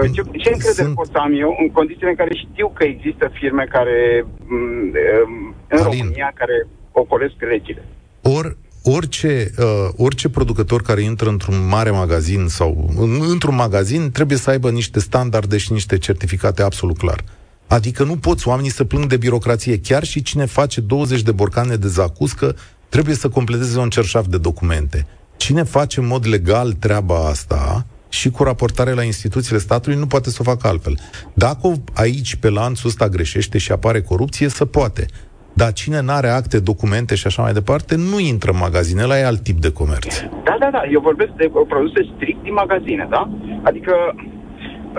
ce, 0.00 0.22
ce 0.42 0.50
încredere 0.52 0.72
Sunt... 0.72 0.94
pot 0.94 1.06
să 1.06 1.18
am 1.18 1.32
eu 1.44 1.56
în 1.60 1.70
condițiile 1.70 2.08
în 2.08 2.16
care 2.16 2.34
știu 2.34 2.68
că 2.74 2.84
există 2.84 3.30
firme 3.32 3.66
care 3.70 4.26
mm, 4.46 4.58
um, 4.58 5.54
în 5.68 5.78
Alin. 5.78 5.98
România 5.98 6.32
care 6.34 6.66
ocolesc 6.92 7.34
legile? 7.38 7.84
Or, 8.22 8.56
orice, 8.82 9.50
uh, 9.58 9.88
orice 9.96 10.28
producător 10.28 10.82
care 10.82 11.02
intră 11.02 11.28
într-un 11.28 11.68
mare 11.68 11.90
magazin 11.90 12.46
sau 12.48 12.90
în, 12.98 13.10
într-un 13.30 13.54
magazin 13.54 14.10
trebuie 14.10 14.38
să 14.38 14.50
aibă 14.50 14.70
niște 14.70 15.00
standarde 15.00 15.56
și 15.56 15.72
niște 15.72 15.98
certificate 15.98 16.62
absolut 16.62 16.98
clar. 16.98 17.24
Adică 17.66 18.04
nu 18.04 18.16
poți 18.16 18.48
oamenii 18.48 18.70
să 18.70 18.84
plâng 18.84 19.06
de 19.06 19.16
birocrație. 19.16 19.80
Chiar 19.80 20.04
și 20.04 20.22
cine 20.22 20.44
face 20.44 20.80
20 20.80 21.22
de 21.22 21.32
borcane 21.32 21.76
de 21.76 21.88
zacuscă 21.88 22.56
trebuie 22.88 23.14
să 23.14 23.28
completeze 23.28 23.78
un 23.78 23.88
cerșaf 23.88 24.26
de 24.26 24.38
documente. 24.38 25.06
Cine 25.36 25.62
face 25.62 26.00
în 26.00 26.06
mod 26.06 26.26
legal 26.26 26.72
treaba 26.72 27.26
asta 27.26 27.86
și 28.18 28.30
cu 28.30 28.42
raportare 28.42 28.92
la 28.92 29.02
instituțiile 29.02 29.58
statului 29.58 29.98
nu 29.98 30.06
poate 30.06 30.28
să 30.30 30.38
o 30.40 30.48
facă 30.52 30.66
altfel. 30.68 30.94
Dacă 31.34 31.66
aici, 31.94 32.36
pe 32.36 32.50
lanțul 32.50 32.88
ăsta, 32.88 33.08
greșește 33.08 33.58
și 33.58 33.72
apare 33.72 34.00
corupție, 34.00 34.48
să 34.48 34.64
poate. 34.64 35.06
Dar 35.52 35.72
cine 35.72 36.00
nu 36.00 36.12
are 36.12 36.28
acte, 36.28 36.58
documente 36.60 37.14
și 37.14 37.26
așa 37.26 37.42
mai 37.42 37.52
departe, 37.52 37.94
nu 38.10 38.18
intră 38.32 38.50
în 38.52 38.58
magazine, 38.66 39.04
la 39.04 39.18
e 39.18 39.24
alt 39.24 39.42
tip 39.42 39.58
de 39.66 39.72
comerț. 39.72 40.12
Da, 40.48 40.56
da, 40.62 40.68
da. 40.76 40.82
Eu 40.94 41.00
vorbesc 41.00 41.32
de 41.42 41.50
produse 41.68 42.00
strict 42.14 42.42
din 42.42 42.52
magazine, 42.52 43.06
da? 43.10 43.22
Adică, 43.62 43.94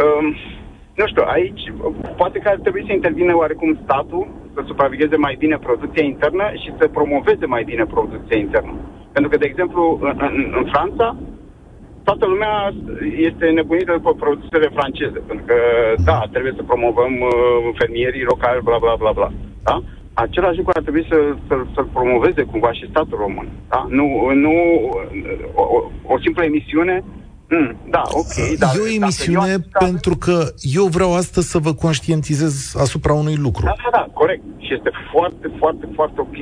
um, 0.01 0.27
nu 0.99 1.05
știu, 1.07 1.23
aici 1.25 1.63
poate 2.17 2.37
că 2.39 2.47
ar 2.49 2.59
trebui 2.61 2.83
să 2.87 2.93
intervină 2.93 3.35
oarecum 3.35 3.79
statul 3.83 4.27
să 4.53 4.61
supravegheze 4.65 5.15
mai 5.15 5.35
bine 5.39 5.57
producția 5.57 6.03
internă 6.03 6.45
și 6.61 6.69
să 6.79 6.87
promoveze 6.97 7.45
mai 7.45 7.63
bine 7.63 7.85
producția 7.85 8.37
internă. 8.37 8.73
Pentru 9.11 9.29
că, 9.31 9.37
de 9.37 9.45
exemplu, 9.51 9.99
în, 10.01 10.17
în, 10.29 10.53
în 10.59 10.65
Franța, 10.73 11.17
toată 12.03 12.25
lumea 12.25 12.73
este 13.29 13.45
nebunită 13.45 13.91
după 13.91 14.13
produsele 14.13 14.69
franceze. 14.77 15.19
Pentru 15.27 15.45
că, 15.45 15.57
da, 16.09 16.19
trebuie 16.31 16.53
să 16.55 16.63
promovăm 16.63 17.13
uh, 17.21 17.31
fermierii 17.79 18.29
locali, 18.31 18.65
bla, 18.67 18.77
bla, 18.77 18.95
bla, 19.01 19.11
bla. 19.11 19.29
Da? 19.63 19.77
același 20.13 20.57
lucru 20.57 20.71
ar 20.75 20.81
trebui 20.81 21.05
să, 21.09 21.17
să, 21.47 21.55
să-l 21.73 21.87
promoveze 21.93 22.41
cumva 22.43 22.71
și 22.71 22.89
statul 22.89 23.17
român. 23.17 23.47
Da? 23.69 23.85
Nu, 23.89 24.05
nu 24.33 24.53
o, 25.53 25.61
o, 25.61 25.91
o 26.13 26.19
simplă 26.19 26.43
emisiune 26.43 27.03
Mm, 27.49 27.77
da, 27.89 28.01
ok. 28.11 28.57
Dar 28.57 28.71
e 28.75 28.79
o 28.79 28.93
emisiune 29.01 29.49
eu 29.51 29.57
pentru 29.79 30.17
că 30.17 30.45
eu 30.61 30.85
vreau 30.85 31.15
astăzi 31.15 31.49
să 31.49 31.57
vă 31.57 31.73
conștientizez 31.73 32.73
asupra 32.77 33.13
unui 33.13 33.35
lucru. 33.35 33.65
Da, 33.65 33.75
da, 33.83 33.89
da, 33.91 34.07
corect. 34.13 34.43
Și 34.57 34.73
este 34.73 34.91
foarte, 35.11 35.51
foarte, 35.57 35.89
foarte 35.95 36.21
ok. 36.21 36.37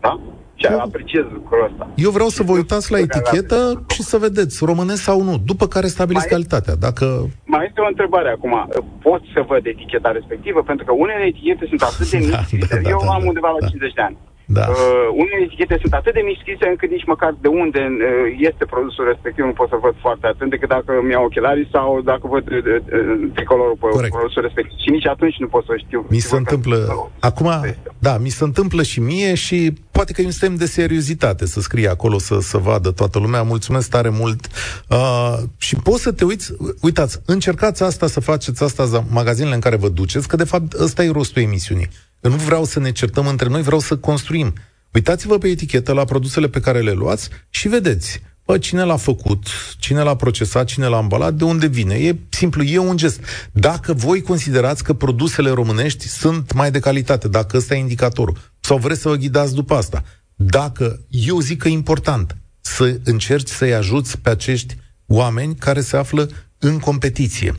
Da? 0.00 0.20
Și 0.58 0.66
eu, 0.70 0.80
apreciez 0.80 1.24
lucrul 1.32 1.68
ăsta. 1.70 1.84
Eu 1.94 2.10
vreau 2.10 2.28
să 2.28 2.42
vă 2.42 2.52
uitați 2.52 2.92
la 2.92 2.98
etichetă 2.98 3.84
și 3.94 4.02
să 4.02 4.16
vedeți, 4.16 4.64
românesc 4.64 5.02
sau 5.02 5.22
nu, 5.22 5.34
după 5.50 5.66
care 5.66 5.86
stabiliți 5.86 6.26
mai 6.26 6.34
calitatea. 6.34 6.74
Dacă... 6.86 7.04
Mai 7.44 7.64
este 7.68 7.80
o 7.80 7.86
întrebare 7.86 8.30
acum. 8.30 8.54
Pot 9.02 9.22
să 9.34 9.40
văd 9.48 9.66
eticheta 9.66 10.10
respectivă? 10.10 10.62
Pentru 10.62 10.84
că 10.86 10.92
unele 10.92 11.24
etichete 11.24 11.64
sunt 11.68 11.82
atât 11.82 12.10
de 12.10 12.18
da, 12.18 12.24
mici. 12.26 12.68
Da, 12.68 12.76
da, 12.82 12.88
eu 12.88 13.00
da, 13.04 13.12
am 13.16 13.22
da, 13.22 13.28
undeva 13.30 13.50
la 13.50 13.60
da. 13.60 13.66
50 13.66 13.92
de 13.92 14.02
ani. 14.08 14.16
Da. 14.46 14.66
Uh, 14.70 15.08
unele 15.22 15.42
etichete 15.46 15.76
sunt 15.80 15.92
atât 15.92 16.14
de 16.14 16.22
mici 16.24 16.40
scrise 16.42 16.66
încât 16.68 16.90
nici 16.90 17.10
măcar 17.12 17.32
de 17.40 17.48
unde 17.48 17.82
uh, 17.90 18.36
este 18.50 18.64
produsul 18.64 19.04
respectiv 19.12 19.44
nu 19.44 19.58
pot 19.60 19.68
să 19.68 19.78
văd 19.86 19.94
foarte 20.00 20.26
atent 20.26 20.50
decât 20.50 20.68
dacă 20.68 20.92
mi 21.06 21.12
iau 21.12 21.24
ochelarii 21.24 21.68
sau 21.72 22.00
dacă 22.12 22.24
văd 22.34 22.44
uh, 22.50 22.58
uh, 22.58 23.30
tricolorul 23.34 23.76
pe 23.80 23.86
Corect. 23.88 24.14
produsul 24.16 24.42
respectiv. 24.42 24.76
Și 24.84 24.90
nici 24.90 25.06
atunci 25.06 25.36
nu 25.38 25.48
pot 25.54 25.64
să 25.64 25.74
știu. 25.84 26.06
Mi 26.10 26.18
se 26.18 26.36
întâmplă... 26.36 26.76
Acum, 27.20 27.50
da, 27.98 28.18
mi 28.18 28.28
se 28.28 28.44
întâmplă 28.44 28.82
și 28.82 29.00
mie 29.00 29.34
și 29.34 29.72
poate 29.90 30.12
că 30.12 30.20
e 30.20 30.24
un 30.24 30.40
semn 30.42 30.56
de 30.56 30.66
seriozitate 30.66 31.46
să 31.46 31.60
scrie 31.60 31.88
acolo, 31.88 32.18
să, 32.18 32.38
să 32.40 32.58
vadă 32.58 32.90
toată 32.90 33.18
lumea. 33.18 33.42
Mulțumesc 33.42 33.90
tare 33.90 34.08
mult. 34.08 34.40
Uh, 34.88 35.36
și 35.58 35.76
poți 35.76 36.02
să 36.02 36.12
te 36.12 36.24
uiți, 36.24 36.52
uitați, 36.80 37.20
încercați 37.26 37.82
asta 37.82 38.06
să 38.06 38.20
faceți 38.20 38.62
asta 38.62 39.04
magazinele 39.10 39.54
în 39.54 39.60
care 39.60 39.76
vă 39.76 39.88
duceți, 39.88 40.28
că 40.28 40.36
de 40.36 40.44
fapt 40.44 40.72
ăsta 40.72 41.04
e 41.04 41.10
rostul 41.10 41.42
emisiunii. 41.42 41.88
Că 42.26 42.32
nu 42.32 42.38
vreau 42.38 42.64
să 42.64 42.80
ne 42.80 42.92
certăm 42.92 43.26
între 43.26 43.48
noi, 43.48 43.62
vreau 43.62 43.80
să 43.80 43.96
construim. 43.96 44.54
Uitați-vă 44.92 45.38
pe 45.38 45.48
etichetă 45.48 45.92
la 45.92 46.04
produsele 46.04 46.48
pe 46.48 46.60
care 46.60 46.80
le 46.80 46.92
luați 46.92 47.28
și 47.50 47.68
vedeți 47.68 48.20
Bă, 48.44 48.58
cine 48.58 48.82
l-a 48.82 48.96
făcut, 48.96 49.46
cine 49.78 50.02
l-a 50.02 50.16
procesat, 50.16 50.66
cine 50.66 50.86
l-a 50.86 50.96
ambalat, 50.96 51.34
de 51.34 51.44
unde 51.44 51.66
vine. 51.66 51.94
E 51.94 52.16
simplu, 52.28 52.62
e 52.62 52.78
un 52.78 52.96
gest. 52.96 53.20
Dacă 53.52 53.92
voi 53.92 54.22
considerați 54.22 54.84
că 54.84 54.92
produsele 54.92 55.50
românești 55.50 56.08
sunt 56.08 56.52
mai 56.52 56.70
de 56.70 56.78
calitate, 56.78 57.28
dacă 57.28 57.56
ăsta 57.56 57.74
e 57.74 57.78
indicatorul, 57.78 58.36
sau 58.60 58.78
vreți 58.78 59.00
să 59.00 59.08
vă 59.08 59.14
ghidați 59.14 59.54
după 59.54 59.74
asta, 59.74 60.04
dacă 60.34 61.00
eu 61.08 61.40
zic 61.40 61.58
că 61.58 61.68
e 61.68 61.72
important 61.72 62.36
să 62.60 63.00
încerci 63.04 63.48
să-i 63.48 63.74
ajuți 63.74 64.18
pe 64.18 64.30
acești 64.30 64.76
oameni 65.06 65.54
care 65.54 65.80
se 65.80 65.96
află 65.96 66.28
în 66.58 66.78
competiție. 66.78 67.56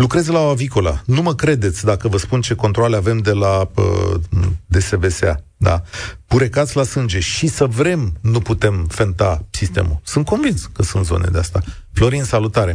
Lucrez 0.00 0.28
la 0.28 0.40
o 0.40 0.50
avicola. 0.50 0.94
Nu 1.06 1.22
mă 1.22 1.32
credeți 1.32 1.84
dacă 1.84 2.08
vă 2.08 2.16
spun 2.16 2.40
ce 2.40 2.54
controle 2.54 2.96
avem 2.96 3.18
de 3.18 3.32
la 3.32 3.60
uh, 3.60 4.20
DSVSA. 4.66 5.34
Da. 5.56 5.76
Purecați 6.28 6.76
la 6.76 6.82
sânge. 6.82 7.20
Și 7.20 7.46
să 7.46 7.64
vrem, 7.66 8.00
nu 8.22 8.38
putem 8.38 8.86
fenta 8.88 9.38
sistemul. 9.50 9.98
Sunt 10.02 10.24
convins 10.26 10.66
că 10.66 10.82
sunt 10.82 11.04
zone 11.04 11.26
de 11.32 11.38
asta. 11.38 11.60
Florin, 11.92 12.22
salutare! 12.22 12.74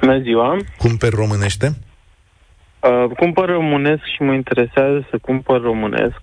Bună 0.00 0.18
ziua! 0.18 0.56
Cumperi 0.78 1.14
românește? 1.14 1.66
Uh, 1.66 3.16
cumpăr 3.16 3.48
românesc 3.48 4.02
și 4.14 4.22
mă 4.22 4.32
interesează 4.32 5.06
să 5.10 5.18
cumpăr 5.18 5.60
românesc. 5.60 6.20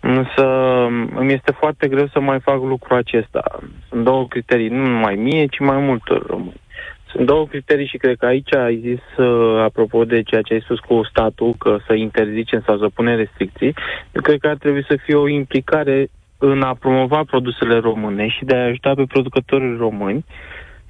Însă 0.00 0.44
îmi 1.14 1.32
este 1.32 1.52
foarte 1.58 1.88
greu 1.88 2.08
să 2.12 2.20
mai 2.20 2.40
fac 2.40 2.60
lucrul 2.62 2.96
acesta. 2.96 3.60
Sunt 3.88 4.04
două 4.04 4.26
criterii, 4.28 4.68
nu 4.68 4.86
numai 4.86 5.14
mie, 5.14 5.46
ci 5.46 5.58
mai 5.58 5.78
multor 5.78 6.26
români. 6.26 6.60
Sunt 7.12 7.26
două 7.26 7.46
criterii 7.46 7.86
și 7.86 7.96
cred 7.96 8.16
că 8.16 8.26
aici 8.26 8.54
ai 8.54 8.78
zis, 8.80 9.24
uh, 9.24 9.60
apropo 9.60 10.04
de 10.04 10.22
ceea 10.22 10.42
ce 10.42 10.54
ai 10.54 10.60
spus 10.60 10.78
cu 10.78 11.04
statul, 11.10 11.54
că 11.58 11.78
să 11.86 11.94
interzicem 11.94 12.62
sau 12.66 12.78
să 12.78 12.88
punem 12.94 13.16
restricții, 13.16 13.74
eu 14.12 14.22
cred 14.22 14.38
că 14.38 14.48
ar 14.48 14.56
trebui 14.56 14.84
să 14.88 14.96
fie 15.04 15.14
o 15.14 15.28
implicare 15.28 16.08
în 16.38 16.62
a 16.62 16.74
promova 16.74 17.22
produsele 17.24 17.78
române 17.78 18.28
și 18.28 18.44
de 18.44 18.56
a 18.56 18.64
ajuta 18.64 18.94
pe 18.94 19.04
producătorii 19.08 19.76
români 19.76 20.24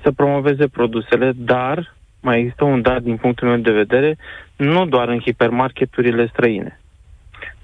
să 0.03 0.11
promoveze 0.11 0.67
produsele, 0.67 1.33
dar 1.37 1.95
mai 2.21 2.39
există 2.39 2.65
un 2.65 2.83
dat 2.83 3.03
din 3.03 3.17
punctul 3.17 3.49
meu 3.49 3.57
de 3.57 3.71
vedere, 3.71 4.17
nu 4.57 4.87
doar 4.87 5.09
în 5.09 5.21
hipermarketurile 5.21 6.27
străine. 6.27 6.81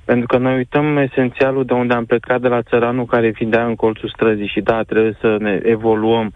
Pentru 0.05 0.27
că 0.27 0.37
noi 0.39 0.57
uităm 0.57 0.97
esențialul 0.97 1.65
de 1.65 1.73
unde 1.73 1.95
am 1.95 2.05
plecat 2.05 2.41
de 2.41 2.49
la 2.49 2.63
țăranul 2.63 3.05
care 3.05 3.29
vindea 3.29 3.67
în 3.67 3.75
colțul 3.75 4.09
străzii 4.09 4.47
și 4.47 4.61
da, 4.61 4.83
trebuie 4.83 5.17
să 5.21 5.37
ne 5.41 5.61
evoluăm 5.63 6.33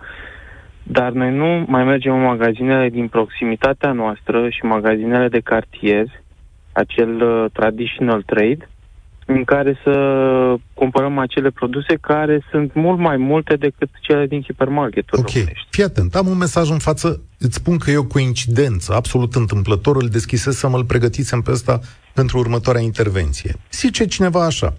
dar 0.92 1.12
noi 1.12 1.32
nu 1.34 1.64
mai 1.68 1.84
mergem 1.84 2.14
în 2.14 2.22
magazinele 2.22 2.88
din 2.88 3.08
proximitatea 3.08 3.92
noastră 3.92 4.48
și 4.48 4.64
magazinele 4.64 5.28
de 5.28 5.40
cartier, 5.40 6.06
acel 6.72 7.22
uh, 7.22 7.50
traditional 7.52 8.22
trade, 8.22 8.68
în 9.26 9.44
care 9.44 9.78
să 9.84 9.92
cumpărăm 10.74 11.18
acele 11.18 11.50
produse 11.50 11.94
care 12.00 12.42
sunt 12.50 12.74
mult 12.74 12.98
mai 12.98 13.16
multe 13.16 13.56
decât 13.56 13.88
cele 14.00 14.26
din 14.26 14.42
hipermarketuri 14.42 15.20
Ok, 15.20 15.28
românești. 15.28 15.66
fii 15.70 15.84
atent, 15.84 16.14
am 16.14 16.26
un 16.26 16.36
mesaj 16.36 16.70
în 16.70 16.78
față, 16.78 17.20
îți 17.38 17.54
spun 17.54 17.78
că 17.78 17.90
e 17.90 17.96
o 17.96 18.04
coincidență, 18.04 18.94
absolut 18.94 19.34
întâmplător, 19.34 19.96
îl 19.96 20.08
deschisesem, 20.08 20.74
îl 20.74 20.84
pregătisem 20.84 21.40
pe 21.40 21.50
ăsta 21.50 21.80
pentru 22.14 22.38
următoarea 22.38 22.82
intervenție. 22.82 23.54
Zice 23.72 24.04
cineva 24.04 24.44
așa, 24.44 24.74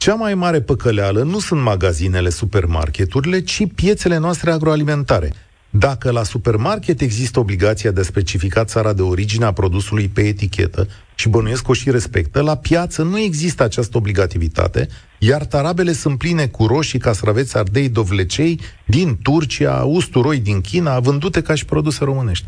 cea 0.00 0.14
mai 0.14 0.34
mare 0.34 0.60
păcăleală 0.60 1.22
nu 1.22 1.38
sunt 1.38 1.62
magazinele, 1.62 2.28
supermarketurile, 2.28 3.40
ci 3.40 3.62
piețele 3.74 4.16
noastre 4.16 4.50
agroalimentare. 4.50 5.32
Dacă 5.70 6.10
la 6.10 6.22
supermarket 6.22 7.00
există 7.00 7.38
obligația 7.38 7.90
de 7.90 8.00
a 8.00 8.04
specifica 8.04 8.64
țara 8.64 8.92
de 8.92 9.02
origine 9.02 9.44
a 9.44 9.52
produsului 9.52 10.08
pe 10.08 10.20
etichetă 10.20 10.88
și 11.14 11.28
bănuiesc 11.28 11.68
o 11.68 11.72
și 11.72 11.90
respectă, 11.90 12.40
la 12.40 12.56
piață 12.56 13.02
nu 13.02 13.18
există 13.18 13.62
această 13.62 13.96
obligativitate, 13.96 14.88
iar 15.18 15.44
tarabele 15.44 15.92
sunt 15.92 16.18
pline 16.18 16.46
cu 16.46 16.66
roșii, 16.66 16.98
castraveți, 16.98 17.56
ardei, 17.56 17.88
dovlecei 17.88 18.60
din 18.86 19.18
Turcia, 19.22 19.82
usturoi 19.84 20.38
din 20.38 20.60
China, 20.60 21.00
vândute 21.00 21.42
ca 21.42 21.54
și 21.54 21.64
produse 21.64 22.04
românești. 22.04 22.46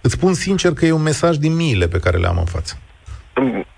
Îți 0.00 0.14
spun 0.14 0.34
sincer 0.34 0.72
că 0.72 0.86
e 0.86 0.92
un 0.92 1.02
mesaj 1.02 1.36
din 1.36 1.54
miile 1.54 1.88
pe 1.88 1.98
care 1.98 2.18
le 2.18 2.26
am 2.26 2.38
în 2.38 2.44
față. 2.44 2.78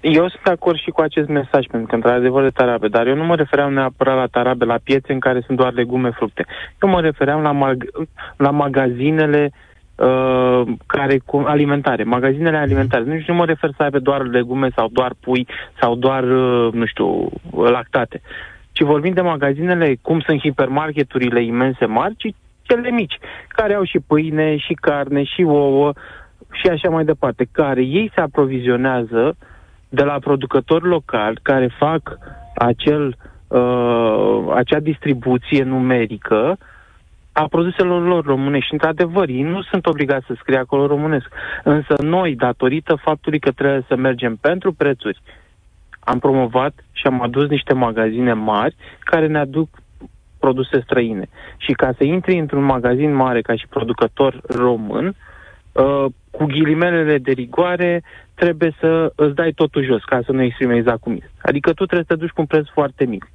Eu 0.00 0.28
sunt 0.28 0.42
de 0.44 0.50
acord 0.50 0.78
și 0.78 0.90
cu 0.90 1.00
acest 1.00 1.28
mesaj, 1.28 1.66
pentru 1.66 1.88
că 1.88 1.94
într-adevăr 1.94 2.42
de 2.42 2.50
tarabe, 2.50 2.88
dar 2.88 3.06
eu 3.06 3.14
nu 3.14 3.24
mă 3.24 3.34
refeream 3.34 3.72
neapărat 3.72 4.16
la 4.16 4.26
tarabe, 4.26 4.64
la 4.64 4.78
piețe 4.82 5.12
în 5.12 5.20
care 5.20 5.42
sunt 5.46 5.58
doar 5.58 5.72
legume, 5.72 6.10
fructe. 6.10 6.46
Eu 6.82 6.88
mă 6.88 7.00
refeream 7.00 7.42
la, 7.42 7.52
mag- 7.52 8.08
la 8.36 8.50
magazinele 8.50 9.50
uh, 9.94 10.62
care 10.86 11.18
cu 11.24 11.44
alimentare, 11.46 12.02
magazinele 12.02 12.56
alimentare. 12.56 13.04
Nu, 13.04 13.22
nu 13.26 13.34
mă 13.34 13.44
refer 13.44 13.70
să 13.76 13.82
aibă 13.82 13.98
doar 13.98 14.22
legume 14.22 14.68
sau 14.76 14.88
doar 14.92 15.12
pui 15.20 15.46
sau 15.80 15.94
doar, 15.94 16.22
uh, 16.22 16.72
nu 16.72 16.86
știu, 16.86 17.28
lactate. 17.50 18.20
Ci 18.72 18.80
vorbim 18.80 19.12
de 19.12 19.20
magazinele, 19.20 19.96
cum 20.02 20.20
sunt 20.20 20.40
hipermarketurile 20.40 21.42
imense 21.42 21.86
mari, 21.86 22.14
ci 22.16 22.34
cele 22.62 22.90
mici, 22.90 23.18
care 23.48 23.74
au 23.74 23.84
și 23.84 23.98
pâine, 24.06 24.56
și 24.56 24.74
carne, 24.74 25.22
și 25.22 25.42
ouă, 25.42 25.92
și 26.52 26.66
așa 26.66 26.88
mai 26.88 27.04
departe, 27.04 27.48
care 27.52 27.82
ei 27.82 28.10
se 28.14 28.20
aprovizionează 28.20 29.36
de 29.88 30.02
la 30.02 30.18
producători 30.18 30.84
locali 30.84 31.38
care 31.42 31.68
fac 31.78 32.18
acel, 32.54 33.16
uh, 33.46 34.44
acea 34.54 34.80
distribuție 34.80 35.62
numerică 35.62 36.58
a 37.32 37.46
produselor 37.48 38.06
lor 38.06 38.24
românești. 38.24 38.66
Și, 38.66 38.72
într-adevăr, 38.72 39.28
ei 39.28 39.42
nu 39.42 39.62
sunt 39.62 39.86
obligați 39.86 40.26
să 40.26 40.34
scrie 40.38 40.58
acolo 40.58 40.86
românesc. 40.86 41.26
Însă 41.64 41.94
noi, 42.02 42.34
datorită 42.34 42.94
faptului 42.94 43.38
că 43.38 43.50
trebuie 43.50 43.84
să 43.88 43.96
mergem 43.96 44.36
pentru 44.36 44.72
prețuri, 44.72 45.20
am 46.00 46.18
promovat 46.18 46.74
și 46.92 47.06
am 47.06 47.22
adus 47.22 47.48
niște 47.48 47.74
magazine 47.74 48.32
mari 48.32 48.76
care 49.00 49.26
ne 49.26 49.38
aduc 49.38 49.68
produse 50.38 50.80
străine. 50.80 51.28
Și 51.56 51.72
ca 51.72 51.92
să 51.96 52.04
intri 52.04 52.38
într-un 52.38 52.62
magazin 52.62 53.14
mare 53.14 53.40
ca 53.40 53.54
și 53.56 53.66
producător 53.68 54.40
român, 54.48 55.14
uh, 55.72 56.04
cu 56.36 56.44
ghilimelele 56.44 57.18
de 57.18 57.32
rigoare, 57.32 58.02
trebuie 58.34 58.76
să 58.80 59.12
îți 59.14 59.34
dai 59.34 59.52
totul 59.52 59.84
jos, 59.84 60.02
ca 60.04 60.20
să 60.24 60.32
nu 60.32 60.42
exprime 60.42 60.76
exact 60.76 61.00
cum 61.00 61.12
este. 61.12 61.30
Adică 61.42 61.68
tu 61.72 61.84
trebuie 61.84 62.06
să 62.08 62.14
te 62.14 62.20
duci 62.20 62.30
cu 62.30 62.40
un 62.40 62.46
preț 62.46 62.66
foarte 62.72 63.04
mic, 63.04 63.30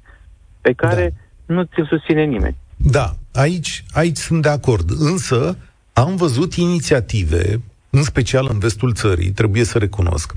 pe 0.60 0.72
care 0.72 1.14
da. 1.46 1.54
nu 1.54 1.62
ți-l 1.62 1.86
susține 1.86 2.24
nimeni. 2.24 2.56
Da, 2.76 3.10
aici, 3.32 3.84
aici 3.92 4.16
sunt 4.16 4.42
de 4.42 4.48
acord. 4.48 4.90
Însă, 4.98 5.58
am 5.92 6.16
văzut 6.16 6.54
inițiative, 6.54 7.60
în 7.90 8.02
special 8.02 8.48
în 8.50 8.58
vestul 8.58 8.92
țării, 8.92 9.30
trebuie 9.30 9.64
să 9.64 9.78
recunosc, 9.78 10.32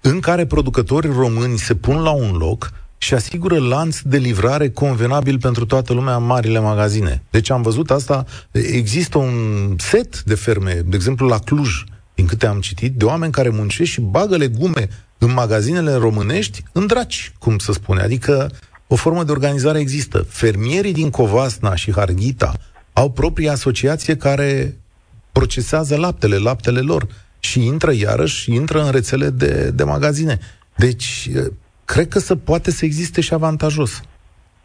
în 0.00 0.20
care 0.20 0.46
producători 0.46 1.06
români 1.06 1.56
se 1.56 1.74
pun 1.74 2.02
la 2.02 2.10
un 2.10 2.36
loc 2.36 2.72
și 2.98 3.14
asigură 3.14 3.58
lanț 3.58 4.00
de 4.00 4.16
livrare 4.16 4.70
convenabil 4.70 5.38
pentru 5.38 5.66
toată 5.66 5.92
lumea 5.92 6.16
în 6.16 6.24
marile 6.24 6.58
magazine. 6.58 7.22
Deci 7.30 7.50
am 7.50 7.62
văzut 7.62 7.90
asta, 7.90 8.24
există 8.50 9.18
un 9.18 9.32
set 9.78 10.22
de 10.22 10.34
ferme, 10.34 10.72
de 10.72 10.96
exemplu 10.96 11.26
la 11.26 11.38
Cluj, 11.38 11.84
din 12.14 12.26
câte 12.26 12.46
am 12.46 12.60
citit, 12.60 12.94
de 12.94 13.04
oameni 13.04 13.32
care 13.32 13.48
muncesc 13.48 13.90
și 13.90 14.00
bagă 14.00 14.36
legume 14.36 14.88
în 15.18 15.32
magazinele 15.32 15.94
românești 15.94 16.62
în 16.72 16.86
draci, 16.86 17.32
cum 17.38 17.58
să 17.58 17.72
spune. 17.72 18.00
Adică 18.00 18.50
o 18.86 18.96
formă 18.96 19.24
de 19.24 19.30
organizare 19.30 19.78
există. 19.78 20.18
Fermierii 20.18 20.92
din 20.92 21.10
Covasna 21.10 21.74
și 21.74 21.92
Harghita 21.92 22.52
au 22.92 23.10
propria 23.10 23.52
asociație 23.52 24.16
care 24.16 24.76
procesează 25.32 25.96
laptele, 25.96 26.36
laptele 26.36 26.80
lor 26.80 27.06
și 27.38 27.66
intră 27.66 27.92
iarăși, 27.92 28.52
intră 28.54 28.82
în 28.82 28.90
rețele 28.90 29.28
de, 29.28 29.70
de 29.70 29.84
magazine. 29.84 30.38
Deci, 30.76 31.30
cred 31.84 32.08
că 32.08 32.18
se 32.18 32.36
poate 32.36 32.70
să 32.70 32.84
existe 32.84 33.20
și 33.20 33.34
avantajos. 33.34 34.02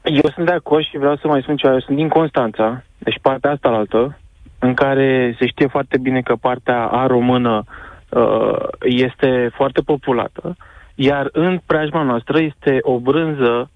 Eu 0.03 0.31
sunt 0.33 0.45
de 0.45 0.51
acord 0.51 0.83
și 0.83 0.97
vreau 0.97 1.15
să 1.15 1.27
mai 1.27 1.41
spun 1.41 1.55
ceva. 1.55 1.73
Eu 1.73 1.79
sunt 1.79 1.97
din 1.97 2.09
Constanța, 2.09 2.83
deci 2.97 3.19
partea 3.21 3.51
asta 3.51 3.69
la 3.69 3.77
altă, 3.77 4.19
în 4.59 4.73
care 4.73 5.35
se 5.39 5.47
știe 5.47 5.67
foarte 5.67 5.97
bine 5.97 6.21
că 6.21 6.35
partea 6.35 6.85
a 6.85 7.07
română 7.07 7.63
uh, 8.09 8.67
este 8.81 9.51
foarte 9.53 9.81
populată, 9.81 10.55
iar 10.95 11.29
în 11.31 11.59
preajma 11.65 12.01
noastră 12.01 12.39
este 12.39 12.77
o 12.81 12.99
brânză 12.99 13.69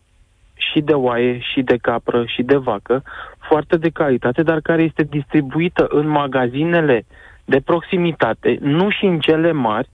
și 0.53 0.81
de 0.81 0.93
oaie, 0.93 1.39
și 1.39 1.61
de 1.61 1.77
capră, 1.81 2.25
și 2.25 2.43
de 2.43 2.55
vacă, 2.55 3.03
foarte 3.39 3.77
de 3.77 3.89
calitate, 3.89 4.43
dar 4.43 4.59
care 4.59 4.81
este 4.81 5.03
distribuită 5.03 5.87
în 5.89 6.07
magazinele 6.07 7.05
de 7.45 7.61
proximitate, 7.65 8.57
nu 8.61 8.89
și 8.89 9.05
în 9.05 9.19
cele 9.19 9.51
mari, 9.51 9.89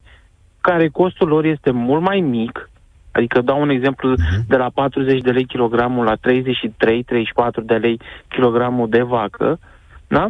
care 0.61 0.87
costul 0.87 1.27
lor 1.27 1.45
este 1.45 1.71
mult 1.71 2.01
mai 2.01 2.19
mic, 2.19 2.69
adică 3.11 3.41
dau 3.41 3.61
un 3.61 3.69
exemplu 3.69 4.13
uh-huh. 4.13 4.47
de 4.47 4.55
la 4.55 4.69
40 4.73 5.21
de 5.21 5.31
lei 5.31 5.45
kilogramul 5.45 6.05
la 6.05 6.15
33-34 6.15 6.19
de 7.63 7.75
lei 7.75 7.99
kilogramul 8.27 8.89
de 8.89 9.01
vacă, 9.01 9.59
da? 10.07 10.27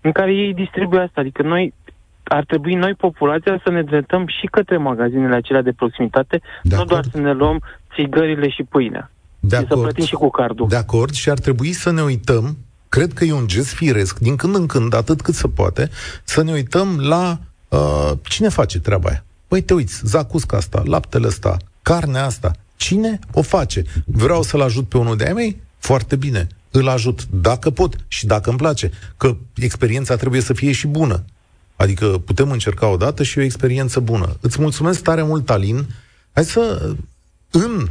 În 0.00 0.12
care 0.12 0.32
ei 0.32 0.54
distribuie 0.54 1.00
asta. 1.00 1.20
Adică 1.20 1.42
noi 1.42 1.74
ar 2.22 2.44
trebui 2.44 2.74
noi, 2.74 2.94
populația, 2.94 3.60
să 3.64 3.70
ne 3.70 3.82
dreptăm 3.82 4.26
și 4.26 4.46
către 4.46 4.76
magazinele 4.76 5.34
acelea 5.34 5.62
de 5.62 5.72
proximitate, 5.72 6.40
de 6.62 6.76
nu 6.76 6.84
doar 6.84 7.04
să 7.12 7.18
ne 7.18 7.32
luăm 7.32 7.62
țigările 7.94 8.48
și 8.48 8.62
pâinea. 8.62 9.10
De 9.40 9.56
și 9.56 9.62
acord. 9.62 9.78
să 9.78 9.84
plătim 9.84 10.04
și 10.04 10.14
cu 10.14 10.30
cardul. 10.30 10.68
De 10.68 10.76
acord, 10.76 11.12
și 11.12 11.30
ar 11.30 11.38
trebui 11.38 11.72
să 11.72 11.90
ne 11.90 12.02
uităm, 12.02 12.56
cred 12.88 13.12
că 13.12 13.24
e 13.24 13.32
un 13.32 13.46
gest 13.46 13.74
firesc, 13.74 14.18
din 14.18 14.36
când 14.36 14.54
în 14.54 14.66
când, 14.66 14.94
atât 14.94 15.20
cât 15.20 15.34
se 15.34 15.48
poate, 15.48 15.88
să 16.24 16.42
ne 16.42 16.52
uităm 16.52 16.98
la 16.98 17.38
uh, 17.68 18.12
cine 18.22 18.48
face 18.48 18.80
treaba 18.80 19.08
aia. 19.08 19.24
Păi 19.48 19.60
te 19.60 19.74
uiți, 19.74 20.00
zacusca 20.04 20.56
asta, 20.56 20.82
laptele 20.84 21.26
ăsta, 21.26 21.56
carnea 21.82 22.24
asta, 22.24 22.50
cine 22.76 23.18
o 23.32 23.42
face? 23.42 23.82
Vreau 24.06 24.42
să-l 24.42 24.60
ajut 24.60 24.88
pe 24.88 24.98
unul 24.98 25.16
de-ai 25.16 25.32
mei? 25.32 25.60
Foarte 25.78 26.16
bine, 26.16 26.46
îl 26.70 26.88
ajut, 26.88 27.26
dacă 27.30 27.70
pot 27.70 27.96
și 28.08 28.26
dacă 28.26 28.48
îmi 28.48 28.58
place, 28.58 28.90
că 29.16 29.36
experiența 29.54 30.16
trebuie 30.16 30.40
să 30.40 30.52
fie 30.52 30.72
și 30.72 30.86
bună. 30.86 31.24
Adică 31.76 32.06
putem 32.06 32.50
încerca 32.50 32.86
o 32.86 32.96
dată 32.96 33.22
și 33.22 33.38
o 33.38 33.42
experiență 33.42 34.00
bună. 34.00 34.36
Îți 34.40 34.60
mulțumesc 34.60 35.02
tare 35.02 35.22
mult, 35.22 35.50
Alin. 35.50 35.86
Hai 36.32 36.44
să, 36.44 36.94
în 37.50 37.88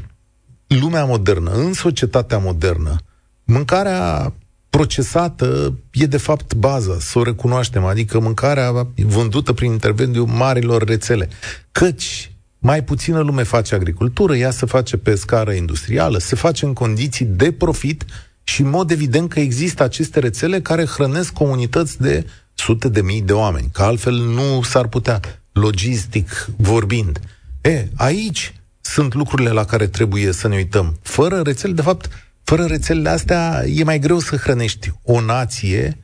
lumea 0.68 1.06
modernă, 1.06 1.52
în 1.52 1.74
societatea 1.74 2.38
modernă, 2.38 2.96
mâncarea 3.44 4.34
procesată 4.70 5.74
e 5.92 6.06
de 6.06 6.18
fapt 6.18 6.54
baza, 6.54 6.98
să 7.00 7.20
o 7.20 7.24
recunoaștem, 7.24 7.86
adică 7.86 8.20
mâncarea 8.20 8.88
vândută 8.96 9.54
prin 9.54 9.72
intermediul 9.72 10.26
marilor 10.26 10.84
rețele. 10.84 11.30
Căci 11.72 12.32
mai 12.60 12.84
puțină 12.84 13.20
lume 13.20 13.44
face 13.44 13.76
agricultură, 13.76 14.36
ea 14.36 14.52
se 14.52 14.66
face 14.66 14.98
pe 14.98 15.16
scară 15.16 15.52
industrială, 15.52 16.18
se 16.18 16.36
face 16.36 16.66
în 16.66 16.74
condiții 16.74 17.26
de 17.26 17.52
profit 17.52 18.06
și 18.50 18.62
în 18.62 18.70
mod 18.70 18.92
evident 18.92 19.30
că 19.30 19.40
există 19.40 19.84
aceste 19.84 20.20
rețele 20.20 20.62
care 20.62 20.86
hrănesc 20.86 21.34
comunități 21.34 22.02
de 22.02 22.26
sute 22.54 22.90
de 22.90 23.02
mii 23.02 23.22
de 23.22 23.34
oameni, 23.34 23.70
că 23.74 23.82
altfel 23.82 24.14
nu 24.14 24.62
s-ar 24.62 24.88
putea, 24.88 25.20
logistic 25.52 26.50
vorbind. 26.58 27.20
E, 27.62 27.88
aici 27.96 28.54
sunt 28.82 29.14
lucrurile 29.14 29.50
la 29.50 29.64
care 29.64 29.88
trebuie 29.88 30.32
să 30.32 30.48
ne 30.48 30.56
uităm. 30.56 30.98
Fără 31.02 31.42
rețele, 31.42 31.74
de 31.74 31.82
fapt, 31.82 32.10
fără 32.44 32.66
rețelele 32.66 33.10
astea 33.10 33.64
e 33.68 33.84
mai 33.84 34.00
greu 34.00 34.20
să 34.20 34.36
hrănești 34.36 34.92
o 35.04 35.22
nație 35.22 35.98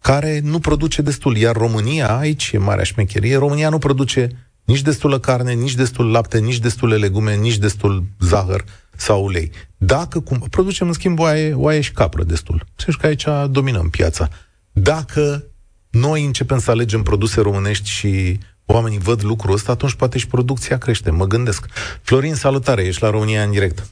care 0.00 0.40
nu 0.44 0.58
produce 0.58 1.02
destul. 1.02 1.36
Iar 1.36 1.56
România, 1.56 2.18
aici 2.18 2.50
e 2.52 2.58
marea 2.58 2.84
șmecherie, 2.84 3.36
România 3.36 3.68
nu 3.68 3.78
produce 3.78 4.28
nici 4.64 4.82
destulă 4.82 5.18
carne, 5.18 5.52
nici 5.52 5.74
destul 5.74 6.10
lapte, 6.10 6.38
nici 6.38 6.58
destule 6.58 6.96
legume, 6.96 7.36
nici 7.36 7.58
destul 7.58 8.04
zahăr 8.20 8.64
sau 9.02 9.24
ulei. 9.24 9.50
Dacă 9.76 10.20
cum, 10.20 10.38
producem 10.50 10.86
în 10.86 10.92
schimb 10.92 11.18
oaie, 11.18 11.54
oaie 11.54 11.80
și 11.80 11.92
capră 11.92 12.22
destul. 12.22 12.64
Să 12.76 12.92
că 13.00 13.06
aici 13.06 13.26
dominăm 13.50 13.88
piața. 13.90 14.28
Dacă 14.72 15.44
noi 15.90 16.24
începem 16.24 16.58
să 16.58 16.70
alegem 16.70 17.02
produse 17.02 17.40
românești 17.40 17.88
și 17.88 18.38
oamenii 18.66 18.98
văd 18.98 19.24
lucrul 19.24 19.54
ăsta, 19.54 19.72
atunci 19.72 19.94
poate 19.94 20.18
și 20.18 20.26
producția 20.26 20.78
crește, 20.78 21.10
mă 21.10 21.26
gândesc. 21.26 21.66
Florin, 22.02 22.34
salutare, 22.34 22.82
ești 22.82 23.02
la 23.02 23.10
România 23.10 23.42
în 23.42 23.50
direct. 23.50 23.90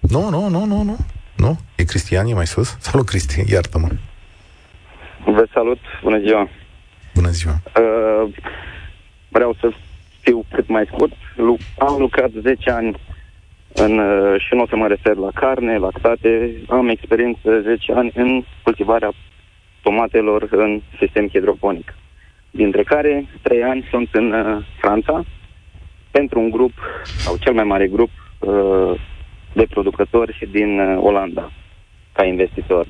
Nu, 0.00 0.28
nu, 0.28 0.48
nu, 0.48 0.64
nu, 0.64 0.82
nu. 0.82 0.96
Nu? 1.36 1.58
E 1.76 1.84
Cristian, 1.84 2.26
e 2.26 2.34
mai 2.34 2.46
sus? 2.46 2.76
Salut, 2.80 3.06
Cristian, 3.06 3.46
iartă-mă. 3.46 3.88
Vă 5.24 5.46
salut, 5.52 5.78
bună 6.02 6.18
ziua. 6.18 6.48
Bună 7.14 7.30
ziua. 7.30 7.62
Uh, 7.66 8.34
vreau 9.28 9.56
să 9.60 9.72
fiu 10.26 10.44
cât 10.52 10.68
mai 10.68 10.84
scurt. 10.92 11.12
Lu- 11.36 11.56
am 11.78 11.96
lucrat 11.98 12.30
10 12.30 12.70
ani 12.70 12.96
în, 13.74 13.98
uh, 13.98 14.40
și 14.40 14.54
nu 14.54 14.62
o 14.62 14.66
să 14.66 14.76
mă 14.76 14.86
refer 14.86 15.16
la 15.16 15.30
carne, 15.34 15.78
lactate. 15.78 16.52
Am 16.68 16.88
experiență 16.88 17.60
10 17.60 17.92
ani 17.92 18.10
în 18.14 18.42
cultivarea 18.62 19.12
tomatelor 19.82 20.48
în 20.50 20.80
sistem 20.98 21.28
hidroponic 21.28 21.94
dintre 22.56 22.82
care 22.82 23.26
trei 23.42 23.62
ani 23.62 23.86
sunt 23.90 24.08
în 24.12 24.32
uh, 24.32 24.64
Franța, 24.80 25.24
pentru 26.10 26.40
un 26.40 26.50
grup, 26.50 26.72
sau 27.04 27.36
cel 27.36 27.52
mai 27.52 27.64
mare 27.64 27.86
grup, 27.86 28.10
uh, 28.38 29.00
de 29.52 29.66
producători 29.70 30.48
din 30.50 30.80
uh, 30.80 30.98
Olanda, 31.02 31.50
ca 32.12 32.24
investitor. 32.24 32.86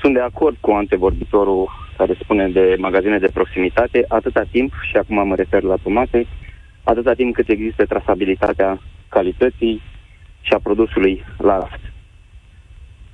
Sunt 0.00 0.14
de 0.14 0.20
acord 0.20 0.56
cu 0.60 0.70
antevorbitorul 0.70 1.70
care 1.96 2.18
spune 2.22 2.48
de 2.48 2.76
magazine 2.78 3.18
de 3.18 3.30
proximitate, 3.34 4.04
atâta 4.08 4.42
timp, 4.50 4.72
și 4.90 4.96
acum 4.96 5.26
mă 5.26 5.34
refer 5.34 5.62
la 5.62 5.76
tomate, 5.82 6.26
atâta 6.86 7.12
timp 7.12 7.34
cât 7.34 7.48
există 7.48 7.84
trasabilitatea 7.84 8.80
calității 9.08 9.82
și 10.40 10.52
a 10.52 10.58
produsului 10.62 11.24
la 11.38 11.58
raft. 11.58 11.80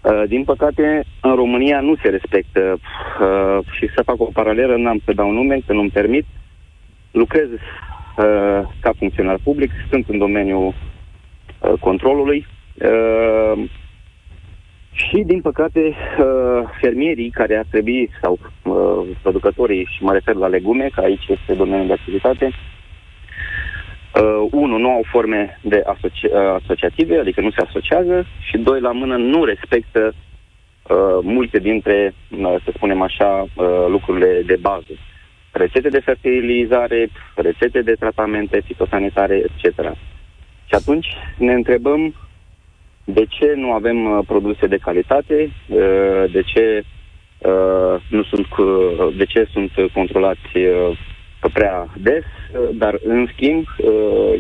Uh, 0.03 0.23
din 0.29 0.45
păcate, 0.45 1.05
în 1.21 1.35
România 1.35 1.81
nu 1.81 1.95
se 2.03 2.09
respectă 2.09 2.79
uh, 2.81 3.59
și 3.77 3.89
să 3.95 4.03
fac 4.03 4.21
o 4.21 4.25
paralelă, 4.33 4.77
n-am 4.77 5.01
să 5.05 5.13
dau 5.13 5.31
nume, 5.31 5.59
că 5.67 5.73
nu-mi 5.73 5.91
permit. 5.91 6.25
Lucrez 7.11 7.49
uh, 7.51 8.61
ca 8.81 8.93
funcționar 8.99 9.39
public, 9.43 9.71
sunt 9.91 10.09
în 10.09 10.19
domeniul 10.19 10.67
uh, 10.67 11.73
controlului 11.81 12.47
uh, 12.75 13.65
și, 14.93 15.23
din 15.27 15.41
păcate, 15.41 15.81
uh, 15.81 16.69
fermierii 16.81 17.31
care 17.31 17.57
ar 17.57 17.67
trebui, 17.71 18.11
sau 18.23 18.39
uh, 18.63 19.17
producătorii, 19.23 19.89
și 19.91 20.03
mă 20.03 20.13
refer 20.13 20.35
la 20.35 20.47
legume, 20.47 20.91
că 20.95 21.01
aici 21.01 21.27
este 21.29 21.55
domeniul 21.55 21.87
de 21.87 21.93
activitate, 21.93 22.51
uh, 24.15 24.23
Uh, 24.23 24.49
unu, 24.51 24.77
nu 24.77 24.91
au 24.91 25.03
forme 25.11 25.59
de 25.63 25.83
asoci- 25.87 26.33
uh, 26.33 26.61
asociative, 26.63 27.19
adică 27.19 27.41
nu 27.41 27.51
se 27.51 27.65
asociază, 27.67 28.27
și 28.51 28.59
doi, 28.59 28.81
la 28.81 28.93
mână, 28.93 29.17
nu 29.17 29.45
respectă 29.45 30.15
uh, 30.15 31.19
multe 31.23 31.59
dintre, 31.59 32.15
uh, 32.31 32.55
să 32.65 32.71
spunem 32.75 33.03
așa, 33.03 33.41
uh, 33.43 33.87
lucrurile 33.89 34.43
de 34.47 34.57
bază. 34.61 34.93
Rețete 35.53 35.89
de 35.89 36.01
fertilizare, 36.01 37.09
rețete 37.35 37.83
de 37.83 37.93
tratamente 37.93 38.63
fitosanitare, 38.65 39.37
etc. 39.37 39.79
Și 40.65 40.75
atunci 40.75 41.07
ne 41.39 41.53
întrebăm 41.53 42.15
de 43.05 43.25
ce 43.29 43.53
nu 43.57 43.73
avem 43.73 44.05
uh, 44.11 44.25
produse 44.27 44.67
de 44.67 44.77
calitate, 44.77 45.51
uh, 45.69 46.25
de 46.33 46.43
ce 46.43 46.85
uh, 47.39 48.03
nu 48.09 48.23
sunt, 48.23 48.47
uh, 48.57 49.15
de 49.17 49.25
ce 49.25 49.49
sunt 49.53 49.71
controlați 49.93 50.57
uh, 50.57 50.99
prea 51.49 51.89
des, 51.97 52.25
dar 52.75 52.99
în 53.05 53.29
schimb 53.33 53.65
uh, 53.79 53.89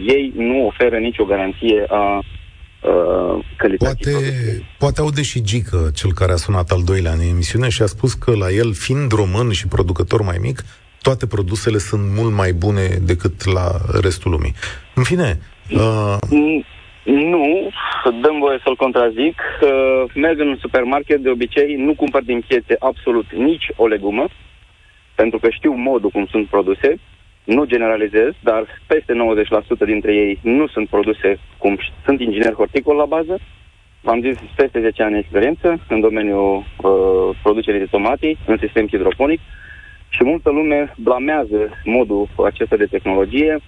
ei 0.07 0.33
nu 0.37 0.67
oferă 0.67 0.97
nicio 0.97 1.25
garanție 1.25 1.85
a 1.89 2.19
uh, 2.19 3.45
calității 3.57 4.13
poate, 4.13 4.65
poate 4.79 5.01
aude 5.01 5.23
și 5.23 5.43
Gică, 5.43 5.91
cel 5.95 6.13
care 6.13 6.33
a 6.33 6.37
sunat 6.37 6.71
al 6.71 6.83
doilea 6.85 7.13
în 7.13 7.21
emisiune 7.21 7.69
și 7.69 7.83
a 7.83 7.87
spus 7.87 8.13
că 8.13 8.37
la 8.37 8.51
el, 8.51 8.73
fiind 8.75 9.13
român 9.13 9.51
și 9.51 9.69
producător 9.69 10.23
mai 10.23 10.37
mic, 10.41 10.65
toate 11.03 11.27
produsele 11.27 11.79
sunt 11.79 12.03
mult 12.17 12.33
mai 12.33 12.53
bune 12.53 12.87
decât 13.03 13.45
la 13.45 13.67
restul 14.03 14.31
lumii. 14.31 14.55
În 14.95 15.03
fine... 15.03 15.39
Uh... 15.71 16.17
Nu, 17.05 17.71
dăm 18.23 18.39
voie 18.39 18.61
să-l 18.65 18.77
contrazic. 18.77 19.37
Uh, 19.63 20.13
merg 20.15 20.41
în 20.41 20.57
supermarket, 20.61 21.21
de 21.21 21.31
obicei 21.31 21.75
nu 21.75 21.95
cumpăr 21.95 22.23
din 22.23 22.45
piețe 22.47 22.77
absolut 22.79 23.33
nici 23.33 23.67
o 23.77 23.87
legumă, 23.87 24.29
pentru 25.15 25.39
că 25.39 25.51
știu 25.51 25.73
modul 25.73 26.11
cum 26.11 26.27
sunt 26.27 26.47
produse. 26.47 26.95
Nu 27.45 27.65
generalizez, 27.65 28.31
dar 28.41 28.67
peste 28.87 29.13
90% 29.85 29.87
dintre 29.87 30.15
ei 30.15 30.39
nu 30.43 30.67
sunt 30.67 30.89
produse 30.89 31.39
cum 31.59 31.79
sunt 32.05 32.21
inginer 32.21 32.53
horticol 32.53 32.97
la 32.97 33.05
bază. 33.05 33.39
V-am 34.01 34.21
zis, 34.21 34.37
peste 34.57 34.81
10 34.81 35.03
ani 35.03 35.19
experiență 35.19 35.81
în 35.89 36.01
domeniul 36.01 36.57
uh, 36.57 37.37
producerii 37.43 37.81
de 37.81 37.87
tomate, 37.91 38.37
în 38.47 38.59
sistem 38.59 38.87
hidroponic 38.87 39.41
și 40.09 40.25
multă 40.25 40.51
lume 40.51 40.93
blamează 40.97 41.71
modul 41.85 42.29
acesta 42.45 42.77
de 42.77 42.87
tehnologie, 42.87 43.59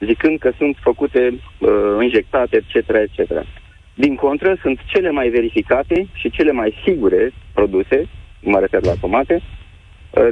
zicând 0.00 0.38
că 0.38 0.52
sunt 0.56 0.76
făcute, 0.80 1.40
uh, 1.58 1.70
injectate, 2.02 2.56
etc., 2.56 2.88
etc. 2.88 3.46
Din 3.94 4.14
contră, 4.14 4.56
sunt 4.60 4.78
cele 4.86 5.10
mai 5.10 5.28
verificate 5.28 6.06
și 6.12 6.30
cele 6.30 6.52
mai 6.52 6.74
sigure 6.84 7.32
produse, 7.54 8.08
mă 8.40 8.58
refer 8.58 8.84
la 8.84 8.94
tomate, 9.00 9.34
uh, 9.34 9.61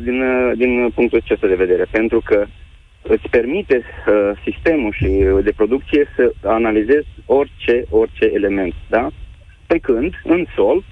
din, 0.03 0.23
uh, 0.23 0.53
din 0.57 0.91
punctul 0.95 1.21
acesta 1.25 1.47
de 1.47 1.55
vedere, 1.55 1.87
pentru 1.91 2.21
că 2.25 2.47
îți 3.03 3.29
permite 3.31 3.77
uh, 3.77 4.31
sistemul 4.45 4.93
și 4.93 5.25
de 5.43 5.53
producție 5.57 6.09
să 6.17 6.33
analizezi 6.45 7.09
orice, 7.27 7.85
orice 7.91 8.31
element, 8.35 8.75
da? 8.89 9.09
Pe 9.67 9.79
când, 9.79 10.15
în 10.25 10.45
sol, 10.55 10.85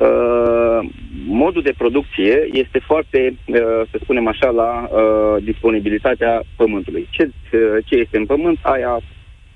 Uh, 0.00 0.88
modul 1.26 1.62
de 1.62 1.74
producție 1.78 2.48
este 2.52 2.78
foarte, 2.78 3.36
uh, 3.46 3.56
să 3.90 3.98
spunem 4.02 4.26
așa, 4.26 4.50
la 4.50 4.88
uh, 4.90 5.42
disponibilitatea 5.42 6.42
pământului. 6.56 7.08
Ce, 7.10 7.22
uh, 7.52 7.60
ce 7.84 7.94
este 7.96 8.16
în 8.16 8.26
pământ, 8.26 8.58
aia 8.62 9.00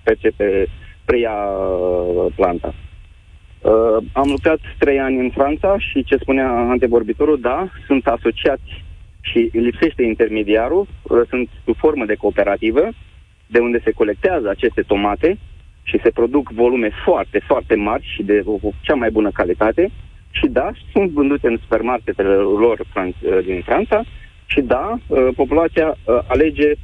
percepe, 0.03 0.67
preia 1.05 1.33
uh, 1.33 2.33
planta. 2.35 2.75
Uh, 3.65 4.05
am 4.13 4.29
lucrat 4.29 4.59
trei 4.79 5.01
ani 5.01 5.19
în 5.19 5.31
Franța 5.31 5.79
și 5.79 6.05
ce 6.05 6.17
spunea 6.17 6.49
antevorbitorul, 6.49 7.41
da, 7.41 7.69
sunt 7.87 8.07
asociați 8.07 8.85
și 9.21 9.51
lipsește 9.53 10.03
intermediarul, 10.03 10.87
uh, 11.03 11.21
sunt 11.29 11.49
sub 11.65 11.77
formă 11.77 12.05
de 12.05 12.15
cooperativă, 12.15 12.89
de 13.47 13.59
unde 13.59 13.81
se 13.85 13.91
colectează 13.91 14.49
aceste 14.49 14.83
tomate 14.83 15.39
și 15.83 16.01
se 16.03 16.11
produc 16.11 16.51
volume 16.51 16.91
foarte, 17.05 17.39
foarte 17.47 17.75
mari 17.75 18.13
și 18.15 18.23
de 18.23 18.43
o, 18.45 18.53
o 18.53 18.71
cea 18.81 18.95
mai 18.95 19.11
bună 19.11 19.31
calitate. 19.31 19.91
Și 20.31 20.47
da, 20.47 20.71
sunt 20.93 21.11
vândute 21.11 21.49
în 21.49 21.59
supermarketele 21.61 22.35
lor 22.35 22.79
uh, 22.81 23.45
din 23.45 23.63
Franța 23.65 24.05
și 24.47 24.61
da, 24.61 24.99
uh, 25.07 25.29
populația 25.37 25.87
uh, 25.87 26.19
alege 26.27 26.73
99% 26.73 26.77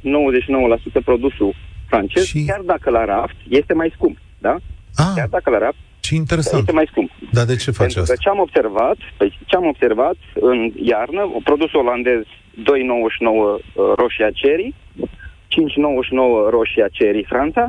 produsul 1.05 1.53
francez, 1.87 2.23
și... 2.23 2.45
chiar 2.45 2.61
dacă 2.65 2.89
la 2.89 3.05
raft 3.05 3.35
este 3.49 3.73
mai 3.73 3.91
scump, 3.95 4.17
da? 4.37 4.55
Ah, 4.95 5.11
chiar 5.15 5.27
dacă 5.27 5.49
la 5.49 5.57
raft 5.57 5.77
ce 6.13 6.21
interesant. 6.21 6.61
este 6.61 6.71
mai 6.71 6.87
scump. 6.91 7.09
Dar 7.31 7.45
de 7.45 7.55
ce 7.55 7.71
face 7.71 7.81
Pentru 7.81 8.01
asta? 8.01 8.13
Că 8.13 8.19
ce 8.23 8.29
am 8.29 8.39
observat, 8.39 8.97
păi, 9.17 9.39
ce 9.45 9.55
am 9.55 9.67
observat 9.73 10.17
în 10.33 10.71
iarnă, 10.75 11.21
produsul 11.43 11.79
olandez 11.79 12.21
2,99 12.21 13.95
roșia 13.95 14.29
cherry, 14.41 14.73
5,99 14.97 16.49
roșia 16.49 16.87
cherry 16.97 17.25
Franța, 17.27 17.67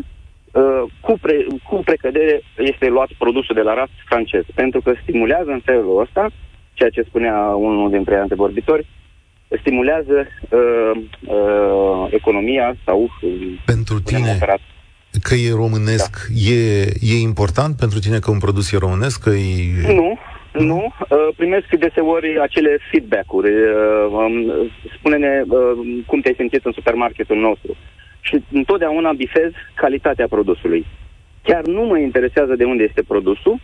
Uh, 0.53 0.83
cu, 1.01 1.19
pre, 1.21 1.47
cu 1.69 1.83
precădere 1.85 2.43
este 2.57 2.89
luat 2.89 3.09
produsul 3.19 3.55
de 3.55 3.61
la 3.61 3.75
raft 3.75 3.93
francez, 4.05 4.43
pentru 4.55 4.81
că 4.81 4.93
stimulează 5.03 5.51
în 5.51 5.61
felul 5.65 6.01
ăsta, 6.01 6.31
ceea 6.73 6.91
ce 6.91 7.03
spunea 7.03 7.37
unul 7.39 7.91
dintre 7.91 8.17
antevorbitori, 8.17 8.87
stimulează 9.61 10.27
uh, 10.51 11.03
uh, 11.27 12.07
economia 12.11 12.75
sau... 12.85 13.11
Pentru 13.65 14.01
tine, 14.01 14.33
operat. 14.37 14.61
Că 15.23 15.35
e 15.35 15.53
românesc, 15.53 16.29
da. 16.29 16.53
e, 16.53 16.85
e 17.01 17.21
important 17.21 17.77
pentru 17.77 17.99
tine 17.99 18.19
că 18.19 18.31
un 18.31 18.39
produs 18.39 18.73
e 18.73 18.79
românesc? 18.79 19.23
Că 19.23 19.31
e... 19.31 19.95
Nu, 19.95 20.19
nu. 20.53 20.93
Uh, 21.09 21.29
primesc 21.37 21.67
deseori 21.79 22.41
acele 22.41 22.79
feedback-uri. 22.91 23.53
Uh, 23.53 24.07
um, 24.11 24.53
spune-ne 24.99 25.43
uh, 25.49 26.03
cum 26.07 26.21
te-ai 26.21 26.35
simțit 26.39 26.65
în 26.65 26.73
supermarketul 26.73 27.37
nostru 27.37 27.77
și 28.21 28.43
întotdeauna 28.53 29.13
bifez 29.13 29.51
calitatea 29.75 30.27
produsului. 30.29 30.87
Chiar 31.43 31.65
nu 31.67 31.83
mă 31.83 31.99
interesează 31.99 32.55
de 32.57 32.65
unde 32.65 32.83
este 32.83 33.03
produsul, 33.03 33.61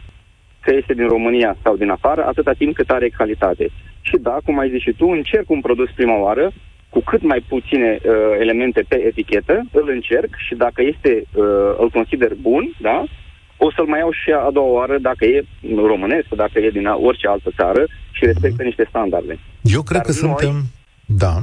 că 0.60 0.74
este 0.74 0.94
din 0.94 1.08
România 1.08 1.56
sau 1.62 1.76
din 1.76 1.90
afară, 1.90 2.24
atâta 2.24 2.52
timp 2.52 2.74
cât 2.74 2.90
are 2.90 3.08
calitate. 3.08 3.68
Și 4.00 4.16
da, 4.20 4.36
cum 4.44 4.58
ai 4.58 4.70
zis 4.70 4.80
și 4.80 4.92
tu, 4.92 5.06
încerc 5.06 5.50
un 5.50 5.60
produs 5.60 5.90
prima 5.94 6.18
oară, 6.18 6.52
cu 6.90 7.00
cât 7.00 7.22
mai 7.22 7.44
puține 7.48 7.98
uh, 8.00 8.12
elemente 8.40 8.84
pe 8.88 8.96
etichetă, 9.06 9.62
îl 9.72 9.88
încerc 9.88 10.30
și 10.46 10.54
dacă 10.54 10.82
este, 10.82 11.24
uh, 11.32 11.44
îl 11.78 11.90
consider 11.90 12.32
bun, 12.40 12.64
da, 12.80 13.04
o 13.56 13.72
să-l 13.72 13.86
mai 13.86 13.98
iau 13.98 14.12
și 14.12 14.30
a 14.30 14.50
doua 14.52 14.72
oară 14.72 14.98
dacă 14.98 15.24
e 15.24 15.44
românesc, 15.76 16.28
dacă 16.36 16.58
e 16.58 16.70
din 16.70 16.86
orice 16.86 17.26
altă 17.28 17.50
țară 17.56 17.82
și 18.10 18.24
respectă 18.24 18.62
niște 18.62 18.86
standarde. 18.88 19.38
Eu 19.62 19.82
cred 19.82 20.02
Dar 20.02 20.06
că 20.06 20.20
noi, 20.20 20.20
suntem... 20.20 20.62
Da. 21.06 21.34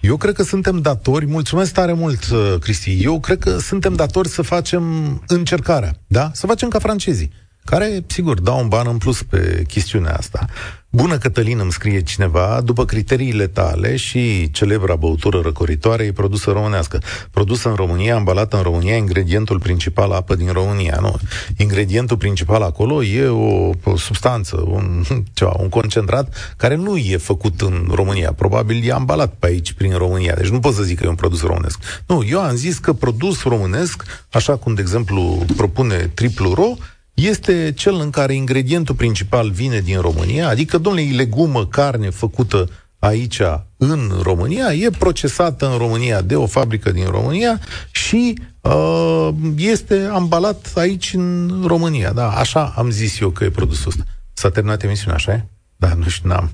Eu 0.00 0.16
cred 0.16 0.34
că 0.34 0.42
suntem 0.42 0.80
datori, 0.80 1.26
mulțumesc 1.26 1.74
tare 1.74 1.92
mult, 1.92 2.30
uh, 2.32 2.54
Cristi, 2.60 2.98
eu 3.02 3.20
cred 3.20 3.38
că 3.38 3.50
suntem 3.50 3.94
datori 3.94 4.28
să 4.28 4.42
facem 4.42 4.82
încercarea, 5.26 5.92
da? 6.06 6.30
Să 6.32 6.46
facem 6.46 6.68
ca 6.68 6.78
francezii 6.78 7.30
care, 7.64 8.04
sigur, 8.06 8.40
dau 8.40 8.58
un 8.60 8.68
ban 8.68 8.86
în 8.88 8.98
plus 8.98 9.22
pe 9.22 9.62
chestiunea 9.68 10.14
asta. 10.14 10.44
Bună 10.92 11.18
Cătălin, 11.18 11.58
îmi 11.58 11.72
scrie 11.72 12.02
cineva, 12.02 12.60
după 12.64 12.84
criteriile 12.84 13.46
tale 13.46 13.96
și 13.96 14.50
celebra 14.50 14.96
băutură 14.96 15.40
răcoritoare 15.40 16.04
e 16.04 16.12
produsă 16.12 16.50
românească. 16.50 17.02
Produsă 17.30 17.68
în 17.68 17.74
România, 17.74 18.14
ambalată 18.14 18.56
în 18.56 18.62
România, 18.62 18.96
ingredientul 18.96 19.58
principal 19.58 20.10
apă 20.10 20.34
din 20.34 20.52
România, 20.52 20.98
nu? 21.00 21.16
Ingredientul 21.56 22.16
principal 22.16 22.62
acolo 22.62 23.04
e 23.04 23.26
o, 23.26 23.70
o 23.84 23.96
substanță, 23.96 24.64
un, 24.66 25.04
ceva, 25.32 25.56
un 25.58 25.68
concentrat 25.68 26.54
care 26.56 26.74
nu 26.74 26.96
e 26.96 27.16
făcut 27.16 27.60
în 27.60 27.88
România. 27.94 28.32
Probabil 28.32 28.88
e 28.88 28.92
ambalat 28.92 29.34
pe 29.38 29.46
aici, 29.46 29.72
prin 29.72 29.92
România. 29.96 30.34
Deci 30.34 30.48
nu 30.48 30.60
pot 30.60 30.74
să 30.74 30.82
zic 30.82 30.98
că 30.98 31.04
e 31.04 31.08
un 31.08 31.14
produs 31.14 31.42
românesc. 31.42 31.78
Nu, 32.06 32.24
eu 32.28 32.40
am 32.40 32.54
zis 32.54 32.78
că 32.78 32.92
produs 32.92 33.42
românesc, 33.42 34.02
așa 34.30 34.56
cum, 34.56 34.74
de 34.74 34.80
exemplu, 34.80 35.44
propune 35.56 36.10
Triplu 36.14 36.54
Ro, 36.54 36.76
este 37.20 37.72
cel 37.76 37.94
în 37.94 38.10
care 38.10 38.34
ingredientul 38.34 38.94
principal 38.94 39.50
vine 39.50 39.80
din 39.80 40.00
România, 40.00 40.48
adică, 40.48 40.78
domnule, 40.78 41.06
e 41.06 41.14
legumă, 41.14 41.66
carne 41.66 42.10
făcută 42.10 42.68
aici, 42.98 43.40
în 43.76 44.12
România, 44.22 44.72
e 44.72 44.90
procesată 44.98 45.70
în 45.70 45.78
România 45.78 46.20
de 46.20 46.36
o 46.36 46.46
fabrică 46.46 46.90
din 46.90 47.04
România 47.04 47.60
și 47.90 48.34
uh, 48.60 49.28
este 49.56 50.08
ambalat 50.12 50.72
aici 50.74 51.12
în 51.14 51.62
România. 51.66 52.12
Da, 52.12 52.30
așa 52.30 52.72
am 52.76 52.90
zis 52.90 53.20
eu 53.20 53.30
că 53.30 53.44
e 53.44 53.50
produsul 53.50 53.88
ăsta. 53.88 54.04
S-a 54.32 54.50
terminat 54.50 54.82
emisiunea, 54.82 55.14
așa 55.14 55.32
e? 55.32 55.46
Da, 55.76 55.94
nu 55.94 56.08
știu, 56.08 56.28
n-am. 56.28 56.52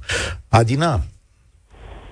Adina, 0.48 1.04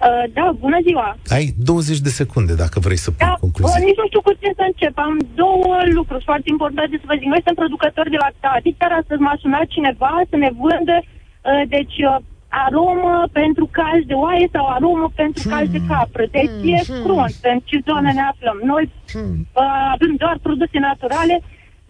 Uh, 0.08 0.24
da, 0.38 0.46
bună 0.64 0.78
ziua! 0.86 1.08
Ai 1.36 1.44
20 1.58 1.98
de 2.06 2.12
secunde 2.20 2.54
dacă 2.64 2.76
vrei 2.86 3.00
să 3.04 3.10
pui 3.10 3.26
da, 3.26 3.36
concluzii. 3.44 3.80
Uh, 3.80 3.86
nici 3.88 4.00
nu 4.00 4.06
știu 4.10 4.22
cu 4.26 4.32
ce 4.40 4.50
să 4.58 4.64
încep. 4.70 4.94
Am 5.08 5.16
două 5.42 5.76
lucruri 5.98 6.24
foarte 6.28 6.48
importante 6.54 6.94
să 7.00 7.06
vă 7.10 7.14
zic. 7.18 7.28
Noi 7.32 7.42
suntem 7.42 7.60
producători 7.62 8.14
de 8.14 8.22
lactate. 8.24 8.74
Chiar 8.78 8.92
astăzi 9.00 9.20
m-a 9.24 9.36
sunat 9.42 9.66
cineva 9.76 10.12
să 10.30 10.36
ne 10.44 10.50
vândă 10.62 10.96
uh, 11.02 11.62
deci, 11.74 11.98
uh, 12.10 12.16
aromă 12.62 13.14
pentru 13.40 13.64
calci 13.78 14.10
de 14.10 14.16
oaie 14.24 14.46
sau 14.54 14.64
aromă 14.76 15.08
pentru 15.22 15.42
hmm. 15.42 15.52
calci 15.52 15.74
de 15.76 15.82
capră. 15.88 16.24
Deci 16.36 16.54
hmm. 16.60 16.74
e 16.74 16.80
crunt 17.04 17.36
în 17.52 17.58
ce 17.68 17.76
zonă 17.88 18.10
ne 18.18 18.24
aflăm. 18.32 18.58
Noi 18.72 18.84
hmm. 19.12 19.36
uh, 19.62 19.86
avem 19.94 20.12
doar 20.22 20.36
produse 20.46 20.78
naturale 20.90 21.36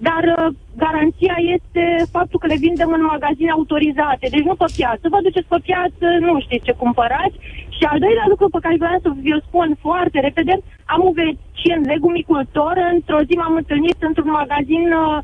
dar 0.09 0.23
uh, 0.33 0.47
garanția 0.85 1.37
este 1.57 1.85
faptul 2.17 2.39
că 2.41 2.47
le 2.47 2.63
vindem 2.67 2.91
în 2.99 3.05
magazine 3.15 3.51
autorizate, 3.51 4.27
deci 4.35 4.49
nu 4.49 4.55
pe 4.55 4.69
piață. 4.77 5.05
Vă 5.15 5.19
duceți 5.27 5.53
pe 5.53 5.59
piață, 5.69 6.07
nu 6.27 6.33
știți 6.41 6.67
ce 6.67 6.81
cumpărați. 6.83 7.39
Și 7.77 7.85
al 7.93 7.99
doilea 8.05 8.27
lucru 8.33 8.47
pe 8.49 8.63
care 8.65 8.83
vreau 8.83 8.99
să 9.03 9.11
vi-l 9.25 9.45
spun 9.49 9.69
foarte 9.87 10.19
repede, 10.21 10.55
am 10.95 11.01
un 11.09 11.15
vecin 11.23 11.79
legumicultor, 11.93 12.75
într-o 12.95 13.25
zi 13.29 13.35
m-am 13.41 13.57
întâlnit 13.63 13.99
într-un 14.09 14.31
magazin 14.41 14.85
uh, 14.93 15.19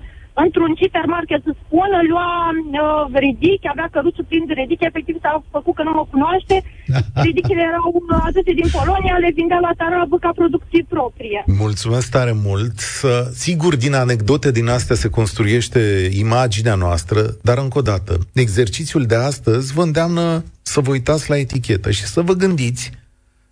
într-un 0.45 0.73
supermarket 0.83 1.41
să 1.47 1.53
spună, 1.63 1.99
lua 2.13 2.31
uh, 2.53 3.21
ridichi, 3.25 3.73
avea 3.73 3.89
căruțul 3.95 4.25
plin 4.29 4.45
de 4.47 4.55
ridichi, 4.61 4.89
efectiv 4.91 5.17
s-a 5.23 5.43
făcut 5.57 5.75
că 5.75 5.83
nu 5.83 5.93
mă 5.99 6.05
cunoaște. 6.11 6.57
Ridichile 7.27 7.63
erau 7.71 7.89
aduse 8.27 8.53
din 8.61 8.69
Polonia, 8.79 9.17
le 9.17 9.31
vindea 9.35 9.61
la 9.67 9.73
tarabă 9.77 10.17
ca 10.19 10.31
producție 10.35 10.85
proprie. 10.89 11.45
Mulțumesc 11.47 12.11
tare 12.11 12.35
mult. 12.47 12.79
Sigur, 13.33 13.77
din 13.77 13.95
anecdote 13.95 14.51
din 14.51 14.69
astea 14.69 14.97
se 14.97 15.09
construiește 15.09 16.09
imaginea 16.25 16.75
noastră, 16.75 17.21
dar 17.43 17.59
încă 17.59 17.79
o 17.79 17.83
dată, 17.83 18.19
exercițiul 18.35 19.05
de 19.07 19.15
astăzi 19.15 19.73
vă 19.73 19.83
îndeamnă 19.83 20.45
să 20.63 20.81
vă 20.81 20.91
uitați 20.91 21.31
la 21.31 21.37
etichetă 21.37 21.91
și 21.91 22.05
să 22.05 22.21
vă 22.21 22.33
gândiți 22.33 22.91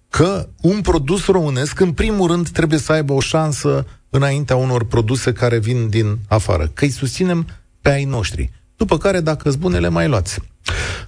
că 0.09 0.49
un 0.61 0.81
produs 0.81 1.27
românesc, 1.27 1.81
în 1.81 1.93
primul 1.93 2.31
rând, 2.31 2.49
trebuie 2.49 2.79
să 2.79 2.93
aibă 2.93 3.13
o 3.13 3.21
șansă 3.21 3.87
înaintea 4.11 4.57
unor 4.57 4.85
produse 4.85 5.33
care 5.33 5.59
vin 5.59 5.89
din 5.89 6.19
afară, 6.29 6.71
că 6.75 6.85
îi 6.85 6.91
susținem 6.91 7.47
pe 7.81 7.91
ai 7.91 8.05
noștri. 8.05 8.51
După 8.77 8.99
care, 8.99 9.21
dacă 9.21 9.49
sunt 9.49 9.61
bune, 9.61 9.79
le 9.79 9.89
mai 9.89 10.09
luați. 10.09 10.39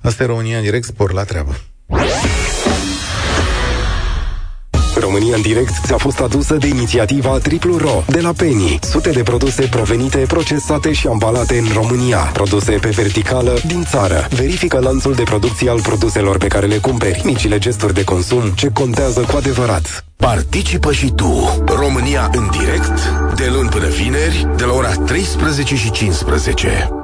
Asta 0.02 0.22
e 0.22 0.26
România 0.26 0.56
în 0.56 0.62
direct, 0.62 0.84
spor 0.84 1.12
la 1.12 1.24
treabă. 1.24 1.56
România 5.00 5.36
în 5.36 5.42
direct 5.42 5.72
ți-a 5.86 5.96
fost 5.96 6.20
adusă 6.20 6.54
de 6.54 6.66
inițiativa 6.66 7.38
Triplu 7.38 7.76
Ro 7.76 8.04
de 8.06 8.20
la 8.20 8.32
Penny. 8.32 8.78
Sute 8.82 9.10
de 9.10 9.22
produse 9.22 9.66
provenite, 9.70 10.18
procesate 10.18 10.92
și 10.92 11.06
ambalate 11.06 11.58
în 11.58 11.66
România. 11.74 12.18
Produse 12.32 12.72
pe 12.72 12.88
verticală 12.88 13.58
din 13.66 13.84
țară. 13.84 14.26
Verifică 14.30 14.78
lanțul 14.78 15.14
de 15.14 15.22
producție 15.22 15.70
al 15.70 15.80
produselor 15.80 16.38
pe 16.38 16.46
care 16.46 16.66
le 16.66 16.78
cumperi. 16.78 17.20
Micile 17.24 17.58
gesturi 17.58 17.94
de 17.94 18.04
consum 18.04 18.48
ce 18.54 18.70
contează 18.72 19.20
cu 19.20 19.36
adevărat. 19.36 20.04
Participă 20.16 20.92
și 20.92 21.12
tu. 21.16 21.62
România 21.66 22.30
în 22.32 22.48
direct, 22.50 22.98
de 23.34 23.50
luni 23.52 23.68
până 23.68 23.86
vineri, 23.86 24.48
de 24.56 24.64
la 24.64 24.72
ora 24.72 24.92
13 24.92 25.76
și 25.76 25.90
15. 25.90 26.99